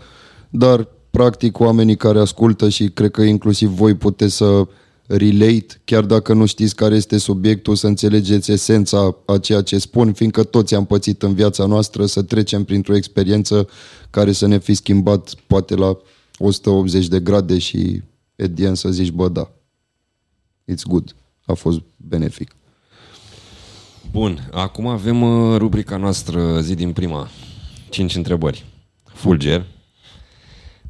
dar 0.50 0.88
practic 1.10 1.58
oamenii 1.58 1.96
care 1.96 2.20
ascultă 2.20 2.68
și 2.68 2.90
cred 2.90 3.10
că 3.10 3.22
inclusiv 3.22 3.68
voi 3.70 3.94
puteți 3.94 4.36
să 4.36 4.68
relate, 5.12 5.80
chiar 5.84 6.04
dacă 6.04 6.32
nu 6.32 6.46
știți 6.46 6.74
care 6.74 6.94
este 6.94 7.18
subiectul, 7.18 7.74
să 7.74 7.86
înțelegeți 7.86 8.50
esența 8.50 9.16
a 9.26 9.38
ceea 9.38 9.60
ce 9.60 9.78
spun, 9.78 10.12
fiindcă 10.12 10.42
toți 10.42 10.74
am 10.74 10.84
pățit 10.84 11.22
în 11.22 11.34
viața 11.34 11.66
noastră 11.66 12.06
să 12.06 12.22
trecem 12.22 12.64
printr-o 12.64 12.96
experiență 12.96 13.68
care 14.10 14.32
să 14.32 14.46
ne 14.46 14.58
fi 14.58 14.74
schimbat 14.74 15.34
poate 15.46 15.74
la 15.74 15.98
180 16.38 17.06
de 17.08 17.20
grade 17.20 17.58
și 17.58 18.02
Edian 18.36 18.74
să 18.74 18.90
zici, 18.90 19.10
bă, 19.10 19.28
da, 19.28 19.50
it's 20.72 20.82
good, 20.86 21.14
a 21.44 21.52
fost 21.52 21.80
benefic. 21.96 22.54
Bun, 24.10 24.48
acum 24.52 24.86
avem 24.86 25.22
uh, 25.22 25.56
rubrica 25.56 25.96
noastră 25.96 26.60
zi 26.60 26.74
din 26.74 26.92
prima. 26.92 27.28
Cinci 27.88 28.16
întrebări. 28.16 28.64
Fulger. 29.04 29.66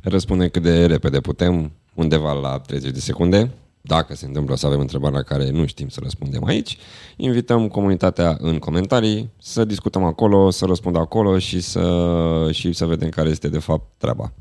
Răspunde 0.00 0.48
cât 0.48 0.62
de 0.62 0.86
repede 0.86 1.20
putem, 1.20 1.72
undeva 1.94 2.32
la 2.32 2.58
30 2.58 2.92
de 2.92 3.00
secunde. 3.00 3.50
Dacă 3.90 4.14
se 4.14 4.26
întâmplă 4.26 4.56
să 4.56 4.66
avem 4.66 4.80
întrebări 4.80 5.14
la 5.14 5.22
care 5.22 5.50
nu 5.50 5.66
știm 5.66 5.88
să 5.88 6.00
răspundem 6.02 6.44
aici, 6.44 6.76
invităm 7.16 7.68
comunitatea 7.68 8.36
în 8.40 8.58
comentarii 8.58 9.30
să 9.38 9.64
discutăm 9.64 10.04
acolo, 10.04 10.50
să 10.50 10.64
răspundă 10.64 10.98
acolo 10.98 11.38
și 11.38 11.60
să, 11.60 12.48
și 12.52 12.72
să 12.72 12.86
vedem 12.86 13.08
care 13.08 13.28
este 13.28 13.48
de 13.48 13.58
fapt 13.58 13.84
treaba. 13.96 14.32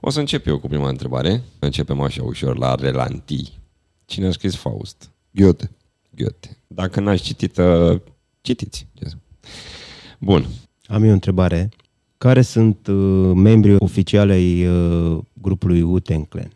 O 0.00 0.10
să 0.10 0.18
încep 0.18 0.46
eu 0.46 0.58
cu 0.58 0.68
prima 0.68 0.88
întrebare. 0.88 1.42
Începem 1.58 2.00
așa 2.00 2.22
ușor 2.22 2.58
la 2.58 2.74
relanti. 2.74 3.52
Cine 4.04 4.26
a 4.26 4.30
scris 4.30 4.56
Faust? 4.56 5.10
Goethe. 5.30 5.70
Goethe. 6.10 6.56
Dacă 6.66 7.00
n-ați 7.00 7.22
citit, 7.22 7.56
uh, 7.56 8.00
citiți. 8.40 8.86
Bun. 10.18 10.46
Am 10.86 11.02
eu 11.02 11.10
o 11.10 11.12
întrebare. 11.12 11.68
Care 12.18 12.42
sunt 12.42 12.86
uh, 12.86 13.32
membrii 13.34 13.76
oficiale 13.78 14.32
ai 14.32 14.66
uh, 14.66 15.18
grupului 15.32 15.82
Uten 15.82 16.24
Clan? 16.24 16.52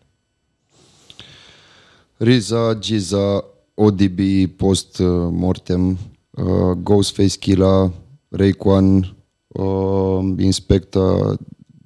Riza, 2.23 2.77
Giza, 2.79 3.45
ODB, 3.75 4.47
Post 4.57 5.01
uh, 5.01 5.29
Mortem, 5.33 5.99
uh, 6.39 6.75
Ghostface 6.85 7.37
Killa, 7.37 7.91
Rayquan, 8.31 9.17
uh, 9.59 10.23
Inspecta, 10.39 11.37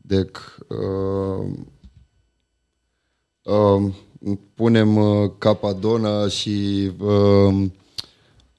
Deck, 0.04 0.38
uh, 0.68 1.46
uh, 3.44 3.92
punem 4.54 4.96
uh, 4.96 5.30
Capadona 5.38 6.28
și 6.28 6.90
uh, 7.00 7.64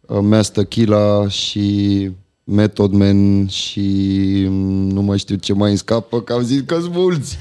uh, 0.07 0.19
Master 0.21 0.65
Killa 0.65 1.28
și 1.28 2.09
Method 2.50 2.91
Man 2.91 3.48
și 3.48 3.80
mm, 4.50 4.89
nu 4.89 5.02
mai 5.02 5.18
știu 5.18 5.36
ce 5.36 5.54
mai 5.54 5.78
scapă, 5.78 6.22
că 6.22 6.34
am 6.34 6.41
zis 6.43 6.62
că 6.66 6.80
sunt 6.80 6.93
mulți. 6.93 7.39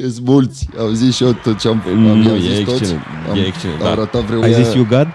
Sunt 0.00 0.26
mulți. 0.26 0.68
Am 0.78 0.94
zis 0.94 1.14
și 1.14 1.22
eu 1.22 1.32
tot 1.32 1.58
ce 1.58 1.68
am, 1.68 1.82
Nu, 1.94 2.10
am 2.10 2.34
e 2.34 2.38
zis 2.40 2.58
excelent. 2.58 2.78
toți. 2.78 2.92
E 2.92 3.30
Am, 3.30 3.36
excelent, 3.46 3.78
am 3.80 3.84
dar- 3.84 3.98
arătat 3.98 4.22
vreo 4.24 4.42
Ai 4.42 4.54
zis 4.54 4.72
You 4.74 4.84
God? 4.84 5.06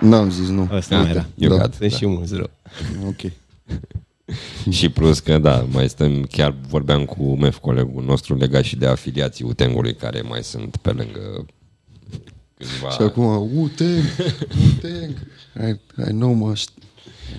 N-am 0.00 0.30
zis, 0.30 0.48
nu. 0.48 0.68
Ăsta 0.72 0.98
mai 0.98 1.10
era. 1.10 1.26
You 1.34 1.56
Da. 1.56 1.62
God. 1.62 1.74
Sunt 1.74 1.92
și 1.92 2.06
mulți 2.06 2.34
rău. 2.34 2.50
Ok. 3.06 3.30
Și 4.70 4.88
plus 4.88 5.18
că, 5.20 5.38
da, 5.38 5.66
mai 5.72 5.88
stăm, 5.88 6.22
chiar 6.22 6.54
vorbeam 6.68 7.04
cu 7.04 7.36
MEF, 7.36 7.58
colegul 7.58 8.04
nostru, 8.04 8.36
legat 8.36 8.62
și 8.62 8.76
de 8.76 8.86
afiliații 8.86 9.44
Utengului, 9.44 9.94
care 9.94 10.20
mai 10.28 10.42
sunt 10.42 10.76
pe 10.76 10.90
lângă 10.90 11.46
câțiva... 12.58 12.90
Și 12.90 13.02
acum, 13.02 13.24
Wu-Tang, 13.24 14.02
Wu-Tang. 14.60 15.14
I, 15.68 15.80
I 16.08 16.10
know 16.10 16.32
mă, 16.32 16.52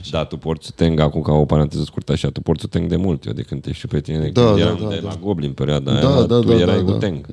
șt- 0.02 0.10
Da, 0.12 0.24
tu 0.26 0.38
porți 0.38 0.70
Uteng, 0.72 1.00
acum 1.00 1.22
ca 1.22 1.32
o 1.32 1.46
paranteză 1.46 1.84
scurtă 1.84 2.12
așa, 2.12 2.30
tu 2.30 2.42
porți 2.42 2.66
Uteng 2.66 2.90
de 2.90 2.96
mult, 2.96 3.26
eu 3.26 3.34
de 3.34 3.42
când 3.42 3.62
te 3.62 3.72
știu 3.72 3.88
pe 3.88 4.02
tine, 4.02 4.20
de 4.20 4.30
Da, 4.30 4.42
când 4.44 4.56
da, 4.56 4.62
eram 4.62 4.78
da, 4.82 4.88
de 4.90 5.00
da. 5.00 5.08
la 5.08 5.16
Goblin 5.16 5.54
perioada 5.54 5.92
Da, 5.94 6.16
aia, 6.16 6.26
da, 6.26 6.40
tu 6.40 6.48
da, 6.48 6.54
erai 6.54 6.76
da, 6.78 6.82
da. 6.84 6.92
Uteng. 6.94 7.26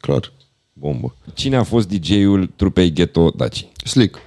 clar. 0.00 0.32
Bombă. 0.72 1.14
Cine 1.34 1.56
a 1.56 1.62
fost 1.62 1.88
DJ-ul 1.88 2.50
trupei 2.56 2.92
Ghetto 2.92 3.30
Daci? 3.36 3.66
Slick. 3.84 4.18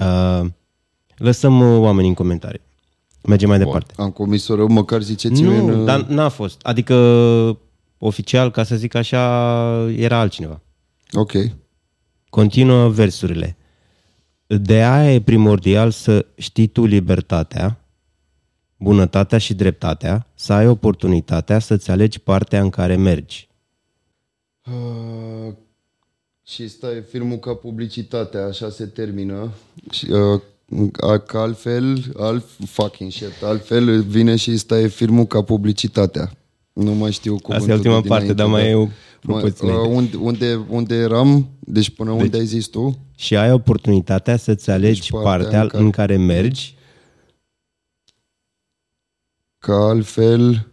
Uh, 0.00 0.46
lăsăm 1.16 1.60
uh, 1.60 1.78
oamenii 1.80 2.08
în 2.08 2.14
comentarii. 2.14 2.60
Mergem 3.22 3.48
mai 3.48 3.58
Bun. 3.58 3.66
departe. 3.66 3.94
Am 3.96 4.10
comis 4.10 4.48
o 4.48 4.54
rău, 4.54 4.66
măcar 4.68 5.02
ziceți-mi 5.02 5.48
Nu, 5.48 5.66
în... 5.78 5.84
dar 5.84 6.00
n-a 6.06 6.28
fost. 6.28 6.60
Adică 6.62 6.94
oficial, 7.98 8.50
ca 8.50 8.62
să 8.62 8.76
zic 8.76 8.94
așa, 8.94 9.18
era 9.96 10.18
altcineva. 10.18 10.60
Ok. 11.12 11.32
Continuă 12.30 12.88
versurile. 12.88 13.56
De 14.50 14.82
aia 14.82 15.12
e 15.12 15.20
primordial 15.20 15.90
să 15.90 16.26
știi 16.36 16.66
tu 16.66 16.84
libertatea, 16.84 17.80
bunătatea 18.76 19.38
și 19.38 19.54
dreptatea, 19.54 20.26
să 20.34 20.52
ai 20.52 20.66
oportunitatea 20.66 21.58
să-ți 21.58 21.90
alegi 21.90 22.18
partea 22.18 22.60
în 22.60 22.70
care 22.70 22.96
mergi. 22.96 23.48
Uh, 24.66 25.52
și 26.46 26.68
stai 26.68 27.02
filmul 27.08 27.36
ca 27.38 27.54
publicitatea, 27.54 28.46
așa 28.46 28.70
se 28.70 28.86
termină. 28.86 29.52
Și, 29.90 30.10
uh, 30.10 30.40
a- 31.00 31.18
că 31.18 31.38
altfel, 31.38 32.04
alt, 32.16 32.44
fucking 32.66 33.10
shit, 33.12 33.42
altfel 33.42 34.02
vine 34.02 34.36
și 34.36 34.56
stai 34.56 34.88
filmul 34.88 35.24
ca 35.26 35.42
publicitatea. 35.42 36.30
Nu 36.72 36.94
mai 36.94 37.12
știu 37.12 37.36
cuvântul 37.38 37.54
Asta 37.54 37.72
e 37.72 37.74
ultima 37.74 38.00
de 38.00 38.08
parte, 38.08 38.32
dinainte, 38.32 38.42
dar 38.42 38.46
mai 38.50 38.70
e 38.70 38.74
o 38.74 38.88
Mă, 39.28 39.34
propoziție. 39.34 39.72
uh, 39.72 39.86
unde, 39.88 40.16
unde, 40.16 40.54
unde 40.54 40.94
eram? 40.94 41.48
Deci 41.60 41.90
până 41.90 42.10
unde 42.10 42.36
ai 42.38 42.46
zis 42.46 42.66
tu? 42.66 42.98
Și 43.16 43.36
ai 43.36 43.52
oportunitatea 43.52 44.36
să-ți 44.36 44.70
alegi 44.70 45.10
partea 45.10 45.30
partea, 45.30 45.62
în 45.62 45.68
care- 45.68 45.82
în 45.84 45.90
care 45.90 46.16
mergi 46.16 46.76
Că 49.58 49.72
altfel... 49.72 50.72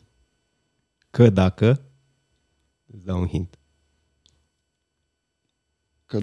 Că 1.10 1.30
dacă... 1.30 1.82
Îți 2.86 3.06
dau 3.06 3.20
un 3.20 3.28
hint. 3.28 3.60
Că... 6.06 6.20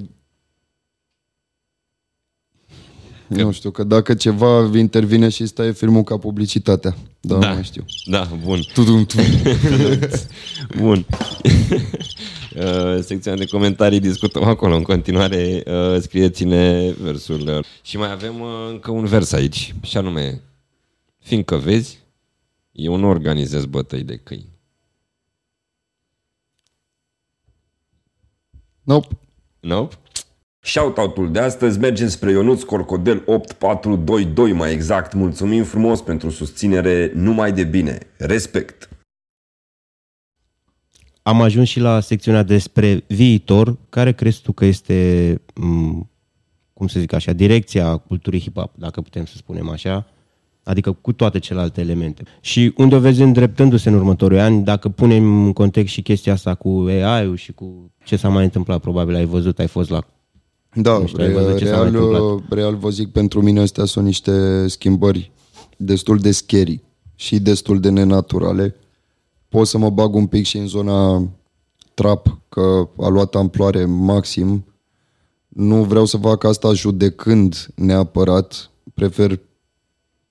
Nu 3.37 3.53
știu, 3.53 3.71
că 3.71 3.85
dacă 3.85 4.15
ceva 4.15 4.71
intervine 4.75 5.29
și 5.29 5.47
stai 5.47 5.73
filmul 5.73 6.03
ca 6.03 6.17
publicitatea. 6.17 6.97
Da, 7.21 7.39
Da. 7.39 7.49
nu 7.49 7.55
mai 7.55 7.65
știu. 7.65 7.85
Da, 8.05 8.29
bun. 8.45 8.61
Tudum, 8.75 9.05
tudum. 9.05 9.25
Bun. 10.81 11.07
Uh, 12.57 12.99
Secțiunea 13.03 13.39
de 13.39 13.47
comentarii 13.51 14.01
discutăm 14.01 14.43
acolo. 14.43 14.75
În 14.77 14.83
continuare, 14.83 15.63
uh, 15.67 16.01
scrieți-ne 16.01 16.91
versul. 16.91 17.65
Și 17.83 17.97
mai 17.97 18.11
avem 18.13 18.41
uh, 18.41 18.49
încă 18.71 18.91
un 18.91 19.05
vers 19.05 19.33
aici, 19.33 19.75
și 19.83 19.97
anume, 19.97 20.43
fiindcă 21.19 21.57
vezi, 21.57 21.99
eu 22.73 22.97
nu 22.97 23.09
organizez 23.09 23.65
bătăi 23.65 24.03
de 24.03 24.17
câini. 24.17 24.49
Nope. 28.83 29.19
Nope? 29.61 29.95
Shoutout-ul 30.65 31.33
de 31.33 31.39
astăzi 31.39 31.79
merge 31.79 32.07
spre 32.07 32.31
Ionuț 32.31 32.63
Corcodel 32.63 33.23
8422 33.27 34.53
mai 34.53 34.73
exact. 34.73 35.15
Mulțumim 35.15 35.65
frumos 35.65 36.01
pentru 36.01 36.31
susținere 36.31 37.13
numai 37.15 37.53
de 37.53 37.65
bine. 37.65 37.99
Respect! 38.19 38.89
Am 41.23 41.41
ajuns 41.41 41.69
și 41.69 41.81
la 41.81 42.01
secțiunea 42.01 42.43
despre 42.43 43.05
viitor. 43.07 43.77
Care 43.89 44.13
crezi 44.13 44.43
tu 44.43 44.53
că 44.53 44.65
este, 44.65 45.41
m, 45.55 46.11
cum 46.73 46.87
să 46.87 47.01
zic 47.01 47.13
așa, 47.13 47.33
direcția 47.33 47.97
culturii 47.97 48.41
hip-hop, 48.41 48.75
dacă 48.75 49.01
putem 49.01 49.25
să 49.25 49.37
spunem 49.37 49.69
așa, 49.69 50.07
adică 50.63 50.93
cu 50.93 51.13
toate 51.13 51.39
celelalte 51.39 51.81
elemente. 51.81 52.23
Și 52.41 52.73
unde 52.77 52.95
o 52.95 53.01
vezi 53.01 53.23
îndreptându-se 53.23 53.89
în 53.89 53.95
următorii 53.95 54.41
ani, 54.41 54.65
dacă 54.65 54.89
punem 54.89 55.45
în 55.45 55.53
context 55.53 55.93
și 55.93 56.03
chestia 56.03 56.33
asta 56.33 56.55
cu 56.55 56.85
AI-ul 56.89 57.37
și 57.37 57.53
cu 57.53 57.93
ce 58.05 58.17
s-a 58.17 58.29
mai 58.29 58.45
întâmplat, 58.45 58.81
probabil 58.81 59.15
ai 59.15 59.25
văzut, 59.25 59.59
ai 59.59 59.69
fost 59.69 59.91
la 59.91 60.03
Da, 60.75 60.99
Nu 60.99 61.07
știu, 61.07 61.23
ai 61.23 61.33
văzut 61.33 61.57
ce 61.57 61.67
s-a 61.67 61.77
mai 61.77 61.91
real, 61.91 62.05
întâmplat. 62.11 62.59
real 62.59 62.77
vă 62.77 62.91
zic, 62.91 63.09
pentru 63.09 63.43
mine 63.43 63.61
astea 63.61 63.85
sunt 63.85 64.05
niște 64.05 64.67
schimbări 64.69 65.31
destul 65.77 66.19
de 66.19 66.31
scary 66.31 66.83
și 67.15 67.41
destul 67.41 67.81
de 67.81 67.91
nenaturale. 67.91 68.75
Pot 69.49 69.67
să 69.67 69.79
mă 69.79 69.91
bag 69.91 70.15
un 70.15 70.27
pic 70.27 70.45
și 70.45 70.57
în 70.57 70.67
zona 70.67 71.29
trap, 71.95 72.39
că 72.49 72.89
a 72.99 73.09
luat 73.09 73.35
amploare 73.35 73.85
maxim. 73.85 74.65
Nu 75.49 75.85
vreau 75.85 76.05
să 76.05 76.17
fac 76.17 76.45
asta 76.45 76.73
judecând 76.73 77.67
neapărat. 77.75 78.71
Prefer 78.95 79.41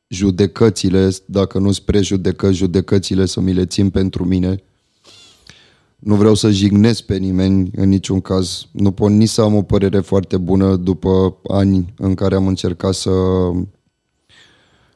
judecățile, 0.08 1.10
dacă 1.26 1.60
nu 1.60 1.72
spre 1.72 2.02
judecăți, 2.02 2.58
judecățile 2.58 3.26
să 3.26 3.40
mi 3.40 3.54
le 3.54 3.66
țin 3.66 3.90
pentru 3.90 4.26
mine. 4.26 4.64
Nu 6.02 6.16
vreau 6.16 6.34
să 6.34 6.52
jignesc 6.52 7.04
pe 7.04 7.18
nimeni 7.18 7.70
în 7.76 7.90
niciun 7.90 8.22
caz. 8.22 8.66
Nu 8.72 8.92
pot 8.92 9.12
nici 9.12 9.30
să 9.30 9.42
am 9.42 9.56
o 9.56 9.62
părere 9.62 10.00
foarte 10.00 10.38
bună 10.38 10.76
după 10.76 11.38
ani 11.48 11.94
în 11.98 12.14
care 12.14 12.36
am 12.36 12.48
încercat 12.48 12.94
să 12.94 13.12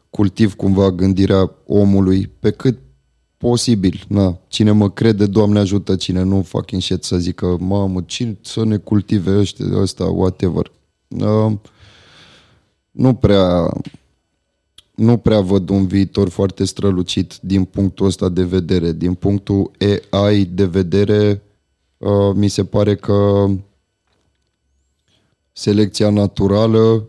cultiv 0.09 0.53
cumva 0.55 0.91
gândirea 0.91 1.51
omului 1.65 2.27
pe 2.39 2.51
cât 2.51 2.77
posibil. 3.37 4.03
Na, 4.07 4.39
cine 4.47 4.71
mă 4.71 4.89
crede, 4.89 5.25
Doamne 5.25 5.59
ajută, 5.59 5.95
cine 5.95 6.23
nu 6.23 6.41
fucking 6.41 6.81
shit 6.81 7.03
să 7.03 7.17
zică, 7.17 7.57
mamă, 7.59 8.01
cine 8.05 8.37
să 8.41 8.65
ne 8.65 8.77
cultive 8.77 9.37
ăștia, 9.37 9.65
ăsta, 9.73 10.03
whatever. 10.05 10.71
Uh, 11.07 11.53
nu 12.91 13.13
prea 13.13 13.73
nu 14.95 15.17
prea 15.17 15.41
văd 15.41 15.69
un 15.69 15.87
viitor 15.87 16.29
foarte 16.29 16.65
strălucit 16.65 17.37
din 17.41 17.63
punctul 17.63 18.05
ăsta 18.05 18.29
de 18.29 18.43
vedere. 18.43 18.91
Din 18.91 19.13
punctul 19.13 19.71
AI 20.09 20.45
de 20.45 20.65
vedere, 20.65 21.41
uh, 21.97 22.31
mi 22.33 22.47
se 22.47 22.63
pare 22.63 22.95
că 22.95 23.45
selecția 25.51 26.09
naturală 26.09 27.07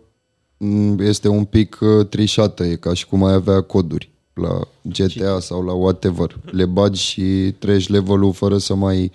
mm, 0.56 0.98
este 0.98 1.28
un 1.28 1.44
pic 1.44 1.78
uh, 1.80 2.06
trișată, 2.06 2.64
e 2.64 2.76
ca 2.76 2.94
și 2.94 3.06
cum 3.06 3.24
ai 3.24 3.34
avea 3.34 3.60
coduri 3.60 4.10
la 4.32 4.60
GTA 4.82 5.40
sau 5.40 5.64
la 5.64 5.72
whatever. 5.72 6.40
Le 6.44 6.64
bagi 6.64 7.00
și 7.00 7.54
treci 7.58 7.88
levelul 7.88 8.32
fără 8.32 8.58
să 8.58 8.74
mai... 8.74 9.12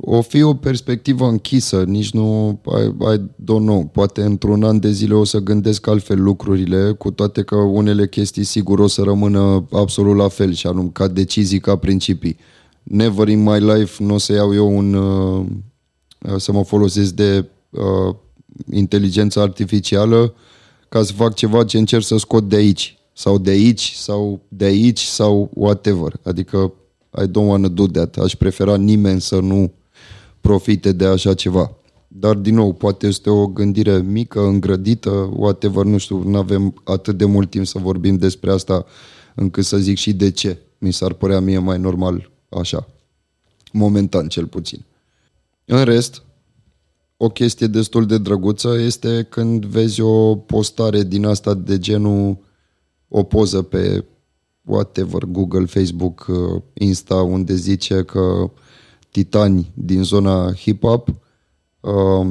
O 0.00 0.20
fi 0.20 0.42
o 0.42 0.54
perspectivă 0.54 1.26
închisă, 1.26 1.82
nici 1.82 2.10
nu, 2.10 2.60
I, 2.66 3.14
I 3.14 3.18
don't 3.18 3.64
know, 3.64 3.84
poate 3.92 4.22
într-un 4.22 4.62
an 4.62 4.80
de 4.80 4.90
zile 4.90 5.14
o 5.14 5.24
să 5.24 5.38
gândesc 5.38 5.86
altfel 5.86 6.22
lucrurile, 6.22 6.92
cu 6.92 7.10
toate 7.10 7.42
că 7.42 7.56
unele 7.56 8.08
chestii 8.08 8.44
sigur 8.44 8.78
o 8.78 8.86
să 8.86 9.02
rămână 9.02 9.66
absolut 9.72 10.16
la 10.16 10.28
fel 10.28 10.52
și 10.52 10.66
anume 10.66 10.90
ca 10.92 11.08
decizii, 11.08 11.60
ca 11.60 11.76
principii. 11.76 12.36
Never 12.82 13.28
in 13.28 13.42
my 13.42 13.58
life 13.60 14.04
nu 14.04 14.14
o 14.14 14.18
să 14.18 14.32
iau 14.32 14.54
eu 14.54 14.76
un, 14.76 14.94
uh, 14.94 15.46
să 16.36 16.52
mă 16.52 16.64
folosesc 16.64 17.12
de 17.12 17.44
uh, 17.70 18.14
inteligența 18.70 19.42
artificială 19.42 20.34
ca 20.88 21.02
să 21.02 21.12
fac 21.12 21.34
ceva 21.34 21.64
ce 21.64 21.78
încerc 21.78 22.04
să 22.04 22.16
scot 22.16 22.48
de 22.48 22.56
aici 22.56 22.98
sau 23.12 23.38
de 23.38 23.50
aici 23.50 23.92
sau 23.96 24.40
de 24.48 24.64
aici 24.64 25.02
sau 25.02 25.50
whatever. 25.54 26.12
Adică 26.22 26.72
I 27.22 27.26
don't 27.26 27.48
wanna 27.48 27.68
do 27.68 27.86
that. 27.86 28.16
Aș 28.16 28.34
prefera 28.34 28.76
nimeni 28.76 29.20
să 29.20 29.38
nu 29.40 29.72
profite 30.40 30.92
de 30.92 31.04
așa 31.04 31.34
ceva. 31.34 31.72
Dar, 32.08 32.34
din 32.34 32.54
nou, 32.54 32.72
poate 32.72 33.06
este 33.06 33.30
o 33.30 33.46
gândire 33.46 34.02
mică, 34.02 34.40
îngrădită, 34.40 35.10
whatever, 35.36 35.84
nu 35.84 35.98
știu, 35.98 36.22
nu 36.22 36.36
avem 36.36 36.80
atât 36.84 37.16
de 37.16 37.24
mult 37.24 37.50
timp 37.50 37.66
să 37.66 37.78
vorbim 37.78 38.16
despre 38.16 38.50
asta 38.50 38.86
încât 39.34 39.64
să 39.64 39.76
zic 39.76 39.96
și 39.96 40.12
de 40.12 40.30
ce. 40.30 40.58
Mi 40.78 40.92
s-ar 40.92 41.12
părea 41.12 41.40
mie 41.40 41.58
mai 41.58 41.78
normal 41.78 42.30
așa. 42.48 42.88
Momentan, 43.72 44.28
cel 44.28 44.46
puțin. 44.46 44.84
În 45.64 45.84
rest, 45.84 46.22
o 47.16 47.28
chestie 47.28 47.66
destul 47.66 48.06
de 48.06 48.18
drăguță 48.18 48.78
este 48.78 49.26
când 49.28 49.64
vezi 49.64 50.00
o 50.00 50.36
postare 50.36 51.02
din 51.02 51.24
asta 51.24 51.54
de 51.54 51.78
genul 51.78 52.38
o 53.08 53.22
poză 53.22 53.62
pe 53.62 54.04
whatever, 54.64 55.24
Google, 55.24 55.64
Facebook, 55.64 56.26
uh, 56.28 56.62
Insta, 56.72 57.14
unde 57.14 57.54
zice 57.54 58.02
că 58.02 58.50
titani 59.10 59.70
din 59.74 60.02
zona 60.02 60.54
hip-hop 60.54 61.08
uh, 61.80 62.26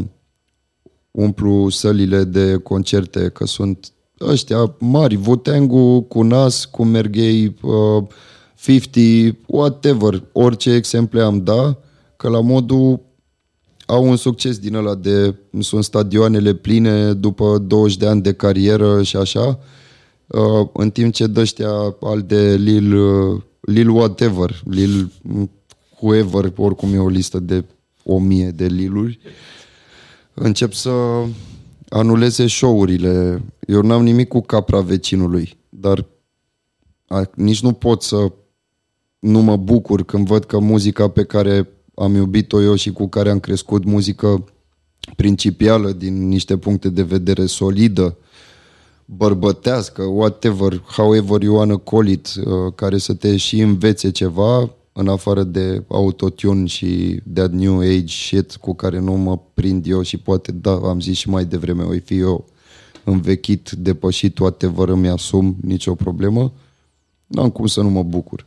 umplu 1.11 1.69
sălile 1.69 2.23
de 2.23 2.55
concerte, 2.55 3.30
că 3.30 3.45
sunt 3.45 3.91
ăștia 4.21 4.75
mari, 4.80 5.15
Vutengu, 5.15 6.01
cu 6.01 6.21
Nas, 6.21 6.65
cu 6.65 6.84
Merghei, 6.84 7.55
uh, 7.61 8.03
50, 8.55 9.36
whatever, 9.45 10.23
orice 10.32 10.73
exemple 10.73 11.21
am 11.21 11.43
da, 11.43 11.78
că 12.15 12.30
la 12.30 12.41
modul 12.41 12.99
au 13.86 14.09
un 14.09 14.15
succes 14.15 14.57
din 14.57 14.75
ăla 14.75 14.95
de 14.95 15.36
sunt 15.59 15.84
stadioanele 15.84 16.53
pline 16.53 17.13
după 17.13 17.57
20 17.57 17.97
de 17.97 18.07
ani 18.07 18.21
de 18.21 18.34
carieră 18.34 19.03
și 19.03 19.17
așa, 19.17 19.59
uh, 20.28 20.67
în 20.73 20.89
timp 20.89 21.13
ce 21.13 21.28
dăștia 21.28 21.95
al 22.01 22.21
de 22.21 22.55
Lil, 22.55 22.95
uh, 22.95 23.41
Lil 23.59 23.89
whatever, 23.89 24.61
Lil 24.65 25.11
whoever, 25.99 26.53
oricum 26.55 26.93
e 26.93 26.97
o 26.99 27.07
listă 27.07 27.39
de 27.39 27.63
o 28.03 28.19
mie 28.19 28.49
de 28.49 28.65
Liluri, 28.65 29.19
încep 30.33 30.73
să 30.73 30.91
anuleze 31.89 32.47
show-urile. 32.47 33.43
Eu 33.67 33.81
n-am 33.81 34.03
nimic 34.03 34.27
cu 34.27 34.41
capra 34.41 34.81
vecinului, 34.81 35.57
dar 35.69 36.05
a, 37.07 37.29
nici 37.35 37.61
nu 37.61 37.71
pot 37.71 38.01
să 38.01 38.31
nu 39.19 39.41
mă 39.41 39.55
bucur 39.55 40.03
când 40.03 40.27
văd 40.27 40.43
că 40.43 40.59
muzica 40.59 41.07
pe 41.07 41.23
care 41.23 41.69
am 41.95 42.15
iubit-o 42.15 42.61
eu 42.61 42.75
și 42.75 42.91
cu 42.91 43.07
care 43.07 43.29
am 43.29 43.39
crescut, 43.39 43.83
muzică 43.83 44.43
principială 45.15 45.91
din 45.91 46.27
niște 46.27 46.57
puncte 46.57 46.89
de 46.89 47.03
vedere 47.03 47.45
solidă, 47.45 48.17
bărbătească, 49.05 50.03
whatever, 50.03 50.83
however 50.95 51.41
you 51.41 51.55
wanna 51.55 51.77
call 51.77 52.07
it, 52.07 52.27
uh, 52.45 52.73
care 52.75 52.97
să 52.97 53.13
te 53.13 53.37
și 53.37 53.59
învețe 53.61 54.09
ceva, 54.09 54.71
în 54.99 55.07
afară 55.07 55.43
de 55.43 55.83
autotune 55.87 56.65
și 56.65 57.21
that 57.33 57.51
new 57.51 57.79
age 57.79 58.07
shit 58.07 58.55
cu 58.55 58.75
care 58.75 58.99
nu 58.99 59.13
mă 59.13 59.39
prind 59.53 59.87
eu 59.87 60.01
și 60.01 60.17
poate, 60.17 60.51
da, 60.51 60.71
am 60.71 60.99
zis 60.99 61.17
și 61.17 61.29
mai 61.29 61.45
devreme, 61.45 61.83
o 61.83 61.91
fi 62.03 62.17
eu 62.17 62.45
învechit, 63.03 63.69
depășit, 63.71 64.37
whatever, 64.39 64.87
îmi 64.87 65.09
asum, 65.09 65.57
nicio 65.61 65.95
problemă, 65.95 66.53
n-am 67.25 67.49
cum 67.49 67.65
să 67.65 67.81
nu 67.81 67.89
mă 67.89 68.03
bucur. 68.03 68.45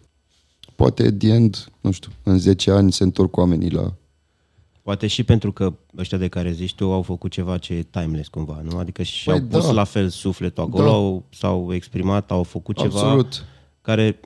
Poate, 0.76 1.12
the 1.12 1.28
end, 1.28 1.72
nu 1.80 1.90
știu, 1.90 2.10
în 2.22 2.38
10 2.38 2.70
ani 2.70 2.92
se 2.92 3.02
întorc 3.02 3.36
oamenii 3.36 3.70
la... 3.70 3.94
Poate 4.82 5.06
și 5.06 5.24
pentru 5.24 5.52
că 5.52 5.72
ăștia 5.98 6.18
de 6.18 6.28
care 6.28 6.52
zici 6.52 6.74
tu 6.74 6.92
au 6.92 7.02
făcut 7.02 7.30
ceva 7.30 7.58
ce 7.58 7.74
e 7.74 7.82
timeless 7.82 8.28
cumva, 8.28 8.60
nu? 8.62 8.78
Adică 8.78 9.02
și-au 9.02 9.38
Păi 9.38 9.46
pus 9.46 9.66
da. 9.66 9.72
la 9.72 9.84
fel 9.84 10.08
sufletul 10.08 10.62
acolo, 10.62 10.84
Da. 10.84 10.90
au, 10.90 11.24
s-au 11.30 11.74
exprimat, 11.74 12.30
au 12.30 12.42
făcut 12.42 12.76
ceva 12.76 13.00
Absolut. 13.00 13.44
care 13.80 14.20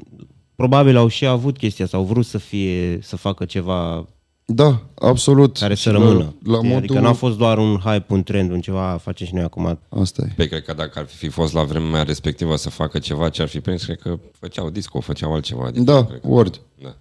probabil 0.57 0.97
au 0.97 1.09
și 1.09 1.27
avut 1.27 1.57
chestia 1.57 1.87
sau 1.87 2.01
au 2.01 2.07
vrut 2.07 2.27
să 2.27 2.39
fie, 2.39 2.99
să 3.03 3.17
facă 3.17 3.45
ceva 3.45 4.07
Da, 4.47 4.83
absolut. 4.99 5.57
care 5.59 5.75
Și 5.75 5.83
să 5.83 5.91
rămână. 5.91 6.13
La, 6.13 6.53
la 6.53 6.57
Știi? 6.57 6.69
modul... 6.69 6.75
Adică 6.77 6.99
n-a 7.01 7.13
fost 7.13 7.39
doar 7.39 7.59
un 7.59 7.77
hype, 7.85 8.13
un 8.13 8.23
trend, 8.23 8.51
un 8.51 8.61
ceva, 8.61 8.99
facem 9.03 9.27
și 9.27 9.35
noi 9.35 9.43
acum. 9.43 9.79
Asta 9.89 10.23
e. 10.29 10.33
Păi 10.37 10.49
cred 10.49 10.63
că 10.65 10.73
dacă 10.73 10.99
ar 10.99 11.07
fi 11.07 11.29
fost 11.29 11.53
la 11.53 11.63
vremea 11.63 12.03
respectivă 12.03 12.57
să 12.57 12.71
facă 12.71 12.99
ceva 12.99 13.29
ce 13.29 13.43
ar 13.43 13.49
fi 13.49 13.61
prins, 13.61 13.85
cred 13.85 13.99
că 13.99 14.19
făceau 14.39 14.71
disco, 14.71 15.01
făceau 15.01 15.33
altceva. 15.33 15.65
Adică, 15.67 15.85
Da, 15.93 16.05
cred 16.05 16.21
că- 16.21 16.29
word. 16.29 16.61
Da. 16.83 16.95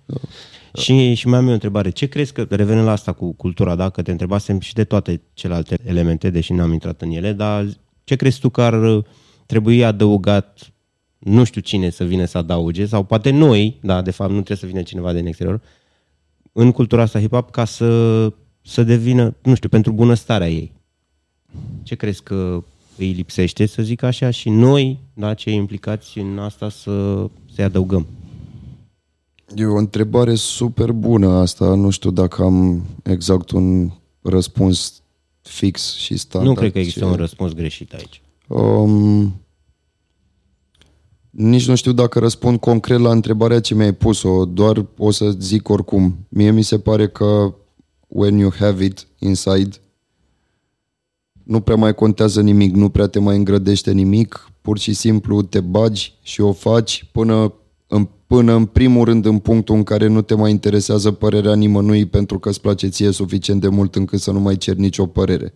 Și, 0.81 1.13
și 1.13 1.27
mai 1.27 1.37
am 1.37 1.43
eu 1.45 1.49
o 1.49 1.53
întrebare. 1.53 1.89
Ce 1.89 2.05
crezi 2.05 2.33
că, 2.33 2.45
revenim 2.49 2.83
la 2.83 2.91
asta 2.91 3.11
cu 3.13 3.33
cultura, 3.33 3.75
da? 3.75 3.89
că 3.89 4.01
te 4.01 4.11
întrebasem 4.11 4.59
și 4.59 4.73
de 4.73 4.83
toate 4.83 5.21
celelalte 5.33 5.77
elemente, 5.85 6.29
deși 6.29 6.53
n-am 6.53 6.73
intrat 6.73 7.01
în 7.01 7.11
ele, 7.11 7.31
dar 7.31 7.65
ce 8.03 8.15
crezi 8.15 8.39
tu 8.39 8.49
că 8.49 8.61
ar 8.61 8.83
uh, 8.95 9.03
trebui 9.45 9.83
adăugat, 9.83 10.72
nu 11.23 11.43
știu 11.43 11.61
cine 11.61 11.89
să 11.89 12.03
vină 12.03 12.25
să 12.25 12.37
adauge, 12.37 12.85
sau 12.85 13.03
poate 13.03 13.29
noi, 13.29 13.77
da, 13.81 14.01
de 14.01 14.11
fapt 14.11 14.29
nu 14.29 14.35
trebuie 14.35 14.57
să 14.57 14.65
vină 14.65 14.81
cineva 14.81 15.13
din 15.13 15.25
exterior, 15.25 15.61
în 16.51 16.71
cultura 16.71 17.01
asta 17.01 17.19
hip-hop 17.19 17.51
ca 17.51 17.65
să, 17.65 18.31
să 18.61 18.83
devină, 18.83 19.35
nu 19.43 19.55
știu, 19.55 19.69
pentru 19.69 19.91
bunăstarea 19.91 20.49
ei. 20.49 20.71
Ce 21.83 21.95
crezi 21.95 22.23
că 22.23 22.63
îi 22.97 23.11
lipsește, 23.11 23.65
să 23.65 23.81
zic 23.81 24.03
așa, 24.03 24.29
și 24.29 24.49
noi, 24.49 24.99
da, 25.13 25.33
cei 25.33 25.55
implicați 25.55 26.19
în 26.19 26.39
asta, 26.39 26.69
să, 26.69 27.25
să 27.55 27.61
adăugăm? 27.61 28.07
E 29.55 29.65
o 29.65 29.77
întrebare 29.77 30.35
super 30.35 30.91
bună 30.91 31.27
asta. 31.27 31.75
Nu 31.75 31.89
știu 31.89 32.11
dacă 32.11 32.43
am 32.43 32.85
exact 33.03 33.51
un 33.51 33.91
răspuns 34.21 35.01
fix 35.41 35.95
și 35.95 36.17
standard. 36.17 36.55
Nu 36.55 36.59
cred 36.59 36.71
că 36.71 36.79
există 36.79 36.99
ce... 36.99 37.05
un 37.05 37.15
răspuns 37.15 37.53
greșit 37.53 37.93
aici. 37.93 38.21
Um, 38.47 39.33
nici 41.35 41.67
nu 41.67 41.75
știu 41.75 41.91
dacă 41.91 42.19
răspund 42.19 42.59
concret 42.59 42.99
la 42.99 43.11
întrebarea 43.11 43.59
ce 43.59 43.75
mi-ai 43.75 43.93
pus-o, 43.93 44.45
doar 44.45 44.85
o 44.97 45.11
să 45.11 45.31
zic 45.39 45.69
oricum. 45.69 46.17
Mie 46.29 46.51
mi 46.51 46.61
se 46.61 46.79
pare 46.79 47.07
că 47.07 47.55
when 48.07 48.37
you 48.37 48.51
have 48.59 48.83
it 48.83 49.07
inside, 49.19 49.69
nu 51.43 51.61
prea 51.61 51.75
mai 51.75 51.95
contează 51.95 52.41
nimic, 52.41 52.75
nu 52.75 52.89
prea 52.89 53.07
te 53.07 53.19
mai 53.19 53.35
îngrădește 53.35 53.91
nimic, 53.91 54.51
pur 54.61 54.77
și 54.77 54.93
simplu 54.93 55.41
te 55.41 55.59
bagi 55.59 56.13
și 56.21 56.41
o 56.41 56.51
faci 56.51 57.09
până 57.11 57.53
în, 57.87 58.07
până 58.27 58.53
în 58.53 58.65
primul 58.65 59.05
rând 59.05 59.25
în 59.25 59.39
punctul 59.39 59.75
în 59.75 59.83
care 59.83 60.07
nu 60.07 60.21
te 60.21 60.35
mai 60.35 60.51
interesează 60.51 61.11
părerea 61.11 61.55
nimănui 61.55 62.05
pentru 62.05 62.39
că 62.39 62.49
îți 62.49 62.61
place 62.61 62.87
ție 62.87 63.11
suficient 63.11 63.61
de 63.61 63.67
mult 63.67 63.95
încât 63.95 64.19
să 64.19 64.31
nu 64.31 64.39
mai 64.39 64.57
cer 64.57 64.75
nicio 64.75 65.05
părere. 65.05 65.53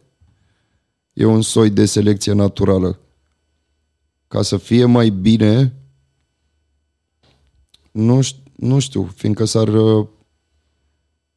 E 1.13 1.25
un 1.25 1.41
soi 1.41 1.69
de 1.69 1.85
selecție 1.85 2.33
naturală. 2.33 2.99
Ca 4.27 4.41
să 4.41 4.57
fie 4.57 4.85
mai 4.85 5.09
bine, 5.09 5.73
nu, 7.91 8.19
nu 8.55 8.79
știu, 8.79 9.09
fiindcă 9.15 9.45
s-ar 9.45 9.67
uh, 9.67 10.07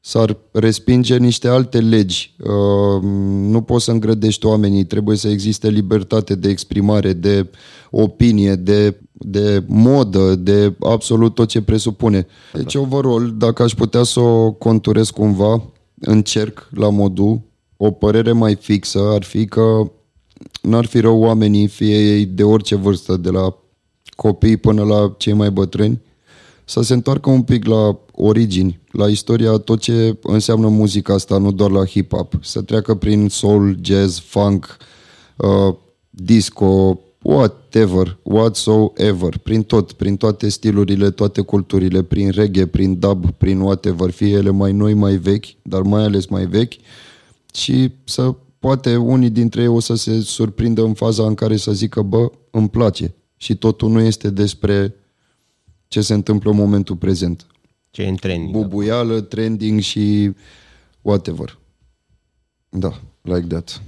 s-ar 0.00 0.36
respinge 0.52 1.16
niște 1.16 1.48
alte 1.48 1.80
legi. 1.80 2.34
Uh, 2.38 3.02
nu 3.50 3.62
poți 3.62 3.84
să 3.84 3.90
îngrădești 3.90 4.46
oamenii, 4.46 4.84
trebuie 4.84 5.16
să 5.16 5.28
existe 5.28 5.68
libertate 5.68 6.34
de 6.34 6.48
exprimare, 6.48 7.12
de 7.12 7.50
opinie, 7.90 8.54
de, 8.54 9.00
de 9.12 9.64
modă, 9.66 10.34
de 10.34 10.76
absolut 10.80 11.34
tot 11.34 11.48
ce 11.48 11.62
presupune. 11.62 12.26
Deci, 12.52 12.74
overall, 12.74 13.34
dacă 13.38 13.62
aș 13.62 13.74
putea 13.74 14.02
să 14.02 14.20
o 14.20 14.52
conturez 14.52 15.10
cumva, 15.10 15.62
încerc 16.00 16.68
la 16.70 16.90
modul, 16.90 17.40
o 17.76 17.90
părere 17.90 18.32
mai 18.32 18.54
fixă 18.54 18.98
ar 18.98 19.22
fi 19.22 19.44
că 19.46 19.90
n-ar 20.62 20.86
fi 20.86 21.00
rău 21.00 21.20
oamenii, 21.20 21.66
fie 21.66 22.16
ei 22.16 22.24
de 22.24 22.42
orice 22.42 22.74
vârstă, 22.74 23.16
de 23.16 23.30
la 23.30 23.56
copii 24.16 24.56
până 24.56 24.82
la 24.82 25.14
cei 25.18 25.32
mai 25.32 25.50
bătrâni, 25.50 26.00
să 26.64 26.82
se 26.82 26.92
întoarcă 26.92 27.30
un 27.30 27.42
pic 27.42 27.64
la 27.64 27.98
origini, 28.12 28.80
la 28.90 29.08
istoria, 29.08 29.50
tot 29.50 29.80
ce 29.80 30.16
înseamnă 30.22 30.68
muzica 30.68 31.14
asta, 31.14 31.38
nu 31.38 31.52
doar 31.52 31.70
la 31.70 31.86
hip-hop. 31.86 32.40
Să 32.40 32.62
treacă 32.62 32.94
prin 32.94 33.28
soul, 33.28 33.78
jazz, 33.82 34.18
funk, 34.18 34.76
uh, 35.36 35.74
disco, 36.10 37.00
whatever, 37.22 38.18
whatsoever, 38.22 39.38
prin 39.38 39.62
tot, 39.62 39.92
prin 39.92 40.16
toate 40.16 40.48
stilurile, 40.48 41.10
toate 41.10 41.40
culturile, 41.40 42.02
prin 42.02 42.30
reggae, 42.30 42.66
prin 42.66 42.98
dub, 42.98 43.30
prin 43.30 43.60
whatever, 43.60 44.10
fie 44.10 44.28
ele 44.28 44.50
mai 44.50 44.72
noi, 44.72 44.94
mai 44.94 45.16
vechi, 45.16 45.46
dar 45.62 45.82
mai 45.82 46.02
ales 46.02 46.26
mai 46.26 46.46
vechi, 46.46 46.74
și 47.54 47.92
să 48.04 48.34
poate 48.60 48.96
unii 48.96 49.30
dintre 49.30 49.60
ei 49.60 49.66
o 49.66 49.80
să 49.80 49.94
se 49.94 50.20
surprindă 50.20 50.82
în 50.82 50.94
faza 50.94 51.26
în 51.26 51.34
care 51.34 51.56
să 51.56 51.72
zică, 51.72 52.02
bă, 52.02 52.30
îmi 52.50 52.68
place. 52.68 53.14
Și 53.36 53.56
totul 53.56 53.90
nu 53.90 54.00
este 54.00 54.30
despre 54.30 54.94
ce 55.88 56.00
se 56.00 56.14
întâmplă 56.14 56.50
în 56.50 56.56
momentul 56.56 56.96
prezent. 56.96 57.46
Ce 57.90 58.02
e 58.02 58.08
în 58.08 58.16
trending. 58.16 58.52
Bubuială, 58.52 59.20
trending 59.20 59.80
și 59.80 60.32
whatever. 61.02 61.58
Da, 62.68 63.00
like 63.22 63.46
that. 63.46 63.82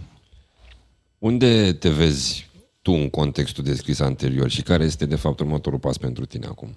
Unde 1.18 1.72
te 1.72 1.88
vezi 1.90 2.50
tu 2.82 2.92
în 2.92 3.10
contextul 3.10 3.64
descris 3.64 4.00
anterior 4.00 4.50
și 4.50 4.62
care 4.62 4.84
este 4.84 5.06
de 5.06 5.16
fapt 5.16 5.40
următorul 5.40 5.78
pas 5.78 5.96
pentru 5.98 6.24
tine 6.24 6.46
acum? 6.46 6.74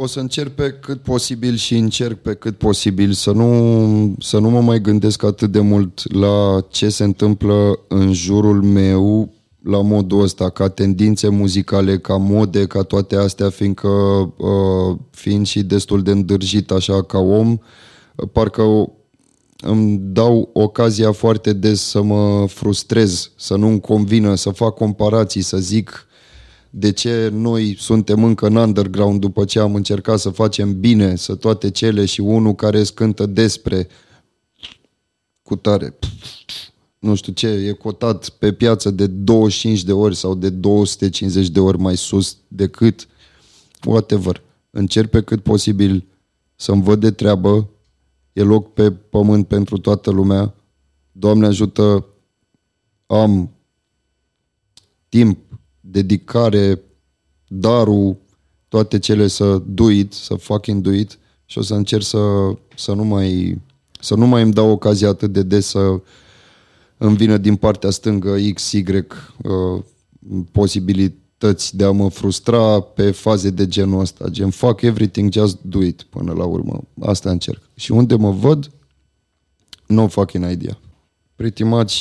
O 0.00 0.06
să 0.06 0.20
încerc 0.20 0.52
pe 0.52 0.70
cât 0.70 1.02
posibil 1.02 1.54
și 1.54 1.76
încerc 1.76 2.18
pe 2.18 2.34
cât 2.34 2.58
posibil 2.58 3.12
să 3.12 3.30
nu, 3.30 4.14
să 4.18 4.38
nu 4.38 4.50
mă 4.50 4.60
mai 4.60 4.80
gândesc 4.80 5.22
atât 5.22 5.52
de 5.52 5.60
mult 5.60 6.12
la 6.14 6.66
ce 6.68 6.88
se 6.88 7.04
întâmplă 7.04 7.78
în 7.88 8.12
jurul 8.12 8.62
meu 8.62 9.32
la 9.62 9.82
modul 9.82 10.22
ăsta, 10.22 10.50
ca 10.50 10.68
tendințe 10.68 11.28
muzicale, 11.28 11.98
ca 11.98 12.16
mode, 12.16 12.66
ca 12.66 12.82
toate 12.82 13.16
astea, 13.16 13.50
fiindcă 13.50 13.88
uh, 13.88 14.96
fiind 15.10 15.46
și 15.46 15.62
destul 15.62 16.02
de 16.02 16.10
îndârjit 16.10 16.70
așa 16.70 17.02
ca 17.02 17.18
om, 17.18 17.58
parcă 18.32 18.92
îmi 19.60 19.98
dau 20.02 20.50
ocazia 20.52 21.12
foarte 21.12 21.52
des 21.52 21.80
să 21.80 22.02
mă 22.02 22.46
frustrez, 22.48 23.30
să 23.36 23.56
nu-mi 23.56 23.80
convină, 23.80 24.34
să 24.34 24.50
fac 24.50 24.74
comparații, 24.74 25.42
să 25.42 25.56
zic 25.56 26.07
de 26.70 26.92
ce 26.92 27.28
noi 27.32 27.76
suntem 27.78 28.24
încă 28.24 28.46
în 28.46 28.56
underground 28.56 29.20
după 29.20 29.44
ce 29.44 29.58
am 29.58 29.74
încercat 29.74 30.18
să 30.18 30.30
facem 30.30 30.80
bine, 30.80 31.16
să 31.16 31.34
toate 31.34 31.70
cele 31.70 32.04
și 32.04 32.20
unul 32.20 32.54
care 32.54 32.82
scântă 32.82 33.26
despre 33.26 33.88
cu 35.42 35.56
tare 35.56 35.98
nu 36.98 37.14
știu 37.14 37.32
ce, 37.32 37.48
e 37.48 37.72
cotat 37.72 38.28
pe 38.28 38.52
piață 38.52 38.90
de 38.90 39.06
25 39.06 39.82
de 39.84 39.92
ori 39.92 40.16
sau 40.16 40.34
de 40.34 40.50
250 40.50 41.48
de 41.48 41.60
ori 41.60 41.78
mai 41.78 41.96
sus 41.96 42.38
decât 42.48 43.08
whatever. 43.84 44.42
Încerc 44.70 45.10
pe 45.10 45.22
cât 45.22 45.42
posibil 45.42 46.06
să-mi 46.54 46.82
văd 46.82 47.00
de 47.00 47.10
treabă, 47.10 47.70
e 48.32 48.42
loc 48.42 48.72
pe 48.72 48.92
pământ 48.92 49.46
pentru 49.46 49.78
toată 49.78 50.10
lumea. 50.10 50.54
Doamne 51.12 51.46
ajută, 51.46 52.06
am 53.06 53.50
timp, 55.08 55.38
dedicare, 55.90 56.80
darul, 57.46 58.16
toate 58.68 58.98
cele 58.98 59.26
să 59.26 59.62
do 59.66 59.90
it, 59.90 60.12
să 60.12 60.34
fucking 60.34 60.82
do 60.82 60.92
it 60.92 61.18
și 61.44 61.58
o 61.58 61.62
să 61.62 61.74
încerc 61.74 62.02
să, 62.02 62.18
să 62.74 62.92
nu 62.92 63.04
mai 63.04 63.60
să 64.00 64.14
nu 64.14 64.26
mai 64.26 64.42
îmi 64.42 64.52
dau 64.52 64.70
ocazia 64.70 65.08
atât 65.08 65.32
de 65.32 65.42
des 65.42 65.66
să 65.66 66.00
îmi 66.96 67.16
vină 67.16 67.36
din 67.36 67.56
partea 67.56 67.90
stângă 67.90 68.36
X, 68.54 68.72
Y 68.72 68.84
uh, 68.86 69.82
posibilități 70.52 71.76
de 71.76 71.84
a 71.84 71.90
mă 71.90 72.10
frustra 72.10 72.80
pe 72.80 73.10
faze 73.10 73.50
de 73.50 73.66
genul 73.66 74.00
ăsta. 74.00 74.28
Gen, 74.28 74.50
fuck 74.50 74.80
everything, 74.80 75.32
just 75.32 75.58
do 75.62 75.82
it 75.82 76.02
până 76.02 76.32
la 76.32 76.44
urmă. 76.44 76.82
Asta 77.00 77.30
încerc. 77.30 77.62
Și 77.74 77.92
unde 77.92 78.14
mă 78.14 78.30
văd, 78.30 78.70
no 79.86 80.06
fucking 80.06 80.50
idea. 80.50 80.78
Pretty 81.34 81.62
much 81.62 81.94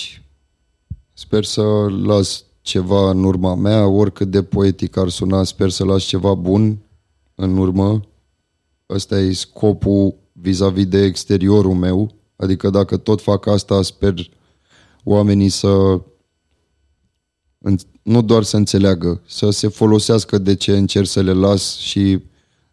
sper 1.13 1.43
să 1.43 1.61
las 2.03 2.43
ceva 2.67 3.09
în 3.09 3.23
urma 3.23 3.55
mea, 3.55 3.87
oricât 3.87 4.31
de 4.31 4.43
poetic 4.43 4.97
ar 4.97 5.09
suna, 5.09 5.43
sper 5.43 5.69
să 5.69 5.85
las 5.85 6.03
ceva 6.03 6.33
bun 6.33 6.77
în 7.35 7.57
urmă. 7.57 8.01
Ăsta 8.89 9.19
e 9.19 9.33
scopul 9.33 10.15
vis-a-vis 10.31 10.85
de 10.85 11.03
exteriorul 11.03 11.73
meu. 11.73 12.11
Adică 12.35 12.69
dacă 12.69 12.97
tot 12.97 13.21
fac 13.21 13.45
asta, 13.45 13.81
sper 13.81 14.29
oamenii 15.03 15.49
să 15.49 16.01
nu 18.01 18.21
doar 18.21 18.43
să 18.43 18.57
înțeleagă, 18.57 19.21
să 19.27 19.49
se 19.49 19.67
folosească 19.67 20.37
de 20.37 20.55
ce 20.55 20.77
încerc 20.77 21.07
să 21.07 21.21
le 21.21 21.33
las 21.33 21.77
și 21.77 22.19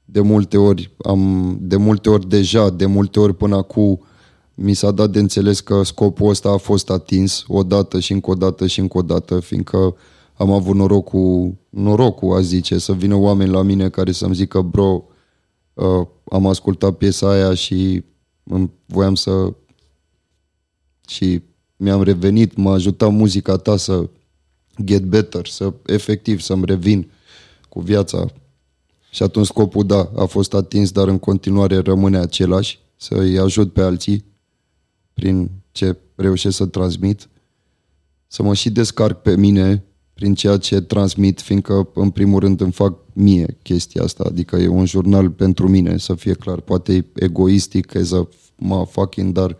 de 0.05 0.21
multe 0.21 0.57
ori 0.57 0.95
am, 1.05 1.57
de 1.61 1.77
multe 1.77 2.11
ori 2.11 2.29
deja, 2.29 2.71
de 2.71 2.87
multe 2.87 3.21
ori 3.21 3.35
până 3.35 3.57
acum 3.57 4.01
mi 4.55 4.75
s-a 4.75 4.91
dat 4.91 5.11
de 5.11 5.19
înțeles 5.19 5.61
că 5.61 5.83
scopul 5.83 6.29
ăsta 6.29 6.51
a 6.51 6.57
fost 6.57 6.91
atins 6.91 7.45
o 7.49 7.63
dată 7.63 8.01
și 8.01 8.13
încă 8.13 8.31
o 8.31 8.35
dată 8.35 8.67
și 8.67 8.81
încă 8.81 8.99
o 8.99 9.03
dată, 9.03 9.41
fiindcă 9.41 9.97
am 10.35 10.51
avut 10.51 10.75
norocul, 10.75 11.55
norocul 11.69 12.37
a 12.37 12.41
zice, 12.41 12.79
să 12.79 12.93
vină 12.93 13.15
oameni 13.15 13.51
la 13.51 13.63
mine 13.63 13.89
care 13.89 14.13
să-mi 14.13 14.35
zică, 14.35 14.61
bro, 14.61 15.05
uh, 15.75 16.07
am 16.25 16.47
ascultat 16.47 16.97
piesa 16.97 17.31
aia 17.31 17.55
și 17.55 18.05
voiam 18.87 19.15
să 19.15 19.55
și 21.07 21.43
mi-am 21.77 22.03
revenit, 22.03 22.57
m-a 22.57 22.73
ajutat 22.73 23.13
muzica 23.13 23.57
ta 23.57 23.77
să 23.77 24.09
get 24.85 25.03
better, 25.03 25.47
să 25.47 25.73
efectiv 25.87 26.41
să-mi 26.41 26.65
revin 26.65 27.11
cu 27.69 27.81
viața. 27.81 28.27
Și 29.11 29.23
atunci 29.23 29.47
scopul, 29.47 29.87
da, 29.87 30.11
a 30.17 30.25
fost 30.25 30.55
atins, 30.55 30.91
dar 30.91 31.09
în 31.09 31.19
continuare 31.19 31.79
rămâne 31.79 32.19
același, 32.19 32.79
să 32.97 33.15
îi 33.15 33.39
ajut 33.39 33.73
pe 33.73 33.83
alții 33.83 34.25
prin 35.15 35.51
ce 35.73 35.97
reușesc 36.15 36.57
să 36.57 36.67
transmit, 36.67 37.29
să 38.27 38.43
mă 38.43 38.55
și 38.55 38.71
descarc 38.71 39.23
pe 39.23 39.37
mine 39.37 39.85
prin 40.15 40.35
ceea 40.35 40.57
ce 40.57 40.81
transmit, 40.81 41.41
fiindcă 41.41 41.89
în 41.95 42.11
primul 42.11 42.41
rând 42.41 42.61
îmi 42.61 42.73
fac 42.73 42.99
mie 43.13 43.59
chestia 43.63 44.03
asta, 44.03 44.25
adică 44.27 44.57
e 44.57 44.69
un 44.69 44.87
jurnal 44.87 45.31
pentru 45.31 45.69
mine, 45.69 45.99
să 45.99 46.15
fie 46.15 46.35
clar, 46.35 46.61
poate 46.61 46.95
e 46.95 47.05
egoistic 47.15 47.95
as 47.95 48.13
a 48.13 48.29
fucking, 48.91 49.33
dar 49.33 49.57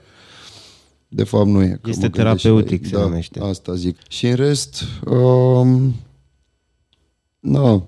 de 1.09 1.25
fapt 1.25 1.47
nu 1.47 1.63
e. 1.63 1.79
Că 1.83 1.91
este 1.91 2.09
terapeutic, 2.09 2.87
se 2.87 2.97
da, 2.97 3.03
numește. 3.03 3.41
Asta 3.41 3.75
zic. 3.75 3.97
Și 4.09 4.27
în 4.27 4.35
rest, 4.35 4.83
um, 5.07 5.95
na, 7.41 7.83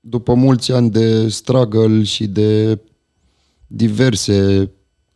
după 0.00 0.34
mulți 0.34 0.72
ani 0.72 0.90
de 0.90 1.28
struggle 1.28 2.02
și 2.02 2.26
de 2.26 2.78
diverse, 3.66 4.70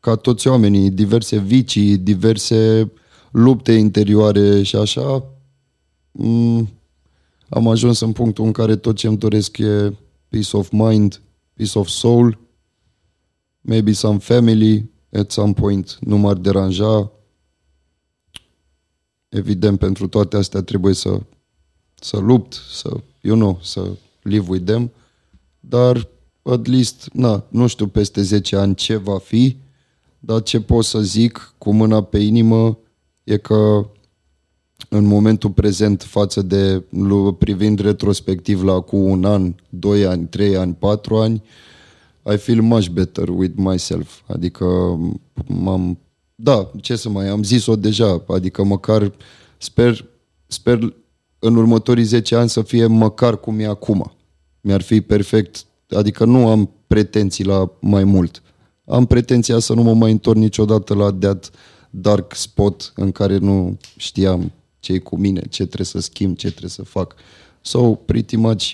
ca 0.06 0.14
toți 0.16 0.48
oamenii, 0.48 0.90
diverse 0.90 1.38
vicii, 1.38 1.98
diverse 1.98 2.92
lupte 3.30 3.72
interioare 3.72 4.62
și 4.62 4.76
așa, 4.76 5.24
um, 6.12 6.68
am 7.48 7.68
ajuns 7.68 8.00
în 8.00 8.12
punctul 8.12 8.44
în 8.44 8.52
care 8.52 8.76
tot 8.76 8.96
ce 8.96 9.06
îmi 9.06 9.16
doresc 9.16 9.58
e 9.58 9.96
peace 10.28 10.56
of 10.56 10.70
mind, 10.70 11.22
peace 11.54 11.78
of 11.78 11.88
soul, 11.88 12.38
maybe 13.60 13.92
some 13.92 14.18
family, 14.18 14.90
at 15.12 15.30
some 15.30 15.52
point 15.52 15.98
nu 16.00 16.16
m-ar 16.16 16.36
deranja, 16.36 17.12
evident, 19.28 19.78
pentru 19.78 20.08
toate 20.08 20.36
astea 20.36 20.62
trebuie 20.62 20.94
să, 20.94 21.20
să 21.94 22.16
lupt, 22.16 22.52
să, 22.70 23.00
you 23.20 23.36
know, 23.36 23.58
să 23.62 23.90
live 24.22 24.46
with 24.48 24.64
them, 24.64 24.92
dar 25.60 26.08
at 26.42 26.66
least, 26.66 27.08
na, 27.12 27.44
nu 27.48 27.66
știu 27.66 27.86
peste 27.86 28.22
10 28.22 28.56
ani 28.56 28.74
ce 28.74 28.96
va 28.96 29.18
fi, 29.18 29.64
dar 30.18 30.42
ce 30.42 30.60
pot 30.60 30.84
să 30.84 31.00
zic 31.00 31.54
cu 31.58 31.72
mâna 31.72 32.02
pe 32.02 32.18
inimă 32.18 32.78
e 33.24 33.36
că 33.36 33.90
în 34.88 35.04
momentul 35.04 35.50
prezent 35.50 36.02
față 36.02 36.42
de 36.42 36.84
privind 37.38 37.78
retrospectiv 37.78 38.62
la 38.62 38.80
cu 38.80 38.96
un 38.96 39.24
an, 39.24 39.54
doi 39.68 40.06
ani, 40.06 40.26
trei 40.26 40.56
ani, 40.56 40.74
patru 40.74 41.16
ani, 41.16 41.42
I 42.32 42.36
feel 42.36 42.60
much 42.60 42.88
better 42.88 43.28
with 43.28 43.54
myself. 43.56 44.20
Adică 44.26 44.98
m-am 45.46 45.98
da, 46.34 46.70
ce 46.80 46.96
să 46.96 47.08
mai 47.08 47.28
am 47.28 47.42
zis-o 47.42 47.76
deja, 47.76 48.24
adică 48.28 48.64
măcar 48.64 49.12
sper, 49.58 50.04
sper 50.46 50.94
în 51.38 51.56
următorii 51.56 52.04
10 52.04 52.34
ani 52.34 52.48
să 52.48 52.62
fie 52.62 52.86
măcar 52.86 53.40
cum 53.40 53.58
e 53.58 53.66
acum. 53.66 54.12
Mi-ar 54.60 54.82
fi 54.82 55.00
perfect, 55.00 55.64
adică 55.88 56.24
nu 56.24 56.48
am 56.48 56.70
pretenții 56.86 57.44
la 57.44 57.72
mai 57.80 58.04
mult. 58.04 58.42
Am 58.86 59.06
pretenția 59.06 59.58
să 59.58 59.74
nu 59.74 59.82
mă 59.82 59.94
mai 59.94 60.10
întorc 60.10 60.38
niciodată 60.38 60.94
la 60.94 61.12
that 61.12 61.50
dark 61.90 62.34
spot 62.34 62.92
în 62.96 63.12
care 63.12 63.36
nu 63.38 63.78
știam 63.96 64.52
ce 64.78 64.98
cu 64.98 65.16
mine, 65.16 65.40
ce 65.40 65.64
trebuie 65.64 65.86
să 65.86 66.00
schimb, 66.00 66.36
ce 66.36 66.48
trebuie 66.48 66.70
să 66.70 66.82
fac. 66.82 67.14
So, 67.60 67.94
pretty 67.94 68.36
much, 68.36 68.64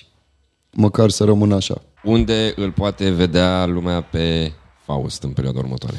măcar 0.71 1.09
să 1.09 1.23
rămân 1.23 1.51
așa. 1.51 1.81
Unde 2.03 2.53
îl 2.55 2.71
poate 2.71 3.09
vedea 3.09 3.65
lumea 3.65 4.01
pe 4.01 4.51
Faust 4.85 5.23
în 5.23 5.29
perioada 5.29 5.59
următoare? 5.59 5.97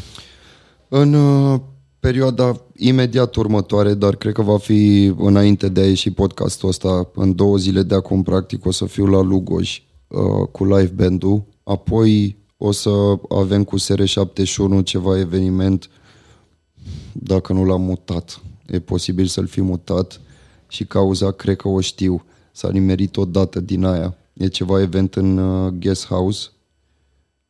În 0.88 1.14
uh, 1.14 1.60
perioada 2.00 2.60
imediat 2.76 3.34
următoare, 3.34 3.94
dar 3.94 4.16
cred 4.16 4.32
că 4.32 4.42
va 4.42 4.58
fi 4.58 5.12
înainte 5.18 5.68
de 5.68 5.80
a 5.80 5.86
ieși 5.86 6.10
podcastul 6.10 6.68
ăsta, 6.68 7.10
în 7.14 7.34
două 7.34 7.56
zile 7.56 7.82
de 7.82 7.94
acum, 7.94 8.22
practic, 8.22 8.66
o 8.66 8.70
să 8.70 8.84
fiu 8.84 9.06
la 9.06 9.20
Lugoj 9.20 9.82
uh, 10.08 10.48
cu 10.52 10.64
live 10.64 10.92
band-ul. 10.94 11.44
Apoi 11.62 12.36
o 12.64 12.70
să 12.70 12.90
avem 13.28 13.64
cu 13.64 13.76
SR71 13.78 14.84
ceva 14.84 15.18
eveniment, 15.18 15.90
dacă 17.12 17.52
nu 17.52 17.64
l-am 17.64 17.82
mutat. 17.82 18.40
E 18.66 18.78
posibil 18.78 19.26
să-l 19.26 19.46
fi 19.46 19.60
mutat 19.60 20.20
și 20.68 20.84
cauza, 20.84 21.30
cred 21.30 21.56
că 21.56 21.68
o 21.68 21.80
știu. 21.80 22.24
S-a 22.52 22.70
nimerit 22.70 23.16
o 23.16 23.24
dată 23.24 23.60
din 23.60 23.84
aia. 23.84 24.16
E 24.32 24.46
ceva 24.46 24.80
event 24.80 25.14
în 25.14 25.38
uh, 25.38 25.72
guest 25.72 26.06
house 26.06 26.48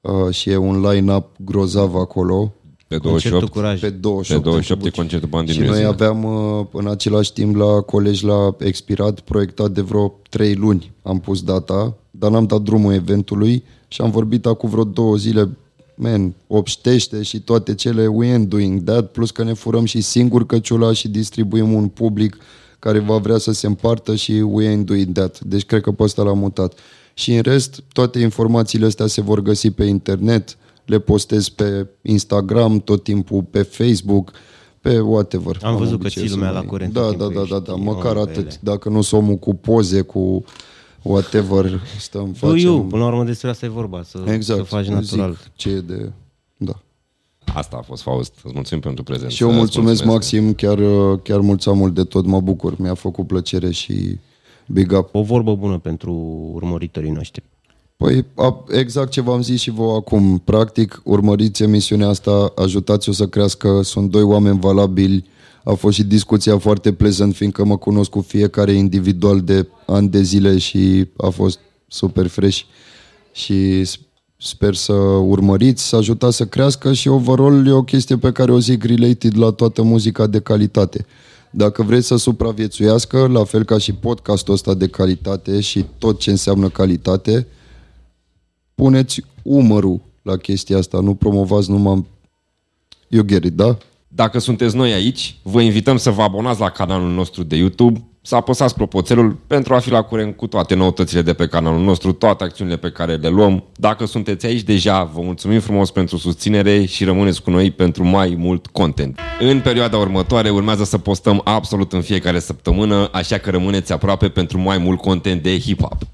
uh, 0.00 0.34
și 0.34 0.50
e 0.50 0.56
un 0.56 0.80
line-up 0.80 1.26
grozav 1.38 1.94
acolo 1.94 2.52
pe 2.86 2.98
28, 2.98 3.48
curaj. 3.48 3.80
Pe 3.80 3.90
28, 3.90 4.42
pe 4.42 4.48
28 4.48 4.84
e 4.84 4.90
concertul 4.90 5.28
Band 5.28 5.50
Și 5.50 5.60
noi 5.60 5.84
aveam 5.84 6.24
uh, 6.24 6.66
în 6.72 6.86
același 6.86 7.32
timp 7.32 7.56
la 7.56 7.80
colegi 7.80 8.24
la 8.24 8.56
expirat, 8.58 9.20
proiectat 9.20 9.70
de 9.70 9.80
vreo 9.80 10.20
3 10.30 10.54
luni. 10.54 10.92
Am 11.02 11.20
pus 11.20 11.42
data, 11.42 11.96
dar 12.10 12.30
n-am 12.30 12.46
dat 12.46 12.60
drumul 12.62 12.92
eventului 12.92 13.64
și 13.94 14.00
am 14.00 14.10
vorbit 14.10 14.46
acum 14.46 14.68
vreo 14.68 14.84
două 14.84 15.16
zile 15.16 15.48
man, 15.94 16.34
obștește 16.46 17.22
și 17.22 17.40
toate 17.40 17.74
cele, 17.74 18.06
we 18.06 18.38
ain't 18.38 18.48
doing 18.48 18.82
that, 18.82 19.10
plus 19.10 19.30
că 19.30 19.42
ne 19.42 19.52
furăm 19.52 19.84
și 19.84 20.00
singur 20.00 20.46
căciula 20.46 20.92
și 20.92 21.08
distribuim 21.08 21.72
un 21.72 21.88
public 21.88 22.36
care 22.78 22.98
va 22.98 23.16
vrea 23.16 23.38
să 23.38 23.52
se 23.52 23.66
împartă 23.66 24.14
și 24.14 24.32
we 24.32 24.76
ain't 24.76 24.84
doing 24.84 25.12
that. 25.12 25.40
Deci 25.40 25.64
cred 25.64 25.80
că 25.80 25.90
pe 25.90 26.02
ăsta 26.02 26.22
l-am 26.22 26.38
mutat. 26.38 26.78
Și 27.14 27.34
în 27.34 27.42
rest, 27.42 27.82
toate 27.92 28.18
informațiile 28.18 28.86
astea 28.86 29.06
se 29.06 29.20
vor 29.20 29.40
găsi 29.40 29.70
pe 29.70 29.84
internet, 29.84 30.56
le 30.84 30.98
postez 30.98 31.48
pe 31.48 31.86
Instagram 32.02 32.80
tot 32.80 33.02
timpul, 33.02 33.42
pe 33.50 33.62
Facebook, 33.62 34.32
pe 34.80 35.00
whatever. 35.00 35.58
Am, 35.62 35.72
Am 35.72 35.78
văzut 35.78 36.02
că 36.02 36.08
ții 36.08 36.28
lumea 36.28 36.50
mai... 36.50 36.62
la 36.62 36.68
curent. 36.68 36.92
Da, 36.92 37.10
da, 37.18 37.26
da, 37.34 37.44
da, 37.50 37.58
da, 37.58 37.74
măcar 37.74 38.16
atât. 38.16 38.36
Ele. 38.36 38.58
Dacă 38.60 38.88
nu 38.88 39.02
sunt 39.02 39.22
omul 39.22 39.36
cu 39.36 39.54
poze, 39.54 40.00
cu 40.00 40.44
whatever, 41.04 41.80
stăm, 41.98 42.32
facem... 42.32 42.66
Eu, 42.66 42.84
până 42.84 43.02
la 43.02 43.08
urmă 43.08 43.24
despre 43.24 43.48
asta 43.48 43.66
e 43.66 43.68
vorba, 43.68 44.02
să, 44.02 44.22
exact, 44.26 44.58
să 44.58 44.64
faci 44.64 44.86
natural. 44.86 45.38
Zic 45.42 45.50
ce 45.54 45.68
e 45.68 45.80
de... 45.80 46.12
Da. 46.56 46.72
Asta 47.54 47.76
a 47.76 47.82
fost, 47.82 48.02
Faust. 48.02 48.34
Îți 48.42 48.54
mulțumim 48.54 48.82
pentru 48.82 49.02
prezență. 49.02 49.34
Și 49.34 49.42
eu 49.42 49.52
mulțumesc, 49.52 50.04
Maxim, 50.04 50.54
chiar, 50.54 50.78
chiar 51.22 51.40
mulțumesc 51.40 51.80
mult 51.80 51.94
de 51.94 52.04
tot, 52.04 52.26
mă 52.26 52.40
bucur. 52.40 52.78
Mi-a 52.78 52.94
făcut 52.94 53.26
plăcere 53.26 53.70
și 53.70 54.18
big 54.66 54.92
up. 54.92 55.14
O 55.14 55.22
vorbă 55.22 55.56
bună 55.56 55.78
pentru 55.78 56.12
urmăritorii 56.52 57.10
noștri. 57.10 57.42
Păi 57.96 58.26
exact 58.68 59.10
ce 59.10 59.20
v-am 59.20 59.42
zis 59.42 59.60
și 59.60 59.70
vă 59.70 59.92
acum. 59.96 60.38
Practic, 60.44 61.00
urmăriți 61.04 61.62
emisiunea 61.62 62.08
asta, 62.08 62.52
ajutați-o 62.56 63.12
să 63.12 63.26
crească, 63.26 63.80
sunt 63.82 64.10
doi 64.10 64.22
oameni 64.22 64.60
valabili. 64.60 65.24
A 65.64 65.72
fost 65.72 65.96
și 65.96 66.02
discuția 66.02 66.58
foarte 66.58 66.92
plezant, 66.92 67.34
fiindcă 67.34 67.64
mă 67.64 67.76
cunosc 67.76 68.10
cu 68.10 68.20
fiecare 68.20 68.72
individual 68.72 69.40
de 69.40 69.68
ani 69.86 70.08
de 70.08 70.22
zile 70.22 70.58
și 70.58 71.08
a 71.16 71.28
fost 71.28 71.58
super 71.88 72.26
fresh. 72.26 72.60
Și 73.32 73.84
sper 74.38 74.74
să 74.74 74.92
urmăriți, 74.92 75.88
să 75.88 75.96
ajutați 75.96 76.36
să 76.36 76.46
crească 76.46 76.92
și 76.92 77.08
overall 77.08 77.66
e 77.66 77.70
o 77.70 77.82
chestie 77.82 78.16
pe 78.16 78.32
care 78.32 78.52
o 78.52 78.58
zic 78.58 78.84
related 78.84 79.36
la 79.36 79.50
toată 79.50 79.82
muzica 79.82 80.26
de 80.26 80.40
calitate. 80.40 81.06
Dacă 81.50 81.82
vreți 81.82 82.06
să 82.06 82.16
supraviețuiască, 82.16 83.26
la 83.26 83.44
fel 83.44 83.64
ca 83.64 83.78
și 83.78 83.92
podcastul 83.92 84.54
ăsta 84.54 84.74
de 84.74 84.86
calitate 84.86 85.60
și 85.60 85.84
tot 85.98 86.18
ce 86.18 86.30
înseamnă 86.30 86.68
calitate, 86.68 87.46
puneți 88.74 89.22
umărul 89.42 90.00
la 90.22 90.36
chestia 90.36 90.78
asta, 90.78 91.00
nu 91.00 91.14
promovați 91.14 91.70
numai 91.70 92.04
you 93.08 93.24
get 93.24 93.44
it, 93.44 93.52
da? 93.52 93.76
Dacă 94.08 94.38
sunteți 94.38 94.76
noi 94.76 94.92
aici, 94.92 95.36
vă 95.42 95.60
invităm 95.60 95.96
să 95.96 96.10
vă 96.10 96.22
abonați 96.22 96.60
la 96.60 96.70
canalul 96.70 97.10
nostru 97.10 97.42
de 97.42 97.56
YouTube, 97.56 98.04
să 98.22 98.34
apăsați 98.34 98.74
clopoțelul 98.74 99.36
pentru 99.46 99.74
a 99.74 99.78
fi 99.78 99.90
la 99.90 100.02
curent 100.02 100.36
cu 100.36 100.46
toate 100.46 100.74
noutățile 100.74 101.22
de 101.22 101.32
pe 101.32 101.46
canalul 101.46 101.80
nostru, 101.80 102.12
toate 102.12 102.44
acțiunile 102.44 102.76
pe 102.76 102.90
care 102.90 103.14
le 103.14 103.28
luăm. 103.28 103.64
Dacă 103.76 104.06
sunteți 104.06 104.46
aici 104.46 104.62
deja, 104.62 105.04
vă 105.04 105.20
mulțumim 105.20 105.60
frumos 105.60 105.90
pentru 105.90 106.16
susținere 106.16 106.84
și 106.84 107.04
rămâneți 107.04 107.42
cu 107.42 107.50
noi 107.50 107.70
pentru 107.70 108.04
mai 108.04 108.34
mult 108.38 108.66
content. 108.66 109.18
În 109.40 109.60
perioada 109.60 109.96
următoare 109.96 110.50
urmează 110.50 110.84
să 110.84 110.98
postăm 110.98 111.40
absolut 111.44 111.92
în 111.92 112.00
fiecare 112.00 112.38
săptămână, 112.38 113.08
așa 113.12 113.38
că 113.38 113.50
rămâneți 113.50 113.92
aproape 113.92 114.28
pentru 114.28 114.58
mai 114.58 114.78
mult 114.78 115.00
content 115.00 115.42
de 115.42 115.58
hip-hop. 115.58 116.13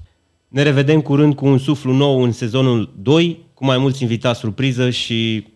Ne 0.51 0.61
revedem 0.61 1.01
curând 1.01 1.35
cu 1.35 1.45
un 1.45 1.57
suflu 1.57 1.93
nou 1.93 2.23
în 2.23 2.31
sezonul 2.31 2.93
2, 3.01 3.45
cu 3.53 3.65
mai 3.65 3.77
mulți 3.77 4.01
invitați 4.01 4.39
surpriză 4.39 4.89
și 4.89 5.47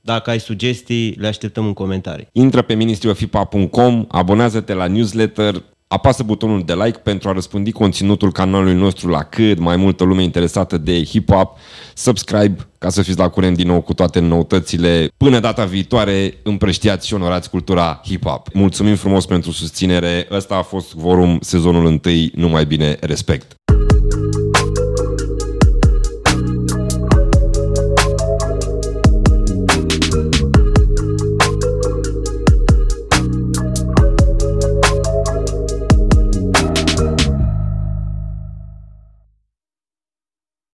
dacă 0.00 0.30
ai 0.30 0.40
sugestii, 0.40 1.14
le 1.18 1.26
așteptăm 1.26 1.66
în 1.66 1.72
comentarii. 1.72 2.28
Intră 2.32 2.62
pe 2.62 2.74
ministriofipa.com, 2.74 4.04
abonează-te 4.08 4.74
la 4.74 4.86
newsletter, 4.86 5.62
apasă 5.86 6.22
butonul 6.22 6.62
de 6.64 6.74
like 6.74 6.98
pentru 6.98 7.28
a 7.28 7.32
răspândi 7.32 7.72
conținutul 7.72 8.32
canalului 8.32 8.74
nostru 8.74 9.08
la 9.08 9.22
cât 9.22 9.58
mai 9.58 9.76
multă 9.76 10.04
lume 10.04 10.22
interesată 10.22 10.78
de 10.78 11.02
hip-hop, 11.02 11.58
subscribe 11.94 12.66
ca 12.78 12.88
să 12.88 13.02
fiți 13.02 13.18
la 13.18 13.28
curent 13.28 13.56
din 13.56 13.66
nou 13.66 13.80
cu 13.80 13.94
toate 13.94 14.20
noutățile. 14.20 15.08
Până 15.16 15.40
data 15.40 15.64
viitoare, 15.64 16.34
împrăștiați 16.42 17.06
și 17.06 17.14
onorați 17.14 17.50
cultura 17.50 18.00
hip-hop. 18.08 18.52
Mulțumim 18.52 18.94
frumos 18.94 19.26
pentru 19.26 19.50
susținere, 19.50 20.26
ăsta 20.30 20.54
a 20.54 20.62
fost 20.62 20.94
Vorum 20.94 21.38
sezonul 21.40 21.84
1, 21.84 22.00
numai 22.34 22.66
bine, 22.66 22.96
respect! 23.00 23.59